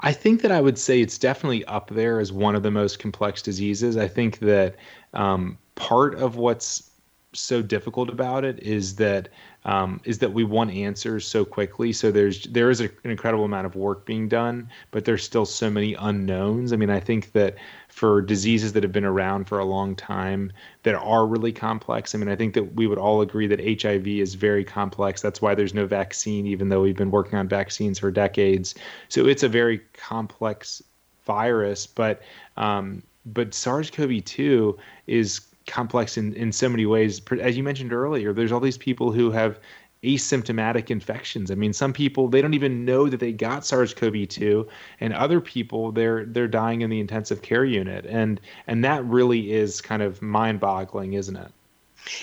I 0.00 0.12
think 0.12 0.42
that 0.42 0.52
I 0.52 0.60
would 0.60 0.78
say 0.78 1.00
it's 1.00 1.18
definitely 1.18 1.64
up 1.64 1.90
there 1.90 2.20
as 2.20 2.32
one 2.32 2.54
of 2.54 2.62
the 2.62 2.70
most 2.70 3.00
complex 3.00 3.42
diseases. 3.42 3.96
I 3.96 4.06
think 4.06 4.38
that 4.38 4.76
um, 5.12 5.58
part 5.74 6.14
of 6.14 6.36
what's 6.36 6.88
so 7.34 7.60
difficult 7.60 8.08
about 8.08 8.44
it 8.44 8.62
is 8.62 8.96
that 8.96 9.28
um, 9.64 10.00
is 10.04 10.18
that 10.20 10.32
we 10.32 10.44
want 10.44 10.70
answers 10.70 11.26
so 11.26 11.44
quickly. 11.44 11.92
So 11.92 12.10
there's 12.10 12.44
there 12.44 12.70
is 12.70 12.80
a, 12.80 12.84
an 13.04 13.10
incredible 13.10 13.44
amount 13.44 13.66
of 13.66 13.74
work 13.74 14.06
being 14.06 14.28
done, 14.28 14.70
but 14.92 15.04
there's 15.04 15.24
still 15.24 15.44
so 15.44 15.68
many 15.68 15.94
unknowns. 15.94 16.72
I 16.72 16.76
mean, 16.76 16.90
I 16.90 17.00
think 17.00 17.32
that 17.32 17.56
for 17.98 18.22
diseases 18.22 18.74
that 18.74 18.84
have 18.84 18.92
been 18.92 19.04
around 19.04 19.48
for 19.48 19.58
a 19.58 19.64
long 19.64 19.96
time 19.96 20.52
that 20.84 20.94
are 20.94 21.26
really 21.26 21.50
complex. 21.50 22.14
I 22.14 22.18
mean, 22.18 22.28
I 22.28 22.36
think 22.36 22.54
that 22.54 22.74
we 22.76 22.86
would 22.86 22.96
all 22.96 23.22
agree 23.22 23.48
that 23.48 23.82
HIV 23.82 24.06
is 24.06 24.34
very 24.34 24.64
complex. 24.64 25.20
That's 25.20 25.42
why 25.42 25.56
there's 25.56 25.74
no 25.74 25.84
vaccine, 25.84 26.46
even 26.46 26.68
though 26.68 26.82
we've 26.82 26.96
been 26.96 27.10
working 27.10 27.36
on 27.40 27.48
vaccines 27.48 27.98
for 27.98 28.12
decades. 28.12 28.76
So 29.08 29.26
it's 29.26 29.42
a 29.42 29.48
very 29.48 29.80
complex 29.94 30.80
virus, 31.26 31.88
but 31.88 32.22
um, 32.56 33.02
but 33.26 33.52
SARS-CoV-2 33.52 34.78
is 35.08 35.40
complex 35.66 36.16
in, 36.16 36.34
in 36.34 36.52
so 36.52 36.68
many 36.68 36.86
ways. 36.86 37.20
As 37.40 37.56
you 37.56 37.64
mentioned 37.64 37.92
earlier, 37.92 38.32
there's 38.32 38.52
all 38.52 38.60
these 38.60 38.78
people 38.78 39.10
who 39.10 39.32
have 39.32 39.58
asymptomatic 40.04 40.90
infections. 40.90 41.50
I 41.50 41.54
mean, 41.54 41.72
some 41.72 41.92
people 41.92 42.28
they 42.28 42.40
don't 42.40 42.54
even 42.54 42.84
know 42.84 43.08
that 43.08 43.20
they 43.20 43.32
got 43.32 43.66
SARS-CoV-2, 43.66 44.68
and 45.00 45.12
other 45.12 45.40
people 45.40 45.92
they're 45.92 46.24
they're 46.26 46.48
dying 46.48 46.82
in 46.82 46.90
the 46.90 47.00
intensive 47.00 47.42
care 47.42 47.64
unit, 47.64 48.06
and 48.06 48.40
and 48.66 48.84
that 48.84 49.04
really 49.04 49.52
is 49.52 49.80
kind 49.80 50.02
of 50.02 50.22
mind-boggling, 50.22 51.14
isn't 51.14 51.36
it? 51.36 51.52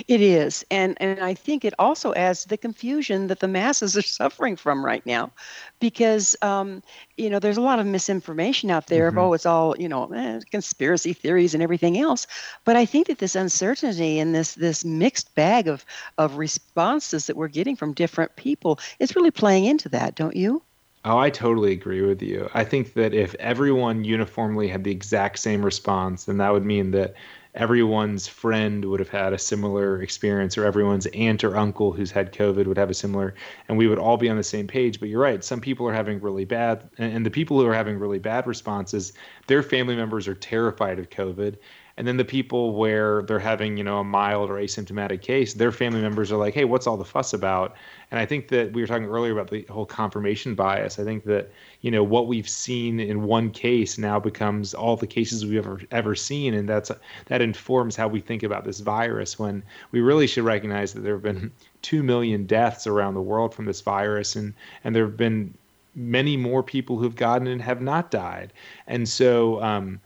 It 0.07 0.21
is. 0.21 0.65
And 0.71 0.97
and 0.99 1.19
I 1.19 1.33
think 1.33 1.65
it 1.65 1.73
also 1.79 2.13
adds 2.13 2.43
to 2.43 2.49
the 2.49 2.57
confusion 2.57 3.27
that 3.27 3.39
the 3.39 3.47
masses 3.47 3.97
are 3.97 4.01
suffering 4.19 4.55
from 4.55 4.85
right 4.85 5.05
now 5.05 5.31
because 5.79 6.35
um, 6.41 6.81
you 7.17 7.29
know 7.29 7.39
there's 7.39 7.57
a 7.57 7.61
lot 7.61 7.79
of 7.79 7.85
misinformation 7.85 8.69
out 8.71 8.87
there 8.87 9.09
mm-hmm. 9.09 9.17
of 9.17 9.25
oh 9.25 9.33
it's 9.33 9.45
all 9.45 9.75
you 9.77 9.89
know 9.89 10.11
eh, 10.13 10.39
conspiracy 10.51 11.13
theories 11.13 11.53
and 11.53 11.61
everything 11.61 11.97
else 11.97 12.27
but 12.63 12.75
i 12.75 12.85
think 12.85 13.07
that 13.07 13.19
this 13.19 13.35
uncertainty 13.35 14.19
and 14.19 14.33
this 14.33 14.55
this 14.55 14.83
mixed 14.85 15.33
bag 15.35 15.67
of 15.67 15.85
of 16.17 16.37
responses 16.37 17.27
that 17.27 17.37
we're 17.37 17.47
getting 17.47 17.75
from 17.75 17.93
different 17.93 18.35
people 18.35 18.79
is 18.99 19.15
really 19.15 19.31
playing 19.31 19.65
into 19.65 19.89
that 19.89 20.15
don't 20.15 20.35
you 20.35 20.61
Oh, 21.07 21.19
I 21.19 21.29
totally 21.29 21.71
agree 21.71 22.01
with 22.01 22.23
you. 22.23 22.49
I 22.55 22.63
think 22.63 22.93
that 22.95 23.13
if 23.13 23.35
everyone 23.35 24.03
uniformly 24.03 24.67
had 24.67 24.83
the 24.83 24.89
exact 24.89 25.37
same 25.37 25.63
response, 25.63 26.25
then 26.25 26.37
that 26.37 26.51
would 26.51 26.65
mean 26.65 26.89
that 26.91 27.13
everyone's 27.55 28.27
friend 28.27 28.85
would 28.85 28.99
have 28.99 29.09
had 29.09 29.33
a 29.33 29.37
similar 29.37 30.01
experience 30.01 30.57
or 30.57 30.65
everyone's 30.65 31.05
aunt 31.07 31.43
or 31.43 31.55
uncle 31.55 31.91
who's 31.91 32.11
had 32.11 32.33
covid 32.33 32.67
would 32.67 32.77
have 32.77 32.89
a 32.89 32.93
similar 32.93 33.33
and 33.67 33.77
we 33.77 33.87
would 33.87 33.97
all 33.97 34.17
be 34.17 34.29
on 34.29 34.37
the 34.37 34.43
same 34.43 34.67
page. 34.67 34.99
But 34.99 35.09
you're 35.09 35.21
right 35.21 35.43
some 35.43 35.61
people 35.61 35.87
are 35.87 35.93
having 35.93 36.19
really 36.19 36.45
bad 36.45 36.89
and 36.97 37.25
the 37.25 37.31
people 37.31 37.59
who 37.59 37.67
are 37.67 37.73
having 37.73 37.97
really 37.97 38.19
bad 38.19 38.45
responses 38.45 39.13
their 39.47 39.63
family 39.63 39.95
members 39.95 40.27
are 40.27 40.35
terrified 40.35 40.99
of 40.99 41.09
covid 41.09 41.57
and 41.97 42.05
then 42.05 42.17
the 42.17 42.25
people 42.25 42.73
where 42.73 43.21
they're 43.23 43.39
having, 43.39 43.77
you 43.77 43.83
know, 43.83 43.99
a 43.99 44.03
mild 44.03 44.49
or 44.49 44.55
asymptomatic 44.55 45.21
case, 45.21 45.53
their 45.53 45.71
family 45.71 46.01
members 46.01 46.29
are 46.29 46.37
like, 46.37 46.53
hey, 46.53 46.65
what's 46.65 46.87
all 46.87 46.97
the 46.97 47.05
fuss 47.05 47.31
about? 47.31 47.75
And 48.11 48.19
I 48.19 48.25
think 48.25 48.49
that 48.49 48.73
we 48.73 48.81
were 48.81 48.87
talking 48.87 49.05
earlier 49.05 49.31
about 49.31 49.49
the 49.49 49.61
whole 49.69 49.85
confirmation 49.85 50.55
bias. 50.55 50.99
I 50.99 51.05
think 51.05 51.23
that, 51.23 51.49
you 51.81 51.91
know, 51.91 52.03
what 52.03 52.27
we've 52.27 52.49
seen 52.49 52.99
in 52.99 53.23
one 53.23 53.49
case 53.49 53.97
now 53.97 54.19
becomes 54.19 54.73
all 54.73 54.97
the 54.97 55.07
cases 55.07 55.45
we've 55.45 55.57
ever 55.57 55.81
ever 55.91 56.15
seen. 56.15 56.53
And 56.53 56.67
that's 56.67 56.91
that 57.27 57.41
informs 57.41 57.95
how 57.95 58.09
we 58.09 58.19
think 58.19 58.43
about 58.43 58.65
this 58.65 58.81
virus 58.81 59.39
when 59.39 59.63
we 59.91 60.01
really 60.01 60.27
should 60.27 60.43
recognize 60.43 60.93
that 60.93 61.01
there 61.01 61.13
have 61.13 61.23
been 61.23 61.51
two 61.81 62.03
million 62.03 62.45
deaths 62.45 62.87
around 62.87 63.13
the 63.13 63.21
world 63.21 63.53
from 63.53 63.65
this 63.65 63.79
virus 63.79 64.35
and 64.35 64.53
and 64.83 64.93
there 64.93 65.05
have 65.05 65.17
been 65.17 65.53
many 65.95 66.35
more 66.35 66.61
people 66.61 66.97
who've 66.97 67.15
gotten 67.15 67.47
and 67.47 67.61
have 67.61 67.81
not 67.81 68.11
died. 68.11 68.51
And 68.85 69.07
so 69.07 69.61
um, 69.63 70.01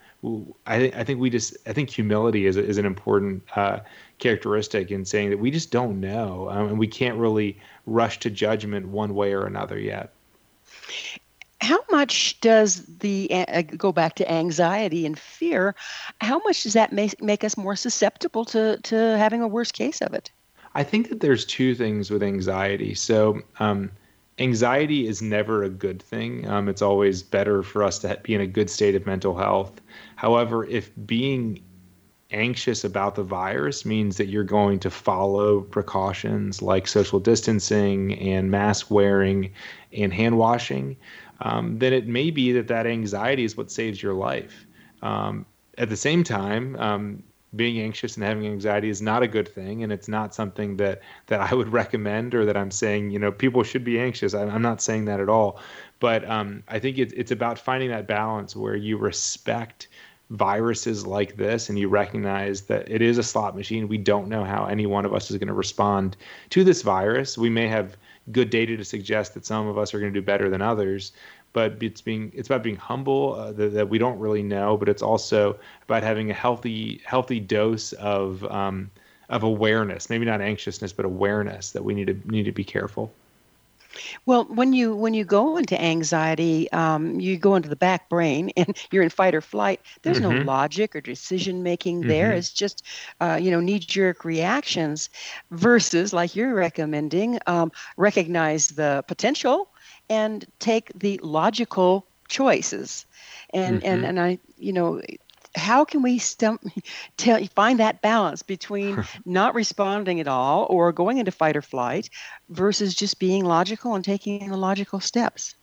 I, 0.65 0.91
I 0.95 1.03
think 1.03 1.20
we 1.20 1.30
just 1.30 1.55
I 1.65 1.74
think 1.74 1.89
humility 1.89 2.45
is 2.45 2.57
is 2.57 2.78
an 2.78 2.86
important 2.86 3.43
uh, 3.55 3.80
characteristic 4.17 4.91
in 4.91 5.05
saying 5.05 5.30
that 5.30 5.38
we 5.38 5.49
just 5.49 5.72
don't 5.72 5.99
know 5.99 6.49
um, 6.49 6.67
and 6.67 6.80
we 6.80 6.88
can't 6.88 7.17
really 7.17 7.57
rush 7.86 8.20
to 8.20 8.30
judgment 8.30 8.89
one 8.89 9.15
way 9.15 9.34
or 9.34 9.45
another 9.45 9.80
yet. 9.80 10.13
How 11.61 11.80
much 11.89 12.39
does 12.41 12.86
the 12.99 13.30
uh, 13.32 13.61
go 13.61 13.91
back 13.91 14.15
to 14.15 14.30
anxiety 14.30 15.05
and 15.05 15.17
fear? 15.17 15.76
How 16.20 16.39
much 16.39 16.63
does 16.63 16.74
that 16.74 16.91
make 16.91 17.22
make 17.22 17.45
us 17.45 17.55
more 17.55 17.78
susceptible 17.78 18.43
to 18.45 18.78
to 18.78 18.95
having 19.17 19.41
a 19.41 19.47
worse 19.47 19.72
case 19.72 20.01
of 20.01 20.13
it? 20.13 20.32
I 20.76 20.84
think 20.84 21.09
that 21.09 21.22
there's 21.22 21.45
two 21.45 21.76
things 21.76 22.11
with 22.11 22.24
anxiety. 22.24 22.93
So 22.93 23.41
um, 23.59 23.89
anxiety 24.40 25.08
is 25.08 25.22
never 25.22 25.64
a 25.64 25.70
good 25.70 26.02
thing. 26.02 26.48
Um, 26.48 26.70
it's 26.70 26.82
always 26.82 27.22
better 27.22 27.62
for 27.64 27.84
us 27.84 28.00
to 28.00 28.20
be 28.24 28.34
in 28.34 28.42
a 28.42 28.48
good 28.48 28.70
state 28.70 28.96
of 28.96 29.06
mental 29.06 29.38
health. 29.38 29.82
However, 30.16 30.66
if 30.66 30.92
being 31.06 31.64
anxious 32.32 32.84
about 32.84 33.16
the 33.16 33.24
virus 33.24 33.86
means 33.86 34.18
that 34.18 34.28
you're 34.28 34.44
going 34.44 34.80
to 34.80 34.90
follow 34.90 35.62
precautions 35.62 36.62
like 36.62 36.88
social 36.88 37.20
distancing 37.20 38.14
and 38.20 38.52
mask 38.52 38.92
wearing 38.92 39.52
and 39.94 40.14
hand 40.14 40.38
washing, 40.38 40.96
um, 41.42 41.80
then 41.80 41.94
it 41.94 42.08
may 42.08 42.30
be 42.30 42.52
that 42.52 42.68
that 42.68 42.86
anxiety 42.86 43.44
is 43.44 43.58
what 43.58 43.72
saves 43.72 44.02
your 44.02 44.14
life. 44.14 44.68
Um, 45.02 45.46
at 45.78 45.90
the 45.90 45.96
same 45.96 46.24
time, 46.24 46.76
um, 46.76 47.24
being 47.56 47.80
anxious 47.80 48.16
and 48.16 48.24
having 48.24 48.45
anxiety 48.45 48.89
is 48.89 49.02
not 49.02 49.24
a 49.24 49.28
good 49.28 49.47
thing, 49.47 49.84
and 49.84 49.91
it's 49.91 50.08
not 50.08 50.36
something 50.36 50.78
that 50.78 51.02
that 51.28 51.41
I 51.41 51.54
would 51.54 51.72
recommend 51.82 52.36
or 52.36 52.45
that 52.45 52.58
I'm 52.58 52.72
saying 52.72 53.12
you 53.12 53.20
know 53.20 53.32
people 53.32 53.64
should 53.64 53.84
be 53.84 54.00
anxious. 54.00 54.34
I'm 54.34 54.62
not 54.62 54.82
saying 54.82 55.06
that 55.06 55.20
at 55.20 55.30
all, 55.30 55.60
but 56.00 56.30
um, 56.30 56.64
I 56.68 56.80
think 56.80 56.97
it's 56.97 57.14
it's 57.14 57.32
about 57.32 57.60
finding 57.60 57.89
that 57.89 58.08
balance 58.08 58.56
where 58.56 58.76
you 58.76 58.97
respect 58.97 59.88
viruses 60.30 61.08
like 61.08 61.38
this 61.38 61.70
and 61.70 61.80
you 61.80 61.89
recognize 61.89 62.62
that 62.64 62.89
it 62.89 63.02
is 63.02 63.18
a 63.18 63.24
slot 63.24 63.56
machine, 63.56 63.88
we 63.88 63.97
don't 63.97 64.30
know 64.30 64.43
how 64.43 64.66
any 64.66 64.86
one 64.86 65.06
of 65.06 65.14
us 65.14 65.32
is 65.32 65.38
going 65.38 65.47
to 65.47 65.54
respond 65.54 66.16
to 66.52 66.64
this 66.64 66.84
virus. 66.84 67.38
We 67.38 67.50
may 67.50 67.68
have 67.68 67.97
good 68.32 68.50
data 68.52 68.78
to 68.78 68.86
suggest 68.86 69.34
that 69.34 69.45
some 69.45 69.68
of 69.68 69.78
us 69.78 69.93
are 69.93 70.00
going 70.00 70.14
to 70.14 70.20
do 70.20 70.26
better 70.26 70.50
than 70.50 70.62
others, 70.62 71.14
but 71.54 71.82
it's 71.82 72.02
being 72.02 72.32
it's 72.36 72.47
about 72.47 72.64
being 72.64 72.76
humble 72.76 73.34
uh, 73.34 73.52
that, 73.54 73.74
that, 73.74 73.89
we 73.89 73.97
don't 73.97 74.20
really 74.20 74.43
know, 74.43 74.78
but 74.78 74.89
it's 74.89 75.02
also 75.02 75.58
about 75.84 76.04
having 76.04 76.30
a 76.30 76.34
healthy 76.34 77.02
healthy 77.06 77.39
dose 77.39 77.93
of 77.93 78.43
um, 78.45 78.91
of 79.30 79.43
awareness, 79.43 80.10
maybe 80.10 80.26
not 80.26 80.41
anxiousness, 80.41 80.93
but 80.93 81.06
awareness 81.06 81.72
that 81.72 81.84
we 81.84 81.93
need 81.93 82.08
to 82.08 82.32
need 82.32 82.43
to 82.43 82.52
be 82.52 82.64
careful. 82.64 83.12
Well, 84.26 84.45
when 84.45 84.74
you 84.74 84.95
when 84.95 85.14
you 85.14 85.26
go 85.26 85.58
into 85.58 85.80
anxiety, 85.80 86.72
um, 86.72 87.20
you 87.20 87.38
go 87.38 87.56
into 87.56 87.70
the 87.70 87.76
back 87.76 88.10
brain, 88.10 88.52
and 88.58 88.78
you're 88.91 89.04
in 89.04 89.10
fight 89.10 89.36
or 89.36 89.41
flight. 89.41 89.82
There's 90.04 90.20
mm-hmm. 90.20 90.39
no 90.39 90.43
logic 90.43 90.95
or 90.95 91.02
decision 91.02 91.64
making 91.64 92.02
there. 92.02 92.30
Mm-hmm. 92.30 92.38
It's 92.38 92.54
just, 92.54 92.86
uh, 93.20 93.39
you 93.41 93.52
know, 93.52 93.60
knee 93.60 93.80
jerk 93.80 94.24
reactions. 94.24 95.10
Versus, 95.52 96.14
like 96.14 96.36
you're 96.36 96.54
recommending, 96.54 97.39
um, 97.47 97.72
recognize 97.97 98.70
the 98.70 99.04
potential 99.08 99.68
and 100.10 100.45
take 100.60 100.91
the 100.97 101.20
logical 101.24 102.05
choices. 102.28 103.05
And 103.51 103.78
mm-hmm. 103.78 103.88
and 103.88 104.05
and 104.05 104.20
I, 104.20 104.39
you 104.57 104.74
know, 104.74 105.01
how 105.55 105.86
can 105.86 106.01
we 106.01 106.20
stump, 106.20 106.64
tell, 107.18 107.43
find 107.55 107.80
that 107.80 108.01
balance 108.01 108.43
between 108.43 109.03
not 109.26 109.55
responding 109.55 110.20
at 110.20 110.28
all 110.28 110.68
or 110.70 110.91
going 110.91 111.18
into 111.18 111.32
fight 111.32 111.57
or 111.57 111.62
flight 111.62 112.10
versus 112.49 112.93
just 112.93 113.20
being 113.20 113.45
logical 113.45 113.95
and 113.95 114.03
taking 114.03 114.49
the 114.49 114.57
logical 114.57 114.99
steps? 114.99 115.55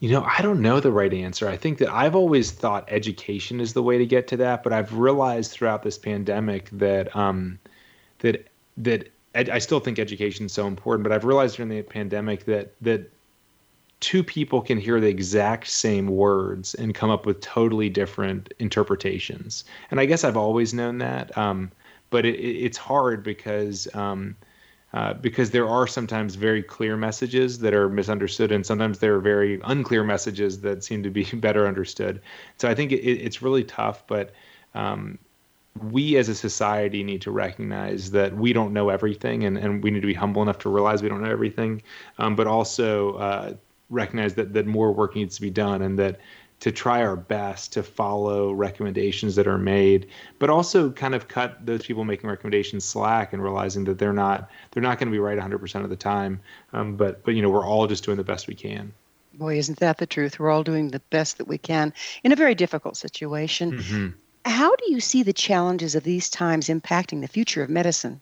You 0.00 0.10
know, 0.10 0.24
I 0.24 0.40
don't 0.40 0.62
know 0.62 0.80
the 0.80 0.90
right 0.90 1.12
answer. 1.12 1.46
I 1.46 1.58
think 1.58 1.76
that 1.78 1.90
I've 1.90 2.16
always 2.16 2.52
thought 2.52 2.86
education 2.88 3.60
is 3.60 3.74
the 3.74 3.82
way 3.82 3.98
to 3.98 4.06
get 4.06 4.28
to 4.28 4.38
that, 4.38 4.62
but 4.62 4.72
I've 4.72 4.94
realized 4.94 5.52
throughout 5.52 5.82
this 5.82 5.98
pandemic 5.98 6.70
that 6.70 7.14
um, 7.14 7.58
that 8.20 8.48
that 8.78 9.12
ed- 9.34 9.50
I 9.50 9.58
still 9.58 9.78
think 9.78 9.98
education 9.98 10.46
is 10.46 10.52
so 10.52 10.66
important. 10.66 11.02
But 11.02 11.12
I've 11.12 11.26
realized 11.26 11.56
during 11.56 11.68
the 11.68 11.82
pandemic 11.82 12.46
that 12.46 12.72
that 12.80 13.12
two 14.00 14.24
people 14.24 14.62
can 14.62 14.78
hear 14.78 14.98
the 14.98 15.08
exact 15.08 15.68
same 15.68 16.08
words 16.08 16.74
and 16.74 16.94
come 16.94 17.10
up 17.10 17.26
with 17.26 17.40
totally 17.40 17.90
different 17.90 18.52
interpretations. 18.58 19.64
And 19.90 20.00
I 20.00 20.06
guess 20.06 20.24
I've 20.24 20.38
always 20.38 20.72
known 20.72 20.98
that, 20.98 21.36
um, 21.36 21.70
but 22.08 22.24
it, 22.24 22.38
it's 22.38 22.78
hard 22.78 23.22
because 23.22 23.86
um, 23.94 24.36
uh, 24.92 25.14
because 25.14 25.52
there 25.52 25.68
are 25.68 25.86
sometimes 25.86 26.34
very 26.34 26.64
clear 26.64 26.96
messages 26.96 27.60
that 27.60 27.72
are 27.72 27.88
misunderstood, 27.88 28.50
and 28.50 28.66
sometimes 28.66 28.98
there 28.98 29.14
are 29.14 29.20
very 29.20 29.60
unclear 29.64 30.02
messages 30.02 30.62
that 30.62 30.82
seem 30.82 31.02
to 31.04 31.10
be 31.10 31.24
better 31.34 31.68
understood. 31.68 32.20
So 32.56 32.68
I 32.68 32.74
think 32.74 32.92
it, 32.92 33.02
it's 33.02 33.42
really 33.42 33.64
tough, 33.64 34.06
but. 34.06 34.32
Um, 34.74 35.18
we 35.90 36.16
as 36.16 36.28
a 36.28 36.34
society 36.34 37.04
need 37.04 37.22
to 37.22 37.30
recognize 37.30 38.10
that 38.10 38.36
we 38.36 38.52
don't 38.52 38.72
know 38.72 38.88
everything 38.88 39.44
and, 39.44 39.56
and 39.56 39.82
we 39.84 39.90
need 39.90 40.00
to 40.00 40.06
be 40.06 40.12
humble 40.14 40.42
enough 40.42 40.58
to 40.58 40.68
realize 40.68 41.00
we 41.00 41.08
don't 41.08 41.22
know 41.22 41.30
everything, 41.30 41.80
um, 42.18 42.34
but 42.34 42.48
also 42.48 43.14
uh, 43.14 43.54
recognize 43.90 44.34
that 44.34 44.54
that 44.54 44.66
more 44.66 44.92
work 44.92 45.14
needs 45.14 45.34
to 45.36 45.42
be 45.42 45.50
done 45.50 45.82
and 45.82 45.98
that 45.98 46.20
to 46.60 46.70
try 46.70 47.02
our 47.02 47.16
best 47.16 47.72
to 47.72 47.82
follow 47.82 48.52
recommendations 48.52 49.34
that 49.34 49.46
are 49.46 49.58
made, 49.58 50.06
but 50.38 50.50
also 50.50 50.90
kind 50.90 51.14
of 51.14 51.26
cut 51.26 51.64
those 51.64 51.82
people 51.82 52.04
making 52.04 52.28
recommendations 52.28 52.84
slack 52.84 53.32
and 53.32 53.42
realizing 53.42 53.84
that 53.84 53.98
they're 53.98 54.12
not 54.12 54.50
they're 54.70 54.82
not 54.82 54.98
going 54.98 55.08
to 55.08 55.12
be 55.12 55.18
right 55.18 55.38
100% 55.38 55.84
of 55.84 55.90
the 55.90 55.96
time. 55.96 56.40
Um, 56.72 56.96
but 56.96 57.24
but 57.24 57.34
you 57.34 57.42
know 57.42 57.50
we're 57.50 57.66
all 57.66 57.86
just 57.86 58.04
doing 58.04 58.18
the 58.18 58.24
best 58.24 58.46
we 58.46 58.54
can. 58.54 58.92
Boy, 59.34 59.58
isn't 59.58 59.78
that 59.78 59.98
the 59.98 60.06
truth? 60.06 60.38
We're 60.38 60.50
all 60.50 60.62
doing 60.62 60.90
the 60.90 61.00
best 61.10 61.38
that 61.38 61.48
we 61.48 61.56
can 61.56 61.94
in 62.22 62.32
a 62.32 62.36
very 62.36 62.54
difficult 62.54 62.96
situation. 62.96 63.72
Mm-hmm. 63.72 64.08
How 64.44 64.74
do 64.76 64.92
you 64.92 65.00
see 65.00 65.22
the 65.22 65.32
challenges 65.32 65.94
of 65.94 66.02
these 66.02 66.28
times 66.28 66.68
impacting 66.68 67.20
the 67.20 67.28
future 67.28 67.62
of 67.62 67.70
medicine? 67.70 68.20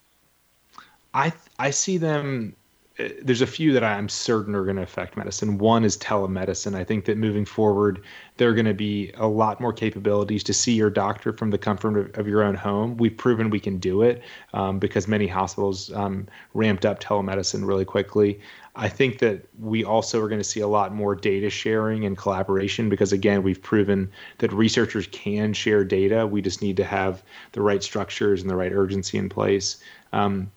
I 1.12 1.32
I 1.58 1.70
see 1.70 1.98
them. 1.98 2.54
Uh, 2.98 3.08
There's 3.22 3.40
a 3.40 3.46
few 3.46 3.72
that 3.72 3.84
I'm 3.84 4.08
certain 4.08 4.54
are 4.54 4.64
going 4.64 4.76
to 4.76 4.82
affect 4.82 5.16
medicine. 5.16 5.58
One 5.58 5.84
is 5.84 5.96
telemedicine. 5.96 6.74
I 6.74 6.84
think 6.84 7.04
that 7.06 7.16
moving 7.16 7.44
forward, 7.44 8.02
there 8.36 8.48
are 8.48 8.54
going 8.54 8.66
to 8.66 8.74
be 8.74 9.12
a 9.16 9.26
lot 9.26 9.60
more 9.60 9.72
capabilities 9.72 10.44
to 10.44 10.54
see 10.54 10.72
your 10.72 10.90
doctor 10.90 11.32
from 11.32 11.50
the 11.50 11.58
comfort 11.58 12.16
of, 12.16 12.28
your 12.28 12.42
own 12.42 12.54
home. 12.54 12.96
We've 12.96 13.16
proven 13.16 13.50
we 13.50 13.60
can 13.60 13.78
do 13.78 14.02
it 14.02 14.22
um, 14.52 14.78
because 14.78 15.08
many 15.08 15.26
hospitals 15.26 15.92
um, 15.92 16.26
ramped 16.54 16.84
up 16.84 17.00
telemedicine 17.00 17.66
really 17.66 17.84
quickly. 17.84 18.40
I 18.76 18.88
think 18.88 19.18
that 19.18 19.44
we 19.58 19.82
also 19.82 20.22
are 20.22 20.28
going 20.28 20.40
to 20.40 20.44
see 20.44 20.60
a 20.60 20.68
lot 20.68 20.94
more 20.94 21.16
data 21.16 21.50
sharing 21.50 22.04
and 22.04 22.16
collaboration 22.16 22.88
because, 22.88 23.12
again, 23.12 23.42
we've 23.42 23.60
proven 23.60 24.08
that 24.38 24.52
researchers 24.52 25.08
can 25.08 25.52
share 25.52 25.82
data. 25.82 26.28
We 26.28 26.42
just 26.42 26.62
need 26.62 26.76
to 26.76 26.84
have 26.84 27.24
the 27.52 27.60
right 27.60 27.82
structures 27.82 28.40
and 28.40 28.48
the 28.48 28.54
right 28.54 28.72
urgency 28.72 29.18
in 29.18 29.28
place. 29.28 29.82
Um, 30.12 30.52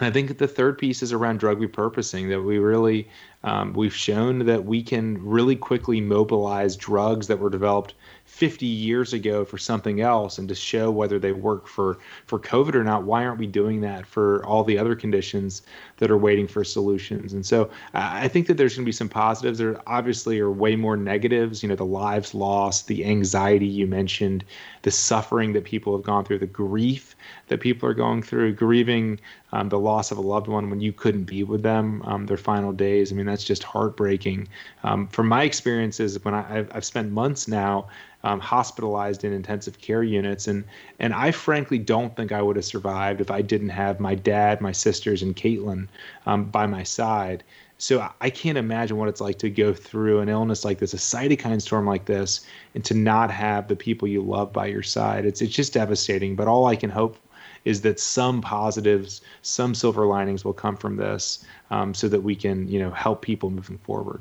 and 0.00 0.06
I 0.08 0.10
think 0.10 0.38
the 0.38 0.48
third 0.48 0.78
piece 0.78 1.02
is 1.02 1.12
around 1.12 1.40
drug 1.40 1.60
repurposing. 1.60 2.30
That 2.30 2.42
we 2.42 2.58
really, 2.58 3.08
um, 3.44 3.74
we've 3.74 3.94
shown 3.94 4.46
that 4.46 4.64
we 4.64 4.82
can 4.82 5.24
really 5.24 5.56
quickly 5.56 6.00
mobilize 6.00 6.74
drugs 6.74 7.26
that 7.26 7.38
were 7.38 7.50
developed 7.50 7.94
50 8.40 8.64
years 8.64 9.12
ago 9.12 9.44
for 9.44 9.58
something 9.58 10.00
else, 10.00 10.38
and 10.38 10.48
to 10.48 10.54
show 10.54 10.90
whether 10.90 11.18
they 11.18 11.32
work 11.32 11.66
for 11.66 11.98
for 12.24 12.38
COVID 12.38 12.74
or 12.74 12.82
not. 12.82 13.02
Why 13.02 13.26
aren't 13.26 13.38
we 13.38 13.46
doing 13.46 13.82
that 13.82 14.06
for 14.06 14.42
all 14.46 14.64
the 14.64 14.78
other 14.78 14.94
conditions 14.94 15.60
that 15.98 16.10
are 16.10 16.16
waiting 16.16 16.48
for 16.48 16.64
solutions? 16.64 17.34
And 17.34 17.44
so 17.44 17.68
I 17.92 18.28
think 18.28 18.46
that 18.46 18.56
there's 18.56 18.76
going 18.76 18.86
to 18.86 18.88
be 18.88 18.92
some 18.92 19.10
positives. 19.10 19.58
There 19.58 19.78
obviously 19.86 20.40
are 20.40 20.50
way 20.50 20.74
more 20.74 20.96
negatives. 20.96 21.62
You 21.62 21.68
know, 21.68 21.76
the 21.76 21.84
lives 21.84 22.32
lost, 22.32 22.86
the 22.86 23.04
anxiety 23.04 23.66
you 23.66 23.86
mentioned, 23.86 24.42
the 24.82 24.90
suffering 24.90 25.52
that 25.52 25.64
people 25.64 25.94
have 25.94 26.06
gone 26.06 26.24
through, 26.24 26.38
the 26.38 26.46
grief 26.46 27.14
that 27.48 27.60
people 27.60 27.86
are 27.86 27.94
going 27.94 28.22
through, 28.22 28.54
grieving 28.54 29.20
um, 29.52 29.68
the 29.68 29.78
loss 29.78 30.10
of 30.10 30.18
a 30.18 30.20
loved 30.22 30.46
one 30.46 30.70
when 30.70 30.80
you 30.80 30.92
couldn't 30.92 31.24
be 31.24 31.42
with 31.42 31.62
them 31.62 32.00
um, 32.04 32.26
their 32.26 32.36
final 32.36 32.72
days. 32.72 33.12
I 33.12 33.16
mean, 33.16 33.26
that's 33.26 33.44
just 33.44 33.64
heartbreaking. 33.64 34.48
Um, 34.84 35.08
from 35.08 35.28
my 35.28 35.42
experiences, 35.42 36.24
when 36.24 36.32
I, 36.32 36.58
I've, 36.58 36.70
I've 36.74 36.84
spent 36.84 37.12
months 37.12 37.48
now 37.48 37.88
um, 38.24 38.40
hospitalized 38.40 39.24
in 39.24 39.32
intensive 39.32 39.80
care 39.80 40.02
units, 40.02 40.46
and 40.46 40.64
and 40.98 41.14
I 41.14 41.30
frankly 41.30 41.78
don't 41.78 42.14
think 42.16 42.32
I 42.32 42.42
would 42.42 42.56
have 42.56 42.64
survived 42.64 43.20
if 43.20 43.30
I 43.30 43.42
didn't 43.42 43.70
have 43.70 44.00
my 44.00 44.14
dad, 44.14 44.60
my 44.60 44.72
sisters, 44.72 45.22
and 45.22 45.34
Caitlin 45.34 45.88
um, 46.26 46.44
by 46.44 46.66
my 46.66 46.82
side. 46.82 47.42
So 47.78 48.06
I 48.20 48.28
can't 48.28 48.58
imagine 48.58 48.98
what 48.98 49.08
it's 49.08 49.22
like 49.22 49.38
to 49.38 49.48
go 49.48 49.72
through 49.72 50.20
an 50.20 50.28
illness 50.28 50.66
like 50.66 50.78
this, 50.78 50.92
a 50.92 50.98
cytokine 50.98 51.62
storm 51.62 51.86
like 51.86 52.04
this, 52.04 52.44
and 52.74 52.84
to 52.84 52.92
not 52.92 53.30
have 53.30 53.68
the 53.68 53.76
people 53.76 54.06
you 54.06 54.20
love 54.20 54.52
by 54.52 54.66
your 54.66 54.82
side. 54.82 55.24
It's 55.24 55.40
it's 55.40 55.54
just 55.54 55.72
devastating. 55.72 56.36
But 56.36 56.46
all 56.46 56.66
I 56.66 56.76
can 56.76 56.90
hope 56.90 57.16
is 57.64 57.80
that 57.82 57.98
some 57.98 58.42
positives, 58.42 59.22
some 59.42 59.74
silver 59.74 60.06
linings 60.06 60.44
will 60.44 60.52
come 60.52 60.76
from 60.76 60.96
this, 60.96 61.44
um, 61.70 61.94
so 61.94 62.06
that 62.08 62.22
we 62.22 62.34
can 62.34 62.68
you 62.68 62.78
know 62.78 62.90
help 62.90 63.22
people 63.22 63.48
moving 63.48 63.78
forward. 63.78 64.20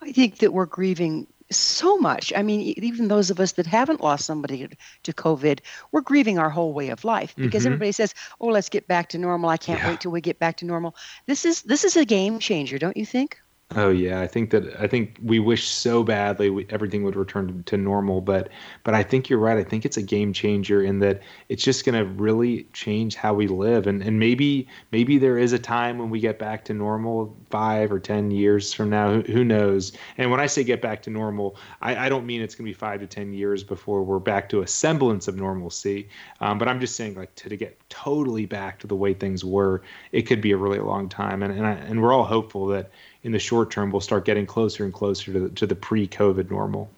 I 0.00 0.12
think 0.12 0.38
that 0.38 0.54
we're 0.54 0.66
grieving 0.66 1.26
so 1.50 1.96
much. 1.98 2.32
I 2.36 2.42
mean, 2.42 2.60
even 2.82 3.08
those 3.08 3.30
of 3.30 3.40
us 3.40 3.52
that 3.52 3.66
haven't 3.66 4.00
lost 4.02 4.24
somebody 4.26 4.68
to 5.04 5.12
COVID, 5.12 5.60
we're 5.92 6.00
grieving 6.02 6.38
our 6.38 6.50
whole 6.50 6.72
way 6.74 6.88
of 6.90 7.04
life 7.04 7.36
because 7.40 7.64
Mhm. 7.64 7.66
everybody 7.66 7.92
says, 7.92 8.14
"Oh, 8.40 8.46
let's 8.48 8.68
get 8.68 8.86
back 8.88 9.08
to 9.10 9.18
normal." 9.18 9.50
I 9.50 9.56
can't 9.56 9.82
Yeah. 9.82 9.84
wait 9.84 10.00
till 10.00 10.12
we 10.12 10.20
get 10.20 10.38
back 10.38 10.56
to 10.58 10.66
normal. 10.66 10.94
This 11.26 11.44
is 11.44 11.62
this 11.62 11.84
is 11.84 11.96
a 11.96 12.04
game 12.04 12.38
changer, 12.38 12.78
don't 12.78 12.96
you 12.96 13.06
think? 13.06 13.36
Oh 13.76 13.90
yeah, 13.90 14.20
I 14.20 14.26
think 14.26 14.50
that 14.50 14.64
I 14.80 14.88
think 14.88 15.16
we 15.22 15.38
wish 15.38 15.68
so 15.68 16.02
badly 16.02 16.50
we, 16.50 16.66
everything 16.70 17.04
would 17.04 17.14
return 17.14 17.46
to, 17.46 17.62
to 17.70 17.76
normal, 17.76 18.20
but 18.20 18.48
but 18.82 18.94
I 18.94 19.04
think 19.04 19.28
you're 19.28 19.38
right. 19.38 19.56
I 19.56 19.62
think 19.62 19.84
it's 19.84 19.96
a 19.96 20.02
game 20.02 20.32
changer 20.32 20.82
in 20.82 20.98
that 21.00 21.22
it's 21.48 21.62
just 21.62 21.84
going 21.84 21.94
to 21.96 22.04
really 22.04 22.64
change 22.72 23.14
how 23.14 23.32
we 23.32 23.46
live, 23.46 23.86
and 23.86 24.02
and 24.02 24.18
maybe 24.18 24.66
maybe 24.90 25.18
there 25.18 25.38
is 25.38 25.52
a 25.52 25.58
time 25.58 25.98
when 25.98 26.10
we 26.10 26.18
get 26.18 26.36
back 26.36 26.64
to 26.64 26.74
normal 26.74 27.36
five 27.50 27.92
or 27.92 28.00
ten 28.00 28.32
years 28.32 28.72
from 28.72 28.90
now. 28.90 29.12
Who, 29.12 29.20
who 29.20 29.44
knows? 29.44 29.92
And 30.18 30.32
when 30.32 30.40
I 30.40 30.46
say 30.46 30.64
get 30.64 30.82
back 30.82 31.00
to 31.02 31.10
normal, 31.10 31.56
I, 31.80 32.06
I 32.06 32.08
don't 32.08 32.26
mean 32.26 32.42
it's 32.42 32.56
going 32.56 32.66
to 32.66 32.70
be 32.70 32.74
five 32.74 32.98
to 32.98 33.06
ten 33.06 33.32
years 33.32 33.62
before 33.62 34.02
we're 34.02 34.18
back 34.18 34.48
to 34.48 34.62
a 34.62 34.66
semblance 34.66 35.28
of 35.28 35.36
normalcy. 35.36 36.08
Um, 36.40 36.58
but 36.58 36.66
I'm 36.66 36.80
just 36.80 36.96
saying 36.96 37.14
like 37.14 37.32
to, 37.36 37.48
to 37.48 37.56
get 37.56 37.78
totally 37.88 38.46
back 38.46 38.80
to 38.80 38.88
the 38.88 38.96
way 38.96 39.14
things 39.14 39.44
were, 39.44 39.82
it 40.10 40.22
could 40.22 40.40
be 40.40 40.50
a 40.50 40.56
really 40.56 40.80
long 40.80 41.08
time, 41.08 41.44
and 41.44 41.52
and 41.52 41.64
I, 41.64 41.74
and 41.74 42.02
we're 42.02 42.12
all 42.12 42.24
hopeful 42.24 42.66
that 42.66 42.90
in 43.22 43.32
the 43.32 43.38
short 43.38 43.70
term 43.70 43.90
we'll 43.90 44.00
start 44.00 44.24
getting 44.24 44.46
closer 44.46 44.84
and 44.84 44.92
closer 44.92 45.32
to 45.32 45.40
the, 45.40 45.48
to 45.50 45.66
the 45.66 45.74
pre-COVID 45.74 46.50
normal. 46.50 46.90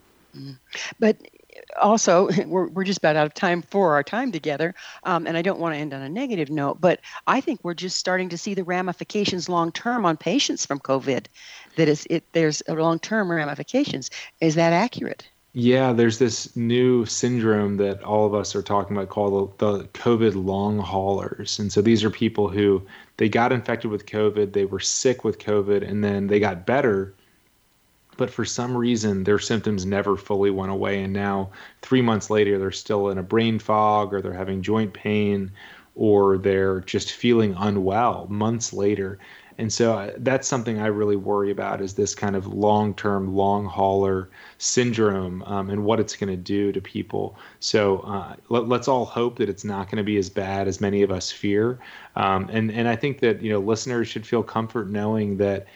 But 0.98 1.16
also, 1.80 2.28
we're, 2.46 2.68
we're 2.68 2.84
just 2.84 2.98
about 2.98 3.16
out 3.16 3.26
of 3.26 3.34
time 3.34 3.62
for 3.62 3.94
our 3.94 4.02
time 4.02 4.32
together. 4.32 4.74
Um, 5.04 5.26
and 5.26 5.36
I 5.36 5.42
don't 5.42 5.60
want 5.60 5.74
to 5.74 5.78
end 5.78 5.92
on 5.92 6.02
a 6.02 6.08
negative 6.08 6.50
note, 6.50 6.80
but 6.80 7.00
I 7.26 7.40
think 7.40 7.60
we're 7.62 7.74
just 7.74 7.96
starting 7.96 8.28
to 8.30 8.38
see 8.38 8.54
the 8.54 8.64
ramifications 8.64 9.48
long 9.48 9.72
term 9.72 10.04
on 10.04 10.16
patients 10.16 10.66
from 10.66 10.80
COVID. 10.80 11.26
That 11.76 11.88
is, 11.88 12.06
it, 12.10 12.24
there's 12.32 12.62
long 12.68 12.98
term 12.98 13.30
ramifications. 13.30 14.10
Is 14.40 14.54
that 14.54 14.72
accurate? 14.72 15.28
Yeah, 15.54 15.92
there's 15.92 16.18
this 16.18 16.56
new 16.56 17.04
syndrome 17.04 17.76
that 17.76 18.02
all 18.02 18.24
of 18.24 18.34
us 18.34 18.56
are 18.56 18.62
talking 18.62 18.96
about 18.96 19.10
called 19.10 19.58
the, 19.58 19.76
the 19.76 19.84
COVID 19.88 20.46
long 20.46 20.78
haulers. 20.78 21.58
And 21.58 21.70
so 21.70 21.82
these 21.82 22.02
are 22.02 22.10
people 22.10 22.48
who 22.48 22.82
they 23.16 23.28
got 23.28 23.52
infected 23.52 23.90
with 23.90 24.06
COVID, 24.06 24.52
they 24.52 24.64
were 24.64 24.80
sick 24.80 25.24
with 25.24 25.38
COVID, 25.38 25.88
and 25.88 26.02
then 26.02 26.26
they 26.26 26.40
got 26.40 26.66
better. 26.66 27.14
But 28.16 28.30
for 28.30 28.44
some 28.44 28.76
reason, 28.76 29.24
their 29.24 29.38
symptoms 29.38 29.86
never 29.86 30.16
fully 30.16 30.50
went 30.50 30.72
away. 30.72 31.02
And 31.02 31.12
now, 31.12 31.50
three 31.80 32.02
months 32.02 32.30
later, 32.30 32.58
they're 32.58 32.70
still 32.70 33.08
in 33.08 33.18
a 33.18 33.22
brain 33.22 33.58
fog, 33.58 34.12
or 34.12 34.20
they're 34.20 34.32
having 34.32 34.62
joint 34.62 34.92
pain, 34.92 35.50
or 35.94 36.38
they're 36.38 36.80
just 36.80 37.12
feeling 37.12 37.54
unwell 37.58 38.26
months 38.28 38.72
later. 38.72 39.18
And 39.58 39.72
so 39.72 39.98
uh, 39.98 40.12
that's 40.18 40.48
something 40.48 40.80
I 40.80 40.86
really 40.86 41.16
worry 41.16 41.50
about 41.50 41.80
is 41.80 41.94
this 41.94 42.14
kind 42.14 42.36
of 42.36 42.46
long 42.46 42.94
term, 42.94 43.34
long 43.34 43.66
hauler 43.66 44.28
syndrome 44.58 45.42
um, 45.42 45.70
and 45.70 45.84
what 45.84 46.00
it's 46.00 46.16
going 46.16 46.30
to 46.30 46.36
do 46.36 46.72
to 46.72 46.80
people. 46.80 47.36
So 47.60 47.98
uh, 48.00 48.36
let, 48.48 48.80
us 48.80 48.88
all 48.88 49.04
hope 49.04 49.36
that 49.38 49.48
it's 49.48 49.64
not 49.64 49.86
going 49.86 49.98
to 49.98 50.04
be 50.04 50.16
as 50.16 50.30
bad 50.30 50.68
as 50.68 50.80
many 50.80 51.02
of 51.02 51.10
us 51.10 51.30
fear. 51.30 51.78
Um, 52.16 52.48
and, 52.50 52.70
and 52.70 52.88
I 52.88 52.96
think 52.96 53.20
that, 53.20 53.42
you 53.42 53.50
know, 53.50 53.60
listeners 53.60 54.08
should 54.08 54.26
feel 54.26 54.42
comfort 54.42 54.88
knowing 54.88 55.36
that 55.38 55.66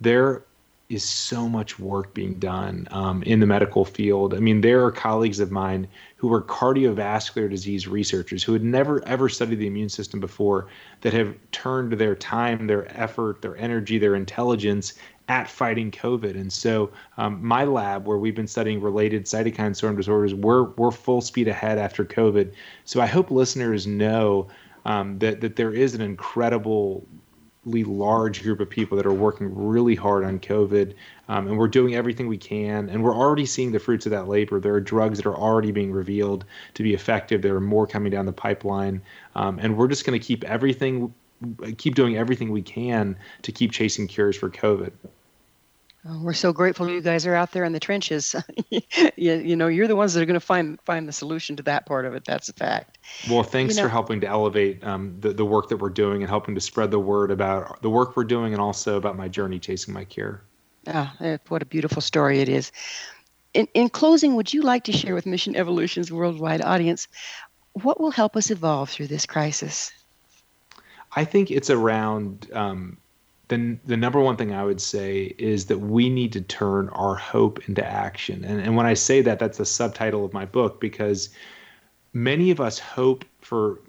there 0.00 0.44
is 0.90 1.04
so 1.04 1.48
much 1.48 1.78
work 1.78 2.12
being 2.14 2.34
done 2.34 2.86
um, 2.90 3.22
in 3.22 3.38
the 3.38 3.46
medical 3.46 3.84
field. 3.84 4.34
I 4.34 4.40
mean, 4.40 4.60
there 4.60 4.84
are 4.84 4.90
colleagues 4.90 5.38
of 5.38 5.52
mine 5.52 5.86
who 6.16 6.32
are 6.34 6.42
cardiovascular 6.42 7.48
disease 7.48 7.86
researchers 7.86 8.42
who 8.42 8.52
had 8.52 8.64
never 8.64 9.02
ever 9.06 9.28
studied 9.28 9.60
the 9.60 9.68
immune 9.68 9.88
system 9.88 10.18
before 10.18 10.66
that 11.02 11.12
have 11.12 11.34
turned 11.52 11.92
their 11.92 12.16
time, 12.16 12.66
their 12.66 12.90
effort, 13.00 13.40
their 13.40 13.56
energy, 13.56 13.98
their 13.98 14.16
intelligence 14.16 14.94
at 15.28 15.48
fighting 15.48 15.92
COVID. 15.92 16.34
And 16.34 16.52
so, 16.52 16.90
um, 17.16 17.38
my 17.40 17.62
lab, 17.62 18.04
where 18.04 18.18
we've 18.18 18.34
been 18.34 18.48
studying 18.48 18.80
related 18.80 19.26
cytokine 19.26 19.76
storm 19.76 19.96
disorders, 19.96 20.34
we're 20.34 20.64
we're 20.64 20.90
full 20.90 21.20
speed 21.20 21.46
ahead 21.46 21.78
after 21.78 22.04
COVID. 22.04 22.52
So 22.84 23.00
I 23.00 23.06
hope 23.06 23.30
listeners 23.30 23.86
know 23.86 24.48
um, 24.84 25.20
that 25.20 25.40
that 25.40 25.54
there 25.54 25.72
is 25.72 25.94
an 25.94 26.00
incredible 26.00 27.06
large 27.72 28.42
group 28.42 28.60
of 28.60 28.68
people 28.68 28.96
that 28.96 29.06
are 29.06 29.12
working 29.12 29.54
really 29.54 29.94
hard 29.94 30.24
on 30.24 30.38
COVID, 30.38 30.94
um, 31.28 31.48
and 31.48 31.58
we're 31.58 31.68
doing 31.68 31.94
everything 31.94 32.26
we 32.26 32.38
can. 32.38 32.88
And 32.88 33.02
we're 33.02 33.14
already 33.14 33.46
seeing 33.46 33.72
the 33.72 33.78
fruits 33.78 34.06
of 34.06 34.10
that 34.10 34.28
labor. 34.28 34.60
There 34.60 34.74
are 34.74 34.80
drugs 34.80 35.18
that 35.18 35.26
are 35.26 35.36
already 35.36 35.72
being 35.72 35.92
revealed 35.92 36.44
to 36.74 36.82
be 36.82 36.94
effective. 36.94 37.42
There 37.42 37.56
are 37.56 37.60
more 37.60 37.86
coming 37.86 38.10
down 38.10 38.26
the 38.26 38.32
pipeline, 38.32 39.02
um, 39.34 39.58
and 39.58 39.76
we're 39.76 39.88
just 39.88 40.04
going 40.04 40.18
to 40.18 40.24
keep 40.24 40.44
everything, 40.44 41.14
keep 41.78 41.94
doing 41.94 42.16
everything 42.16 42.50
we 42.50 42.62
can 42.62 43.16
to 43.42 43.52
keep 43.52 43.72
chasing 43.72 44.06
cures 44.06 44.36
for 44.36 44.50
COVID. 44.50 44.92
Oh, 46.08 46.22
we're 46.22 46.32
so 46.32 46.50
grateful 46.52 46.88
you 46.88 47.02
guys 47.02 47.26
are 47.26 47.34
out 47.34 47.52
there 47.52 47.64
in 47.64 47.72
the 47.72 47.80
trenches. 47.80 48.34
you, 48.70 48.80
you 49.16 49.54
know, 49.54 49.68
you're 49.68 49.86
the 49.86 49.96
ones 49.96 50.14
that 50.14 50.22
are 50.22 50.26
going 50.26 50.34
to 50.34 50.40
find 50.40 50.80
find 50.82 51.06
the 51.06 51.12
solution 51.12 51.56
to 51.56 51.62
that 51.64 51.84
part 51.84 52.06
of 52.06 52.14
it. 52.14 52.24
That's 52.24 52.48
a 52.48 52.54
fact. 52.54 52.96
Well, 53.28 53.42
thanks 53.42 53.74
You 53.74 53.82
know- 53.82 53.88
for 53.88 53.92
helping 53.92 54.20
to 54.22 54.26
elevate 54.26 54.82
um, 54.82 55.16
the, 55.20 55.34
the 55.34 55.44
work 55.44 55.68
that 55.68 55.76
we're 55.76 55.90
doing 55.90 56.22
and 56.22 56.30
helping 56.30 56.54
to 56.54 56.60
spread 56.60 56.90
the 56.90 56.98
word 56.98 57.30
about 57.30 57.82
the 57.82 57.90
work 57.90 58.16
we're 58.16 58.24
doing 58.24 58.52
and 58.54 58.62
also 58.62 58.96
about 58.96 59.16
my 59.16 59.28
journey 59.28 59.58
chasing 59.58 59.92
my 59.92 60.04
cure. 60.04 60.40
Ah, 60.86 61.14
eh, 61.20 61.36
what 61.48 61.60
a 61.60 61.66
beautiful 61.66 62.00
story 62.00 62.40
it 62.40 62.48
is. 62.48 62.72
In, 63.52 63.68
in 63.74 63.90
closing, 63.90 64.36
would 64.36 64.54
you 64.54 64.62
like 64.62 64.84
to 64.84 64.92
share 64.92 65.14
with 65.14 65.26
Mission 65.26 65.54
Evolution's 65.54 66.10
worldwide 66.10 66.62
audience 66.62 67.08
what 67.74 68.00
will 68.00 68.10
help 68.10 68.36
us 68.36 68.50
evolve 68.50 68.88
through 68.88 69.08
this 69.08 69.26
crisis? 69.26 69.92
I 71.14 71.24
think 71.24 71.50
it's 71.50 71.68
around 71.70 72.48
um, 72.52 72.96
the 73.50 73.76
the 73.84 73.96
number 73.96 74.20
one 74.20 74.36
thing 74.36 74.54
I 74.54 74.64
would 74.64 74.80
say 74.80 75.34
is 75.36 75.66
that 75.66 75.78
we 75.78 76.08
need 76.08 76.32
to 76.32 76.40
turn 76.40 76.88
our 76.90 77.16
hope 77.16 77.68
into 77.68 77.84
action. 77.84 78.44
And 78.44 78.60
and 78.60 78.76
when 78.76 78.86
I 78.86 78.94
say 78.94 79.20
that, 79.22 79.38
that's 79.38 79.58
the 79.58 79.66
subtitle 79.66 80.24
of 80.24 80.32
my 80.32 80.46
book 80.46 80.80
because 80.80 81.28
many 82.12 82.50
of 82.50 82.60
us 82.60 82.78
hope 82.78 83.24
for 83.40 83.80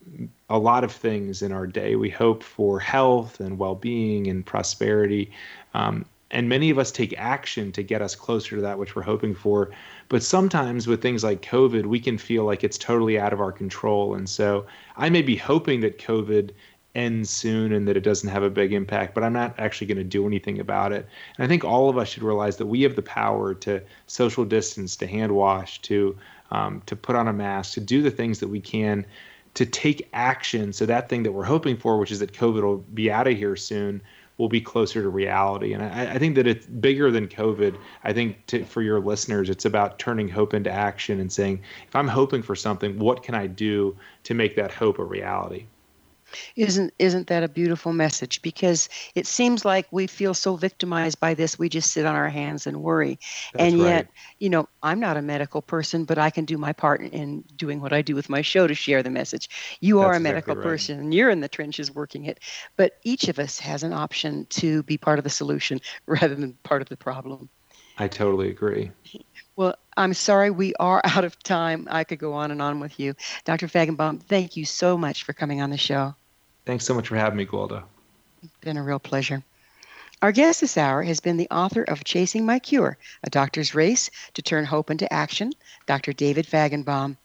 a 0.49 0.59
lot 0.59 0.83
of 0.83 0.91
things 0.91 1.41
in 1.41 1.51
our 1.51 1.67
day. 1.67 1.95
We 1.95 2.09
hope 2.09 2.43
for 2.43 2.79
health 2.79 3.39
and 3.39 3.57
well-being 3.57 4.27
and 4.27 4.45
prosperity. 4.45 5.31
Um, 5.73 6.05
and 6.31 6.47
many 6.47 6.69
of 6.69 6.79
us 6.79 6.91
take 6.91 7.13
action 7.17 7.71
to 7.73 7.83
get 7.83 8.01
us 8.01 8.15
closer 8.15 8.55
to 8.55 8.61
that 8.61 8.79
which 8.79 8.95
we're 8.95 9.01
hoping 9.01 9.35
for. 9.35 9.71
But 10.07 10.23
sometimes 10.23 10.87
with 10.87 11.01
things 11.01 11.23
like 11.23 11.41
COVID, 11.41 11.85
we 11.85 11.99
can 11.99 12.17
feel 12.17 12.45
like 12.45 12.63
it's 12.63 12.77
totally 12.77 13.19
out 13.19 13.33
of 13.33 13.41
our 13.41 13.51
control. 13.51 14.15
And 14.15 14.29
so 14.29 14.65
I 14.95 15.09
may 15.09 15.21
be 15.21 15.35
hoping 15.35 15.81
that 15.81 15.99
COVID 15.99 16.51
ends 16.93 17.29
soon 17.29 17.71
and 17.71 17.87
that 17.87 17.95
it 17.95 18.03
doesn't 18.03 18.29
have 18.29 18.43
a 18.43 18.49
big 18.49 18.73
impact, 18.73 19.15
but 19.15 19.23
I'm 19.23 19.33
not 19.33 19.55
actually 19.57 19.87
going 19.87 19.97
to 19.97 20.03
do 20.03 20.27
anything 20.27 20.59
about 20.59 20.91
it. 20.91 21.07
And 21.37 21.45
I 21.45 21.47
think 21.47 21.63
all 21.63 21.89
of 21.89 21.97
us 21.97 22.09
should 22.09 22.23
realize 22.23 22.57
that 22.57 22.65
we 22.65 22.81
have 22.81 22.95
the 22.95 23.01
power 23.01 23.53
to 23.55 23.81
social 24.07 24.45
distance, 24.45 24.95
to 24.97 25.07
hand 25.07 25.33
wash, 25.33 25.81
to 25.83 26.17
um, 26.51 26.81
to 26.85 26.97
put 26.97 27.15
on 27.15 27.29
a 27.29 27.33
mask, 27.33 27.73
to 27.75 27.79
do 27.79 28.01
the 28.01 28.11
things 28.11 28.39
that 28.39 28.49
we 28.49 28.59
can 28.59 29.05
to 29.53 29.65
take 29.65 30.07
action 30.13 30.71
so 30.71 30.85
that 30.85 31.09
thing 31.09 31.23
that 31.23 31.31
we're 31.31 31.43
hoping 31.43 31.77
for, 31.77 31.97
which 31.97 32.11
is 32.11 32.19
that 32.19 32.33
COVID 32.33 32.63
will 32.63 32.77
be 32.77 33.11
out 33.11 33.27
of 33.27 33.35
here 33.35 33.55
soon, 33.55 34.01
will 34.37 34.49
be 34.49 34.61
closer 34.61 35.01
to 35.01 35.09
reality. 35.09 35.73
And 35.73 35.83
I, 35.83 36.13
I 36.13 36.17
think 36.17 36.35
that 36.35 36.47
it's 36.47 36.65
bigger 36.65 37.11
than 37.11 37.27
COVID. 37.27 37.77
I 38.03 38.13
think 38.13 38.45
to, 38.47 38.63
for 38.63 38.81
your 38.81 38.99
listeners, 38.99 39.49
it's 39.49 39.65
about 39.65 39.99
turning 39.99 40.27
hope 40.27 40.53
into 40.53 40.71
action 40.71 41.19
and 41.19 41.31
saying, 41.31 41.61
if 41.87 41.95
I'm 41.95 42.07
hoping 42.07 42.41
for 42.41 42.55
something, 42.55 42.97
what 42.97 43.23
can 43.23 43.35
I 43.35 43.47
do 43.47 43.95
to 44.23 44.33
make 44.33 44.55
that 44.55 44.71
hope 44.71 44.99
a 44.99 45.03
reality? 45.03 45.65
Isn't 46.55 46.93
isn't 46.99 47.27
that 47.27 47.43
a 47.43 47.47
beautiful 47.47 47.93
message? 47.93 48.41
Because 48.41 48.89
it 49.15 49.27
seems 49.27 49.65
like 49.65 49.87
we 49.91 50.07
feel 50.07 50.33
so 50.33 50.55
victimized 50.55 51.19
by 51.19 51.33
this, 51.33 51.57
we 51.57 51.69
just 51.69 51.91
sit 51.91 52.05
on 52.05 52.15
our 52.15 52.29
hands 52.29 52.67
and 52.67 52.81
worry. 52.81 53.19
That's 53.53 53.73
and 53.73 53.79
yet, 53.79 54.05
right. 54.05 54.07
you 54.39 54.49
know, 54.49 54.67
I'm 54.83 54.99
not 54.99 55.17
a 55.17 55.21
medical 55.21 55.61
person, 55.61 56.05
but 56.05 56.17
I 56.17 56.29
can 56.29 56.45
do 56.45 56.57
my 56.57 56.73
part 56.73 57.01
in, 57.01 57.09
in 57.09 57.43
doing 57.55 57.81
what 57.81 57.93
I 57.93 58.01
do 58.01 58.15
with 58.15 58.29
my 58.29 58.41
show 58.41 58.67
to 58.67 58.75
share 58.75 59.03
the 59.03 59.09
message. 59.09 59.49
You 59.79 59.99
are 59.99 60.13
That's 60.13 60.19
a 60.19 60.23
medical 60.23 60.53
exactly 60.53 60.55
right. 60.55 60.71
person, 60.71 60.99
and 60.99 61.13
you're 61.13 61.29
in 61.29 61.41
the 61.41 61.49
trenches 61.49 61.93
working 61.93 62.25
it. 62.25 62.39
But 62.77 62.93
each 63.03 63.27
of 63.27 63.39
us 63.39 63.59
has 63.59 63.83
an 63.83 63.93
option 63.93 64.45
to 64.51 64.83
be 64.83 64.97
part 64.97 65.19
of 65.19 65.23
the 65.23 65.29
solution 65.29 65.81
rather 66.05 66.35
than 66.35 66.57
part 66.63 66.81
of 66.81 66.89
the 66.89 66.97
problem. 66.97 67.49
I 67.97 68.07
totally 68.07 68.49
agree. 68.49 68.91
Well, 69.55 69.75
I'm 69.97 70.13
sorry 70.13 70.49
we 70.49 70.73
are 70.79 71.01
out 71.03 71.25
of 71.25 71.37
time. 71.43 71.87
I 71.91 72.03
could 72.03 72.19
go 72.19 72.33
on 72.33 72.51
and 72.51 72.61
on 72.61 72.79
with 72.79 72.99
you. 72.99 73.13
Dr. 73.45 73.67
Fajgenbaum, 73.67 74.23
thank 74.23 74.55
you 74.55 74.65
so 74.65 74.97
much 74.97 75.23
for 75.23 75.33
coming 75.33 75.61
on 75.61 75.69
the 75.69 75.77
show. 75.77 76.15
Thanks 76.65 76.85
so 76.85 76.93
much 76.93 77.07
for 77.07 77.15
having 77.15 77.37
me, 77.37 77.45
Gwilda. 77.45 77.83
been 78.61 78.77
a 78.77 78.83
real 78.83 78.99
pleasure. 78.99 79.43
Our 80.21 80.31
guest 80.31 80.61
this 80.61 80.77
hour 80.77 81.01
has 81.01 81.19
been 81.19 81.37
the 81.37 81.49
author 81.49 81.81
of 81.81 82.03
Chasing 82.03 82.45
My 82.45 82.59
Cure, 82.59 82.97
A 83.23 83.29
Doctor's 83.29 83.73
Race 83.73 84.11
to 84.35 84.43
Turn 84.43 84.65
Hope 84.65 84.91
into 84.91 85.11
Action, 85.11 85.51
Dr. 85.87 86.13
David 86.13 86.45
Fajgenbaum. 86.45 87.17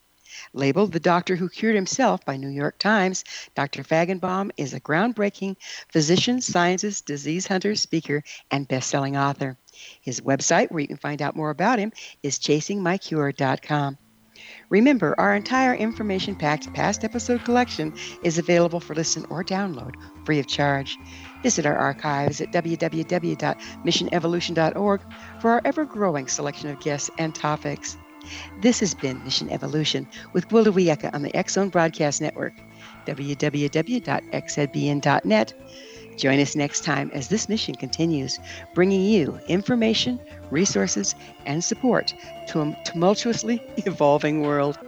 Labeled 0.54 0.92
the 0.92 1.00
doctor 1.00 1.36
who 1.36 1.50
cured 1.50 1.74
himself 1.74 2.24
by 2.24 2.38
New 2.38 2.48
York 2.48 2.78
Times, 2.78 3.24
Dr. 3.54 3.82
Fajgenbaum 3.82 4.50
is 4.56 4.72
a 4.72 4.80
groundbreaking 4.80 5.56
physician, 5.92 6.40
scientist, 6.40 7.04
disease 7.04 7.46
hunter, 7.46 7.74
speaker, 7.74 8.24
and 8.50 8.66
best-selling 8.66 9.16
author. 9.16 9.58
His 10.00 10.22
website, 10.22 10.70
where 10.70 10.80
you 10.80 10.88
can 10.88 10.96
find 10.96 11.20
out 11.20 11.36
more 11.36 11.50
about 11.50 11.78
him, 11.78 11.92
is 12.22 12.38
chasingmycure.com. 12.38 13.98
Remember, 14.68 15.14
our 15.18 15.36
entire 15.36 15.74
information 15.74 16.34
packed 16.34 16.74
past 16.74 17.04
episode 17.04 17.44
collection 17.44 17.94
is 18.22 18.38
available 18.38 18.80
for 18.80 18.94
listen 18.94 19.26
or 19.30 19.44
download 19.44 19.94
free 20.24 20.40
of 20.40 20.46
charge. 20.46 20.98
Visit 21.42 21.66
our 21.66 21.76
archives 21.76 22.40
at 22.40 22.52
www.missionevolution.org 22.52 25.00
for 25.40 25.50
our 25.50 25.60
ever 25.64 25.84
growing 25.84 26.26
selection 26.26 26.70
of 26.70 26.80
guests 26.80 27.10
and 27.18 27.34
topics. 27.34 27.98
This 28.60 28.80
has 28.80 28.94
been 28.94 29.22
Mission 29.22 29.48
Evolution 29.50 30.08
with 30.32 30.48
Gwilda 30.48 30.72
Wiyaka 30.72 31.14
on 31.14 31.22
the 31.22 31.32
X-Zone 31.36 31.68
Broadcast 31.68 32.20
Network, 32.20 32.54
www.xzbn.net. 33.06 34.00
Join 36.16 36.40
us 36.40 36.56
next 36.56 36.84
time 36.84 37.10
as 37.12 37.28
this 37.28 37.48
mission 37.48 37.74
continues, 37.74 38.38
bringing 38.74 39.02
you 39.02 39.38
information, 39.48 40.20
resources, 40.50 41.14
and 41.44 41.62
support 41.62 42.14
to 42.48 42.60
a 42.60 42.76
tumultuously 42.84 43.62
evolving 43.86 44.42
world. 44.42 44.78